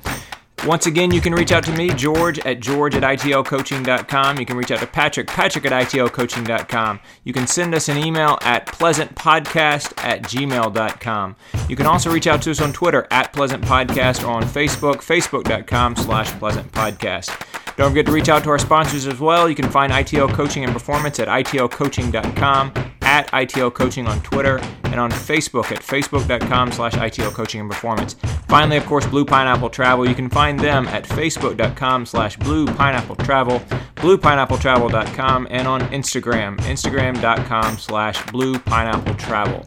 Once 0.65 0.85
again, 0.85 1.09
you 1.09 1.21
can 1.21 1.33
reach 1.33 1.53
out 1.53 1.63
to 1.63 1.71
me, 1.71 1.89
George, 1.91 2.37
at 2.39 2.59
george 2.59 2.93
at 2.95 3.03
itlcoaching.com. 3.03 4.39
You 4.39 4.45
can 4.45 4.57
reach 4.57 4.71
out 4.71 4.79
to 4.79 4.87
Patrick, 4.87 5.27
patrick 5.27 5.65
at 5.65 5.71
itlcoaching.com. 5.71 6.99
You 7.23 7.31
can 7.31 7.47
send 7.47 7.73
us 7.73 7.87
an 7.87 7.97
email 7.97 8.37
at 8.41 8.65
pleasantpodcast 8.65 10.03
at 10.03 10.23
gmail.com. 10.23 11.35
You 11.69 11.75
can 11.77 11.85
also 11.85 12.11
reach 12.11 12.27
out 12.27 12.41
to 12.41 12.51
us 12.51 12.59
on 12.59 12.73
Twitter 12.73 13.07
at 13.09 13.31
Pleasant 13.31 13.63
Podcast 13.63 14.27
or 14.27 14.31
on 14.31 14.43
Facebook, 14.43 14.97
facebook.com 14.97 15.95
slash 15.95 16.29
Pleasant 16.39 16.69
Podcast. 16.73 17.68
Don't 17.79 17.91
forget 17.91 18.07
to 18.07 18.11
reach 18.11 18.27
out 18.27 18.43
to 18.43 18.49
our 18.49 18.59
sponsors 18.59 19.07
as 19.07 19.21
well. 19.21 19.47
You 19.47 19.55
can 19.55 19.69
find 19.71 19.93
ITL 19.93 20.33
Coaching 20.33 20.65
and 20.65 20.73
Performance 20.73 21.17
at 21.17 21.29
itlcoaching.com, 21.29 22.73
at 23.03 23.27
ITL 23.27 23.73
Coaching 23.73 24.05
on 24.05 24.21
Twitter, 24.21 24.57
and 24.83 24.99
on 24.99 25.09
Facebook 25.09 25.71
at 25.71 25.81
facebook.com 25.81 26.73
slash 26.73 26.91
ITL 26.95 27.31
Coaching 27.31 27.61
and 27.61 27.71
Performance. 27.71 28.15
Finally, 28.49 28.75
of 28.75 28.85
course, 28.85 29.05
Blue 29.05 29.23
Pineapple 29.23 29.69
Travel. 29.69 30.05
You 30.05 30.13
can 30.13 30.29
find 30.29 30.59
them 30.59 30.89
at 30.89 31.05
facebook.com 31.05 32.05
slash 32.05 32.35
Blue 32.35 32.65
Pineapple 32.65 33.15
Travel, 33.15 33.61
bluepineappletravel.com, 33.95 35.47
and 35.49 35.65
on 35.65 35.79
Instagram, 35.83 36.57
instagram.com 36.57 37.77
slash 37.77 38.29
Blue 38.29 38.59
Pineapple 38.59 39.15
Travel. 39.15 39.65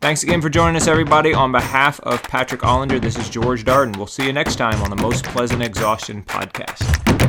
Thanks 0.00 0.22
again 0.22 0.40
for 0.40 0.48
joining 0.48 0.76
us, 0.76 0.86
everybody. 0.86 1.34
On 1.34 1.50
behalf 1.50 1.98
of 2.04 2.22
Patrick 2.22 2.60
Ollinger, 2.60 3.00
this 3.00 3.18
is 3.18 3.28
George 3.28 3.64
Darden. 3.64 3.96
We'll 3.96 4.06
see 4.06 4.26
you 4.26 4.32
next 4.32 4.54
time 4.54 4.80
on 4.80 4.90
the 4.90 5.02
Most 5.02 5.24
Pleasant 5.24 5.60
Exhaustion 5.60 6.22
podcast. 6.22 7.27